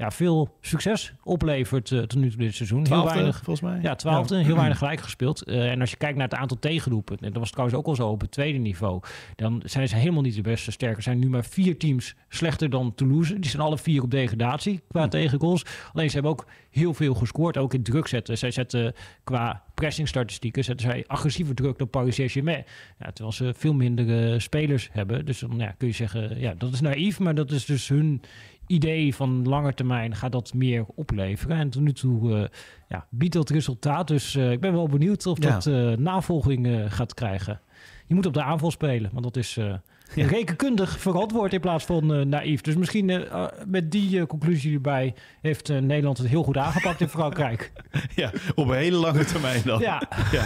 ja, 0.02 0.12
veel 0.12 0.58
succes 0.62 1.14
oplevert 1.24 1.92
eh, 1.92 2.00
tot 2.00 2.20
nu 2.20 2.30
toe 2.30 2.40
dit 2.40 2.56
seizoen. 2.56 2.78
Heel 2.78 2.86
Twaalfde, 2.86 3.14
weinig. 3.14 3.42
volgens 3.44 3.62
mij. 3.62 3.80
Ja, 3.82 3.96
twaalfde, 3.96 4.44
heel 4.44 4.56
weinig 4.56 4.78
gelijk 4.84 5.02
gespeeld. 5.02 5.44
Eh, 5.44 5.72
en 5.72 5.80
als 5.82 5.90
je 5.90 5.98
kijkt 5.98 6.18
naar 6.18 6.28
het 6.28 6.38
aantal 6.38 6.60
tegenroepen, 6.60 7.18
en 7.18 7.32
dat 7.32 7.38
was 7.38 7.50
trouwens 7.52 7.78
ook 7.78 7.86
al 7.86 7.96
zo 7.96 8.08
op 8.08 8.22
het 8.22 8.32
tweede 8.32 8.58
niveau, 8.58 9.02
dan 9.36 9.62
zijn 9.66 9.88
ze 9.88 9.96
helemaal 9.96 10.22
niet 10.22 10.36
de 10.36 10.42
beste. 10.42 10.72
Sterker 10.72 10.98
Er 10.98 11.04
zijn 11.04 11.20
nu 11.20 11.30
maar 11.30 11.46
vier 11.46 11.78
teams 11.78 12.16
slechter 12.30 12.70
dan 12.70 12.96
Toulouse. 12.96 13.40
Die 13.40 13.50
zijn 13.50 13.62
alle 13.62 13.78
vier 13.78 14.04
op 14.04 14.12
degradatie 14.12 14.82
qua 14.88 15.08
tegengoals. 15.08 15.66
Alleen 15.94 16.08
ze 16.08 16.14
hebben 16.14 16.32
ook 16.32 16.46
heel 16.70 16.94
veel 16.94 17.14
gescoord, 17.14 17.58
ook 17.58 17.74
in 17.74 17.84
druk 17.84 18.08
zetten. 18.08 18.38
Zij 18.38 18.52
zetten 18.52 18.94
qua 19.24 19.64
pressingstatistieken 19.74 20.64
zetten 20.64 20.90
zij 20.90 21.04
agressiever 21.08 21.56
druk 21.56 21.78
dan 21.78 21.90
Paris 21.90 22.16
Saint-Germain. 22.16 22.64
Ja, 23.00 23.06
terwijl 23.06 23.32
ze 23.32 23.54
veel 23.58 23.74
minder 23.74 24.42
spelers 24.42 24.90
hebben. 24.92 25.26
Dus 25.26 25.40
dan 25.40 25.58
ja, 25.58 25.72
kun 25.78 25.88
je 25.88 25.94
zeggen, 25.94 26.40
ja, 26.40 26.54
dat 26.58 26.74
is 26.74 26.82
naïef, 26.82 27.20
maar 27.20 27.36
dat 27.36 27.52
is 27.52 27.66
dus 27.66 27.88
hun 27.88 28.22
idee 28.68 29.16
van 29.16 29.48
lange 29.48 29.74
termijn 29.74 30.16
gaat 30.16 30.32
dat 30.32 30.54
meer 30.54 30.86
opleveren. 30.96 31.58
En 31.58 31.70
tot 31.70 31.82
nu 31.82 31.94
toe 31.94 32.36
eh, 32.36 32.44
ja, 32.88 33.08
biedt 33.10 33.34
dat 33.34 33.50
resultaat. 33.50 34.08
Dus 34.08 34.36
eh, 34.36 34.52
ik 34.52 34.60
ben 34.60 34.74
wel 34.74 34.88
benieuwd 34.88 35.26
of 35.26 35.40
dat 35.40 35.66
eh, 35.66 35.92
navolging 35.92 36.86
gaat 36.88 37.14
krijgen. 37.14 37.62
Je 38.08 38.16
moet 38.16 38.26
op 38.26 38.34
de 38.34 38.44
aanval 38.44 38.72
spelen, 38.72 39.10
want 39.14 39.24
dat 39.24 39.38
is 39.38 39.58
rekenkundig 40.16 41.00
verantwoord 41.00 41.54
in 41.54 41.60
plaats 41.60 41.86
van 41.86 42.30
naïef. 42.30 42.62
Dus 42.62 42.76
misschien 42.76 43.28
met 43.68 43.92
die 43.92 44.26
conclusie 44.26 44.74
erbij 44.74 45.14
heeft 45.42 45.70
Nederland 45.70 46.18
het 46.18 46.28
heel 46.28 46.44
goed 46.44 46.58
aangepakt 46.58 47.02
in 47.02 47.08
Frankrijk. 47.08 47.72
ja, 48.16 48.32
op 48.56 48.68
een 48.68 48.78
hele 48.78 48.98
lange 48.98 49.26
termijn 49.26 49.62
dan. 49.66 49.80
ja, 49.80 50.02
Ja. 50.32 50.46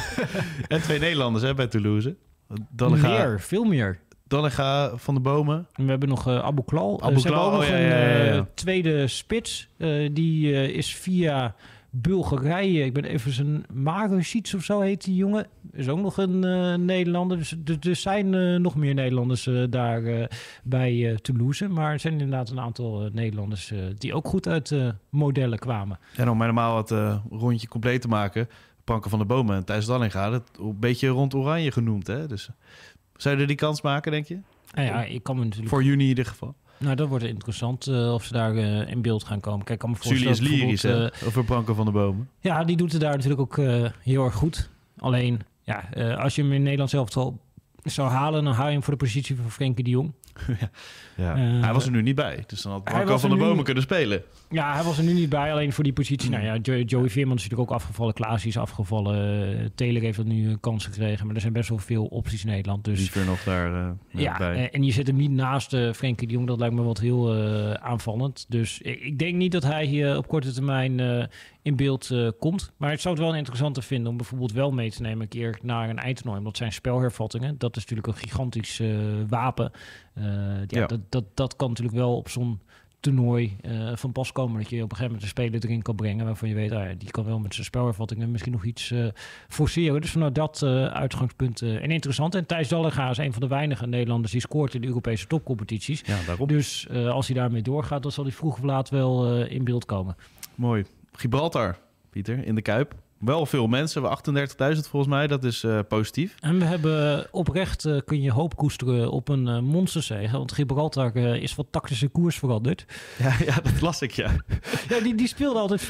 En 0.67 0.81
twee 0.81 0.99
Nederlanders 0.99 1.43
hè, 1.43 1.53
bij 1.53 1.67
Toulouse. 1.67 2.15
Dallega, 2.69 3.07
meer, 3.07 3.41
veel 3.41 3.63
meer. 3.63 3.99
Dallega 4.27 4.97
van 4.97 5.13
de 5.13 5.19
Bomen. 5.19 5.67
En 5.73 5.83
we 5.83 5.89
hebben 5.89 6.09
nog 6.09 6.27
eh 6.27 6.39
Abu 6.39 6.61
Klal. 6.65 6.99
Eh, 6.99 7.07
Abu 7.07 7.21
Klal, 7.21 7.45
ook 7.45 7.51
nog 7.51 7.61
oh, 7.61 7.67
ja, 7.67 7.75
een 7.75 8.25
ja, 8.25 8.31
eh, 8.31 8.41
tweede 8.53 9.07
spits. 9.07 9.69
Die 10.11 10.73
is 10.73 10.95
via 10.95 11.55
Bulgarije. 11.89 12.85
Ik 12.85 12.93
ben 12.93 13.03
even 13.03 13.31
zijn 13.31 13.65
Marusic 13.73 14.51
of 14.55 14.63
zo 14.63 14.79
heet 14.79 15.03
die 15.03 15.15
jongen. 15.15 15.47
Is 15.71 15.89
ook 15.89 15.99
nog 15.99 16.17
een 16.17 16.39
Nederlander. 16.85 17.37
Dus 17.37 17.79
er, 17.87 17.95
zijn 17.95 18.61
nog 18.61 18.75
meer 18.75 18.93
Nederlanders 18.93 19.47
eh, 19.47 19.63
daar 19.69 20.29
bij 20.63 21.19
Toulouse. 21.21 21.67
Maar 21.67 21.91
er 21.91 21.99
zijn 21.99 22.13
inderdaad 22.13 22.49
een 22.49 22.59
aantal 22.59 23.09
Nederlanders 23.13 23.73
die 23.97 24.13
ook 24.13 24.27
goed 24.27 24.47
uit 24.47 24.75
modellen 25.09 25.59
kwamen. 25.59 25.99
En 26.15 26.29
om 26.29 26.41
helemaal 26.41 26.77
het 26.77 27.19
rondje 27.29 27.67
compleet 27.67 28.01
te 28.01 28.07
maken... 28.07 28.47
Panken 28.83 29.09
van 29.09 29.19
de 29.19 29.25
Bomen 29.25 29.55
en 29.55 29.65
Thijs 29.65 29.85
Dallinga. 29.85 30.29
Dat 30.29 30.43
een 30.59 30.79
beetje 30.79 31.07
rond 31.07 31.33
Oranje 31.33 31.71
genoemd. 31.71 32.07
Hè? 32.07 32.27
Dus, 32.27 32.49
zou 33.17 33.39
je 33.39 33.47
die 33.47 33.55
kans 33.55 33.81
maken, 33.81 34.11
denk 34.11 34.27
je? 34.27 34.39
Nou 34.73 34.87
ja, 34.87 35.03
ik 35.03 35.23
kan 35.23 35.35
me 35.35 35.43
natuurlijk... 35.43 35.69
Voor 35.69 35.83
juni 35.83 36.03
in 36.03 36.09
ieder 36.09 36.25
geval. 36.25 36.55
Nou, 36.77 36.95
dat 36.95 37.07
wordt 37.07 37.23
interessant 37.23 37.87
eh, 37.87 38.13
of 38.13 38.23
ze 38.23 38.33
daar 38.33 38.55
eh, 38.55 38.89
in 38.89 39.01
beeld 39.01 39.23
gaan 39.23 39.39
komen. 39.39 39.59
Kijk, 39.59 39.69
ik 39.69 39.79
kan 39.79 39.89
me 39.89 39.95
voorstellen... 39.95 40.31
is 40.31 40.39
lyrisch, 40.39 40.81
hè? 40.81 41.09
eh, 41.09 41.27
Over 41.27 41.43
Panken 41.43 41.75
van 41.75 41.85
de 41.85 41.91
Bomen. 41.91 42.29
Ja, 42.39 42.63
die 42.63 42.77
doet 42.77 42.91
het 42.91 43.01
daar 43.01 43.11
natuurlijk 43.15 43.41
ook 43.41 43.57
heel 44.01 44.25
erg 44.25 44.33
goed. 44.33 44.69
Alleen, 44.97 45.41
ja, 45.63 45.89
als 46.17 46.35
je 46.35 46.41
hem 46.41 46.51
in 46.51 46.63
Nederland 46.63 46.89
zelf 46.89 47.17
al 47.17 47.39
zou 47.83 48.09
halen, 48.09 48.43
dan 48.43 48.53
haal 48.53 48.65
je 48.65 48.71
hem 48.71 48.83
voor 48.83 48.93
de 48.93 48.99
positie 48.99 49.35
van 49.35 49.51
Frenkie 49.51 49.83
de 49.83 49.89
Jong. 49.89 50.11
Ja. 51.17 51.35
Eh, 51.35 51.61
hij 51.61 51.73
was 51.73 51.85
er 51.85 51.91
nu 51.91 52.01
niet 52.01 52.15
bij. 52.15 52.43
Dus 52.47 52.61
dan 52.61 52.71
had 52.71 53.07
was 53.07 53.21
van 53.21 53.29
er 53.31 53.35
de 53.37 53.41
nu- 53.41 53.49
Bomen 53.49 53.63
kunnen 53.63 53.83
spelen. 53.83 54.21
Ja, 54.49 54.73
hij 54.73 54.83
was 54.83 54.97
er 54.97 55.03
nu 55.03 55.13
niet 55.13 55.29
bij, 55.29 55.51
alleen 55.51 55.73
voor 55.73 55.83
die 55.83 55.93
positie. 55.93 56.29
Nou 56.29 56.43
ja, 56.43 56.57
Jo- 56.61 56.83
Joey 56.85 57.09
Veerman 57.09 57.35
is 57.35 57.43
natuurlijk 57.43 57.69
ook 57.69 57.75
afgevallen, 57.77 58.13
Klaas 58.13 58.45
is 58.45 58.57
afgevallen, 58.57 59.57
eh, 59.59 59.65
Taylor 59.75 60.01
heeft 60.01 60.17
dat 60.17 60.25
nu 60.25 60.49
een 60.49 60.59
kans 60.59 60.85
gekregen. 60.85 61.25
Maar 61.25 61.35
er 61.35 61.41
zijn 61.41 61.53
best 61.53 61.69
wel 61.69 61.77
veel 61.77 62.05
opties 62.05 62.43
in 62.43 62.49
Nederland. 62.49 62.83
Dus 62.83 62.99
Liever 62.99 63.25
nog 63.25 63.43
daar 63.43 63.73
eh, 63.85 63.89
ja, 64.21 64.37
bij. 64.37 64.55
eh, 64.55 64.67
en 64.71 64.83
je 64.83 64.91
zit 64.91 65.07
hem 65.07 65.15
niet 65.15 65.31
naast 65.31 65.73
eh 65.73 65.91
Frenkie 65.93 66.27
de 66.27 66.33
Jong. 66.33 66.47
Dat 66.47 66.59
lijkt 66.59 66.75
me 66.75 66.81
wat 66.83 66.99
heel 66.99 67.35
eh, 67.35 67.71
aanvallend. 67.73 68.45
Dus 68.49 68.81
ik, 68.81 69.19
denk 69.19 69.35
niet 69.35 69.51
dat 69.51 69.63
hij 69.63 69.85
hier 69.85 70.17
op 70.17 70.27
korte 70.27 70.51
termijn 70.53 70.99
eh, 70.99 71.23
in 71.65 71.75
beeld 71.75 72.11
eh, 72.11 72.27
komt. 72.39 72.71
Maar 72.77 72.91
ik 72.91 72.99
zou 72.99 73.13
het 73.13 73.23
wel 73.23 73.31
een 73.31 73.37
interessante 73.37 73.81
vinden 73.81 74.11
om 74.11 74.17
bijvoorbeeld 74.17 74.51
wel 74.51 74.71
mee 74.71 74.91
te 74.91 75.01
nemen 75.01 75.21
een 75.21 75.27
keer 75.27 75.59
naar 75.61 75.89
een 75.89 75.99
eindtoernooi. 75.99 76.35
Want 76.35 76.45
dat 76.45 76.57
zijn 76.57 76.71
spelhervattingen. 76.71 77.57
Dat 77.57 77.75
is 77.75 77.81
natuurlijk 77.81 78.07
een 78.07 78.15
gigantisch 78.15 78.79
eh, 78.79 78.89
wapen. 79.27 79.71
Eh, 80.13 80.23
ja, 80.23 80.65
Ja. 80.67 80.85
Dat, 80.85 80.99
dat, 81.09 81.23
dat 81.33 81.55
kan 81.55 81.69
natuurlijk 81.69 81.97
wel 81.97 82.17
op 82.17 82.29
zo'n 82.29 82.59
toernooi 82.99 83.57
van 83.93 84.11
pas 84.11 84.31
komen. 84.31 84.61
Dat 84.61 84.69
je 84.69 84.75
op 84.75 84.91
een 84.91 84.97
gegeven 84.97 85.05
moment 85.05 85.21
een 85.21 85.27
speler 85.27 85.63
erin 85.63 85.81
kan 85.81 85.95
brengen 85.95 86.25
waarvan 86.25 86.49
je 86.49 86.55
weet, 86.55 86.71
ah, 86.71 86.89
die 86.97 87.11
kan 87.11 87.25
wel 87.25 87.39
met 87.39 87.53
zijn 87.53 87.65
spelervattingen 87.65 88.31
misschien 88.31 88.51
nog 88.51 88.65
iets 88.65 88.93
forceren. 89.47 90.01
Dus 90.01 90.11
vanuit 90.11 90.35
dat 90.35 90.63
uitgangspunt 90.93 91.61
en 91.61 91.91
interessant. 91.91 92.35
En 92.35 92.45
Thijs 92.45 92.67
Dallinga 92.67 93.09
is 93.09 93.17
een 93.17 93.31
van 93.31 93.41
de 93.41 93.47
weinige 93.47 93.87
Nederlanders 93.87 94.31
die 94.31 94.41
scoort 94.41 94.73
in 94.73 94.81
de 94.81 94.87
Europese 94.87 95.27
topcompetities. 95.27 96.01
Ja, 96.05 96.17
daarom. 96.25 96.47
Dus 96.47 96.89
als 96.89 97.27
hij 97.27 97.35
daarmee 97.35 97.61
doorgaat, 97.61 98.03
dan 98.03 98.11
zal 98.11 98.23
hij 98.23 98.33
vroeg 98.33 98.57
of 98.57 98.63
laat 98.63 98.89
wel 98.89 99.43
in 99.43 99.63
beeld 99.63 99.85
komen. 99.85 100.15
Mooi. 100.55 100.85
Gibraltar, 101.17 101.77
Pieter, 102.09 102.45
in 102.45 102.55
de 102.55 102.61
Kuip. 102.61 102.93
Wel 103.19 103.45
veel 103.45 103.67
mensen, 103.67 104.01
wel 104.01 104.17
38.000 104.17 104.79
volgens 104.89 105.07
mij. 105.07 105.27
Dat 105.27 105.43
is 105.43 105.63
eh, 105.63 105.79
positief. 105.87 106.35
En 106.39 106.59
we 106.59 106.65
hebben 106.65 107.27
oprecht, 107.31 107.85
eh, 107.85 107.97
kun 108.05 108.21
je 108.21 108.31
hoop 108.31 108.55
koesteren 108.55 109.11
op 109.11 109.29
een 109.29 109.63
monsterzege. 109.63 110.37
Want 110.37 110.51
Gibraltar 110.51 111.15
is 111.15 111.55
wat 111.55 111.67
tactische 111.71 112.07
koers 112.07 112.37
veranderd. 112.37 112.85
Ja, 113.19 113.35
ja 113.45 113.55
dat 113.55 113.81
las 113.81 114.01
ik, 114.01 114.11
ja. 114.11 114.31
Ja, 114.89 114.99
die, 114.99 115.15
die 115.15 115.27
speelde 115.27 115.59
altijd 115.59 115.83
5-4-1. 115.83 115.85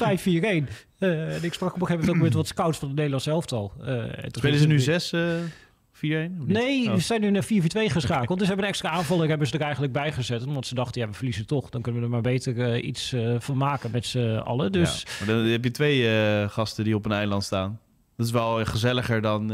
Eh, 0.98 1.34
en 1.34 1.44
ik 1.44 1.52
sprak 1.52 1.74
op 1.74 1.80
een 1.80 1.86
gegeven 1.86 2.06
moment 2.06 2.08
ook 2.08 2.22
met 2.28 2.34
wat 2.34 2.46
scouts 2.46 2.78
van 2.78 2.88
het 2.88 2.96
Nederlands 2.96 3.26
elftal. 3.26 3.72
Spelen 4.30 4.58
ze 4.58 4.66
nu 4.66 4.80
ging- 4.80 4.82
6 6.00 6.10
eh 6.10 6.28
4-1? 6.28 6.40
of 6.40 6.46
niet? 6.46 6.56
Nee, 6.56 6.88
Oh. 6.88 6.94
ze 6.94 7.00
zijn 7.00 7.20
nu 7.20 7.30
naar 7.30 7.44
4-4-2 7.44 7.46
geschakeld. 7.90 8.38
dus 8.38 8.46
hebben 8.48 8.64
een 8.64 8.70
extra 8.70 8.90
aanvaller 8.90 9.28
hebben 9.28 9.46
ze 9.46 9.54
er 9.54 9.60
eigenlijk 9.60 9.92
bij 9.92 10.12
gezet. 10.12 10.46
Omdat 10.46 10.66
ze 10.66 10.74
dachten, 10.74 11.00
ja, 11.00 11.06
we 11.06 11.12
verliezen 11.14 11.46
toch. 11.46 11.70
Dan 11.70 11.82
kunnen 11.82 12.00
we 12.00 12.06
er 12.06 12.12
maar 12.12 12.22
beter 12.22 12.72
eh, 12.72 12.84
iets 12.84 13.12
eh, 13.12 13.34
van 13.38 13.56
maken 13.56 13.90
met 13.90 14.06
z'n 14.06 14.36
allen. 14.36 14.72
Dus 14.72 15.04
Ja, 15.06 15.26
Maar 15.26 15.34
dan 15.34 15.44
heb 15.44 15.64
je 15.64 15.70
twee 15.70 16.08
eh, 16.08 16.48
gasten 16.48 16.84
die 16.84 16.94
op 16.94 17.04
een 17.04 17.12
eiland 17.12 17.44
staan. 17.44 17.80
Dat 18.16 18.26
is 18.26 18.32
wel 18.32 18.64
gezelliger 18.64 19.20
dan 19.20 19.52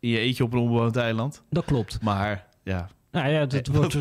in 0.00 0.08
je 0.08 0.18
eentje 0.18 0.44
op 0.44 0.52
een 0.52 0.58
onbewoond 0.58 0.96
eiland. 0.96 1.42
dat 1.50 1.64
klopt. 1.64 2.02
Maar 2.02 2.46
ja, 2.64 2.88
Nou 3.10 3.28
ja, 3.28 3.46
dat 3.46 3.66
wordt... 3.66 3.94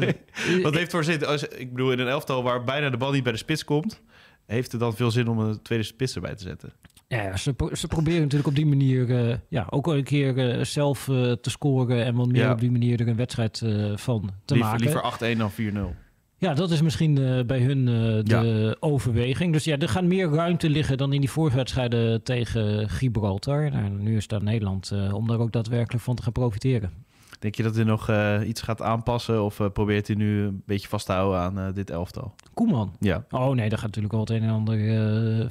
wat 0.64 0.76
heeft 0.76 0.92
voor 0.92 1.04
zin? 1.04 1.26
Als, 1.26 1.44
ik 1.48 1.72
bedoel, 1.72 1.92
in 1.92 2.00
een 2.00 2.08
elftal 2.08 2.44
waar 2.44 2.64
bijna 2.64 2.90
de 2.90 2.98
bal 2.98 3.12
niet 3.12 3.24
bij 3.24 3.32
de 3.32 3.38
spits 3.38 3.64
komt... 3.64 4.02
heeft 4.46 4.72
het 4.72 4.82
dan 4.82 4.96
veel 4.96 5.12
zin 5.12 5.28
om 5.28 5.40
een 5.40 5.62
tweede 5.62 5.84
spits 5.84 6.16
erbij 6.16 6.36
te 6.36 6.44
zetten. 6.44 6.74
Ja, 7.12 7.38
ze, 7.38 7.54
pro- 7.54 7.76
ze 7.76 7.88
proberen 7.88 8.22
natuurlijk 8.22 8.48
op 8.50 8.56
die 8.56 8.66
manier 8.66 9.30
eh, 9.30 9.36
ja, 9.48 9.68
ook 9.70 9.86
wel 9.86 9.98
een 9.98 10.04
keer 10.04 10.38
eh, 10.50 10.64
zelf 10.66 11.08
eh, 11.10 11.32
te 11.32 11.50
scoren 11.50 12.06
en 12.06 12.16
wat 12.16 12.28
meer 12.28 12.42
Ja. 12.42 12.52
op 12.52 12.60
die 12.60 12.72
manier 12.72 13.00
er 13.02 13.08
een 13.08 13.16
wedstrijd 13.16 13.62
van 13.96 14.30
te 14.46 14.56
maken. 14.56 14.80
liever 14.80 15.36
8-1 15.36 15.38
dan 15.38 15.52
4-0. 15.94 15.96
Ja, 16.38 16.54
dat 16.54 16.72
is 16.72 16.82
misschien 16.82 17.14
bij 17.48 17.60
hun 17.62 17.86
de 18.26 18.78
overweging. 18.80 19.54
Dus 19.54 19.64
ja, 19.64 19.78
er 19.78 19.90
gaat 19.90 20.04
meer 20.04 20.30
ruimte 20.30 20.70
liggen 20.70 20.98
dan 20.98 21.14
in 21.14 21.20
die 21.20 21.30
vorige 21.30 21.56
wedstrijden 21.56 22.24
tegen 22.24 22.90
Gibraltar. 22.90 23.72
Nou, 23.72 23.90
nu 23.90 24.16
is 24.16 24.28
daar 24.28 24.44
Nederland 24.44 24.94
om 25.14 25.28
daar 25.28 25.40
ook 25.40 25.52
daadwerkelijk 25.52 26.04
van 26.04 26.16
te 26.16 26.24
gaan 26.24 26.32
profiteren. 26.32 26.92
Denk 27.40 27.56
je 27.56 27.64
dat 27.64 27.76
hij 27.76 27.84
nog 27.84 28.10
eh, 28.10 28.40
iets 28.46 28.62
gaat 28.62 28.82
aanpassen... 28.82 29.44
of 29.44 29.60
eh, 29.60 29.68
probeert 29.74 30.08
hij 30.08 30.16
nu 30.16 30.44
een 30.44 30.64
beetje 30.66 30.88
vast 30.88 31.06
te 31.06 31.12
houden 31.12 31.40
aan 31.40 31.60
eh, 31.60 31.74
dit 31.74 31.90
elftal? 31.90 32.36
Koeman. 32.54 32.96
Ja. 33.00 33.26
Oh 33.30 33.48
nee, 33.56 33.70
daar 33.70 33.78
gaat 33.78 33.88
natuurlijk 33.88 34.14
wel 34.14 34.22
het 34.22 34.30
een 34.30 34.44
en 34.44 34.50
ander 34.50 34.78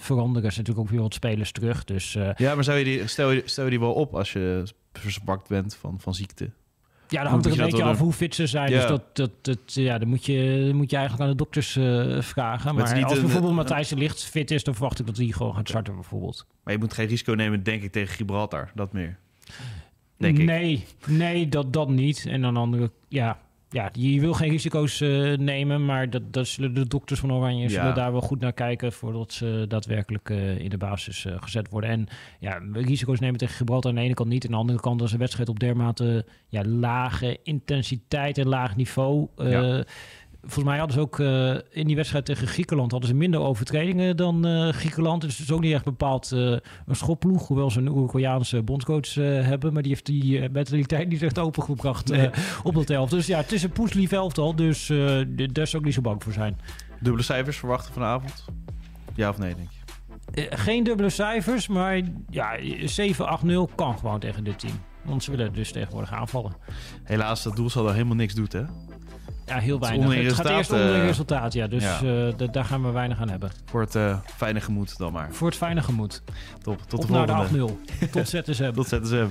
veranderen. 0.00 0.44
Er 0.44 0.52
zijn 0.52 0.64
natuurlijk 0.66 0.78
ook 0.78 0.88
weer 0.88 1.00
wat 1.00 1.14
spelers 1.14 1.52
terug. 1.52 1.84
Dus 1.84 2.12
Ja, 2.36 2.54
maar 2.54 2.64
zou 2.64 2.78
je 2.78 2.84
die, 2.84 3.06
stel, 3.06 3.30
je, 3.30 3.42
stel 3.44 3.64
je 3.64 3.70
die 3.70 3.80
wel 3.80 3.92
op 3.92 4.14
als 4.14 4.32
je 4.32 4.62
verzwakt 4.92 5.48
bent 5.48 5.74
van, 5.74 6.00
van 6.00 6.14
ziekte? 6.14 6.50
Ja, 7.08 7.22
dan 7.22 7.30
hangt 7.30 7.46
er 7.46 7.52
een 7.52 7.58
beetje 7.58 7.82
af 7.82 7.98
hoe 7.98 8.12
fit 8.12 8.34
ze 8.34 8.46
zijn. 8.46 8.70
Ja. 8.70 8.76
Dus 8.78 8.88
dat, 8.88 9.02
dat, 9.16 9.30
dat, 9.42 9.58
ja, 9.74 9.98
dan, 9.98 10.08
moet 10.08 10.26
je, 10.26 10.64
dan 10.66 10.76
moet 10.76 10.90
je 10.90 10.96
eigenlijk 10.96 11.24
aan 11.24 11.36
de 11.36 11.42
dokters 11.42 11.72
vragen. 12.26 12.74
Maar 12.74 13.04
als 13.04 13.16
een- 13.16 13.22
bijvoorbeeld 13.22 13.54
Matthijs 13.54 13.88
de 13.88 13.96
Ligt 13.96 14.24
fit 14.24 14.50
is, 14.50 14.64
dan 14.64 14.74
verwacht 14.74 14.98
ik 14.98 15.06
dat 15.06 15.16
hij 15.16 15.26
gewoon 15.26 15.54
gaat 15.54 15.68
starten 15.68 15.94
bijvoorbeeld. 15.94 16.46
Maar 16.64 16.72
je 16.74 16.78
moet 16.80 16.92
geen 16.94 17.06
risico 17.06 17.32
nemen, 17.32 17.62
denk 17.62 17.82
ik, 17.82 17.92
tegen 17.92 18.14
Gibraltar. 18.14 18.70
Dat 18.74 18.92
meer. 18.92 19.18
Denk 20.18 20.38
ik. 20.38 20.44
nee, 20.44 20.84
nee, 21.06 21.48
dat, 21.48 21.72
dat 21.72 21.88
niet. 21.88 22.26
En 22.28 22.40
dan 22.40 22.56
andere, 22.56 22.90
ja, 23.08 23.38
ja, 23.70 23.90
je 23.92 24.20
wil 24.20 24.32
geen 24.32 24.50
risico's 24.50 25.00
eh, 25.00 25.32
nemen, 25.36 25.84
maar 25.84 26.10
dat, 26.10 26.32
dat 26.32 26.46
zullen 26.46 26.74
de 26.74 26.86
dokters 26.86 27.20
van 27.20 27.32
Oranje 27.32 27.62
Ja. 27.62 27.68
zullen 27.68 27.94
daar 27.94 28.12
wel 28.12 28.20
goed 28.20 28.40
naar 28.40 28.52
kijken 28.52 28.92
voordat 28.92 29.32
ze 29.32 29.64
daadwerkelijk 29.68 30.30
eh, 30.30 30.58
in 30.58 30.68
de 30.68 30.76
basis 30.76 31.24
eh, 31.24 31.34
gezet 31.40 31.68
worden. 31.70 31.90
En 31.90 32.06
ja, 32.38 32.62
risico's 32.72 33.20
nemen 33.20 33.38
tegen 33.38 33.54
Gibraltar 33.54 33.90
aan 33.90 33.96
de 33.96 34.02
ene 34.02 34.14
kant 34.14 34.28
niet. 34.28 34.44
Aan 34.44 34.50
de 34.50 34.56
andere 34.56 34.80
kant 34.80 35.00
als 35.00 35.12
een 35.12 35.18
wedstrijd 35.18 35.48
op 35.48 35.60
dermate 35.60 36.26
ja, 36.48 36.64
lage 36.64 37.38
intensiteit 37.42 38.38
en 38.38 38.48
laag 38.48 38.76
niveau. 38.76 39.28
Ja. 39.36 39.84
Volgens 40.40 40.64
mij 40.64 40.78
hadden 40.78 40.96
ze 40.96 41.00
ook 41.02 41.18
eh, 41.18 41.54
in 41.70 41.86
die 41.86 41.96
wedstrijd 41.96 42.24
tegen 42.24 42.46
Griekenland 42.46 42.90
hadden 42.90 43.08
ze 43.08 43.14
minder 43.16 43.40
overtredingen 43.40 44.16
dan 44.16 44.46
eh, 44.46 44.68
Griekenland. 44.68 45.20
Dus 45.22 45.36
het 45.38 45.46
is 45.46 45.52
ook 45.52 45.60
niet 45.60 45.72
echt 45.72 45.84
bepaald 45.84 46.32
eh, 46.32 46.40
een 46.86 46.96
schopploeg. 46.96 47.46
Hoewel 47.46 47.70
ze 47.70 47.78
een 47.78 47.86
Uruguayaanse 47.86 48.62
bondscoach 48.62 49.14
hebben. 49.14 49.72
Maar 49.72 49.82
die 49.82 49.90
heeft 49.92 50.06
die 50.06 50.50
mentaliteit 50.50 51.08
niet 51.08 51.22
echt 51.22 51.38
opengebracht 51.38 52.08
Nee. 52.08 52.30
op 52.62 52.74
dat 52.74 52.90
elftal. 52.90 53.18
Dus 53.18 53.26
ja, 53.26 53.38
het 53.38 53.52
is 53.52 53.62
een 53.62 53.70
poeslief 53.72 54.12
elftal. 54.12 54.54
Dus 54.56 54.86
daar 55.52 55.66
zou 55.66 55.78
ik 55.78 55.84
niet 55.84 55.94
zo 55.94 56.00
bang 56.00 56.22
voor 56.22 56.32
zijn. 56.32 56.58
Dubbele 57.00 57.24
cijfers 57.24 57.56
verwachten 57.56 57.92
vanavond? 57.92 58.44
Ja 59.14 59.28
of 59.28 59.38
nee, 59.38 59.54
denk 59.54 59.68
je? 59.70 59.76
Geen 60.56 60.84
dubbele 60.84 61.10
cijfers, 61.10 61.68
maar 61.68 62.00
ja, 62.30 62.58
7-8-0 62.60 63.74
kan 63.74 63.98
gewoon 63.98 64.20
tegen 64.20 64.44
dit 64.44 64.58
team. 64.58 64.74
Want 65.04 65.22
ze 65.22 65.30
willen 65.30 65.52
dus 65.52 65.72
tegenwoordig 65.72 66.12
aanvallen. 66.12 66.52
Helaas, 67.04 67.42
dat 67.42 67.56
doel 67.56 67.70
zal 67.70 67.86
er 67.86 67.92
helemaal 67.92 68.16
niks 68.16 68.34
doet, 68.34 68.52
hè? 68.52 68.62
Ja, 69.48 69.58
heel 69.58 69.74
Het 69.74 69.82
is 69.82 69.88
weinig. 69.88 70.26
Het 70.26 70.34
gaat 70.34 70.46
eerst 70.46 70.72
onder 70.72 70.94
eh, 70.94 71.04
resultaat, 71.06 71.52
ja. 71.52 71.66
Dus 71.66 71.82
ja. 71.82 72.00
eh, 72.00 72.48
daar 72.52 72.64
gaan 72.64 72.82
we 72.82 72.90
weinig 72.90 73.20
aan 73.20 73.28
hebben. 73.28 73.50
Voor 73.64 73.80
het 73.80 73.94
eh, 73.94 74.18
fijne 74.36 74.60
gemoed 74.60 74.98
dan 74.98 75.12
maar. 75.12 75.28
Voor 75.32 75.48
het 75.48 75.56
fijne 75.56 75.82
gemoed. 75.82 76.22
Top, 76.62 76.80
tot 76.88 77.00
Op 77.00 77.06
de 77.06 77.12
naar 77.12 77.28
volgende. 77.46 77.76
de 77.98 78.06
8-0. 78.06 78.10
Tot 78.10 78.28
ZSM. 78.46 78.72
Tot 78.72 78.86
ZSM. 78.88 79.26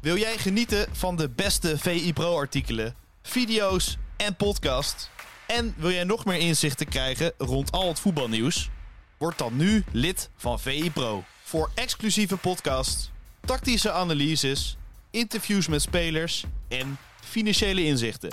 Wil 0.00 0.16
jij 0.16 0.36
genieten 0.36 0.86
van 0.92 1.16
de 1.16 1.28
beste 1.28 1.78
VI 1.78 2.12
Pro 2.12 2.36
artikelen, 2.36 2.94
video's 3.22 3.98
en 4.16 4.36
podcast? 4.36 5.10
En 5.46 5.74
wil 5.76 5.90
jij 5.90 6.04
nog 6.04 6.24
meer 6.24 6.38
inzichten 6.38 6.88
krijgen 6.88 7.32
rond 7.38 7.72
al 7.72 7.88
het 7.88 8.00
voetbalnieuws? 8.00 8.70
Word 9.18 9.38
dan 9.38 9.56
nu 9.56 9.84
lid 9.92 10.30
van 10.36 10.60
VI 10.60 10.90
Pro. 10.90 11.24
Voor 11.42 11.70
exclusieve 11.74 12.36
podcasts, 12.36 13.10
tactische 13.40 13.92
analyses, 13.92 14.76
interviews 15.10 15.68
met 15.68 15.82
spelers 15.82 16.44
en 16.68 16.96
financiële 17.20 17.84
inzichten. 17.84 18.30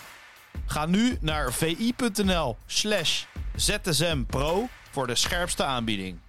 Ga 0.65 0.85
nu 0.85 1.17
naar 1.21 1.53
vi.nl 1.53 2.57
slash 2.65 3.23
zsmpro 3.55 4.67
voor 4.91 5.07
de 5.07 5.15
scherpste 5.15 5.63
aanbieding. 5.63 6.19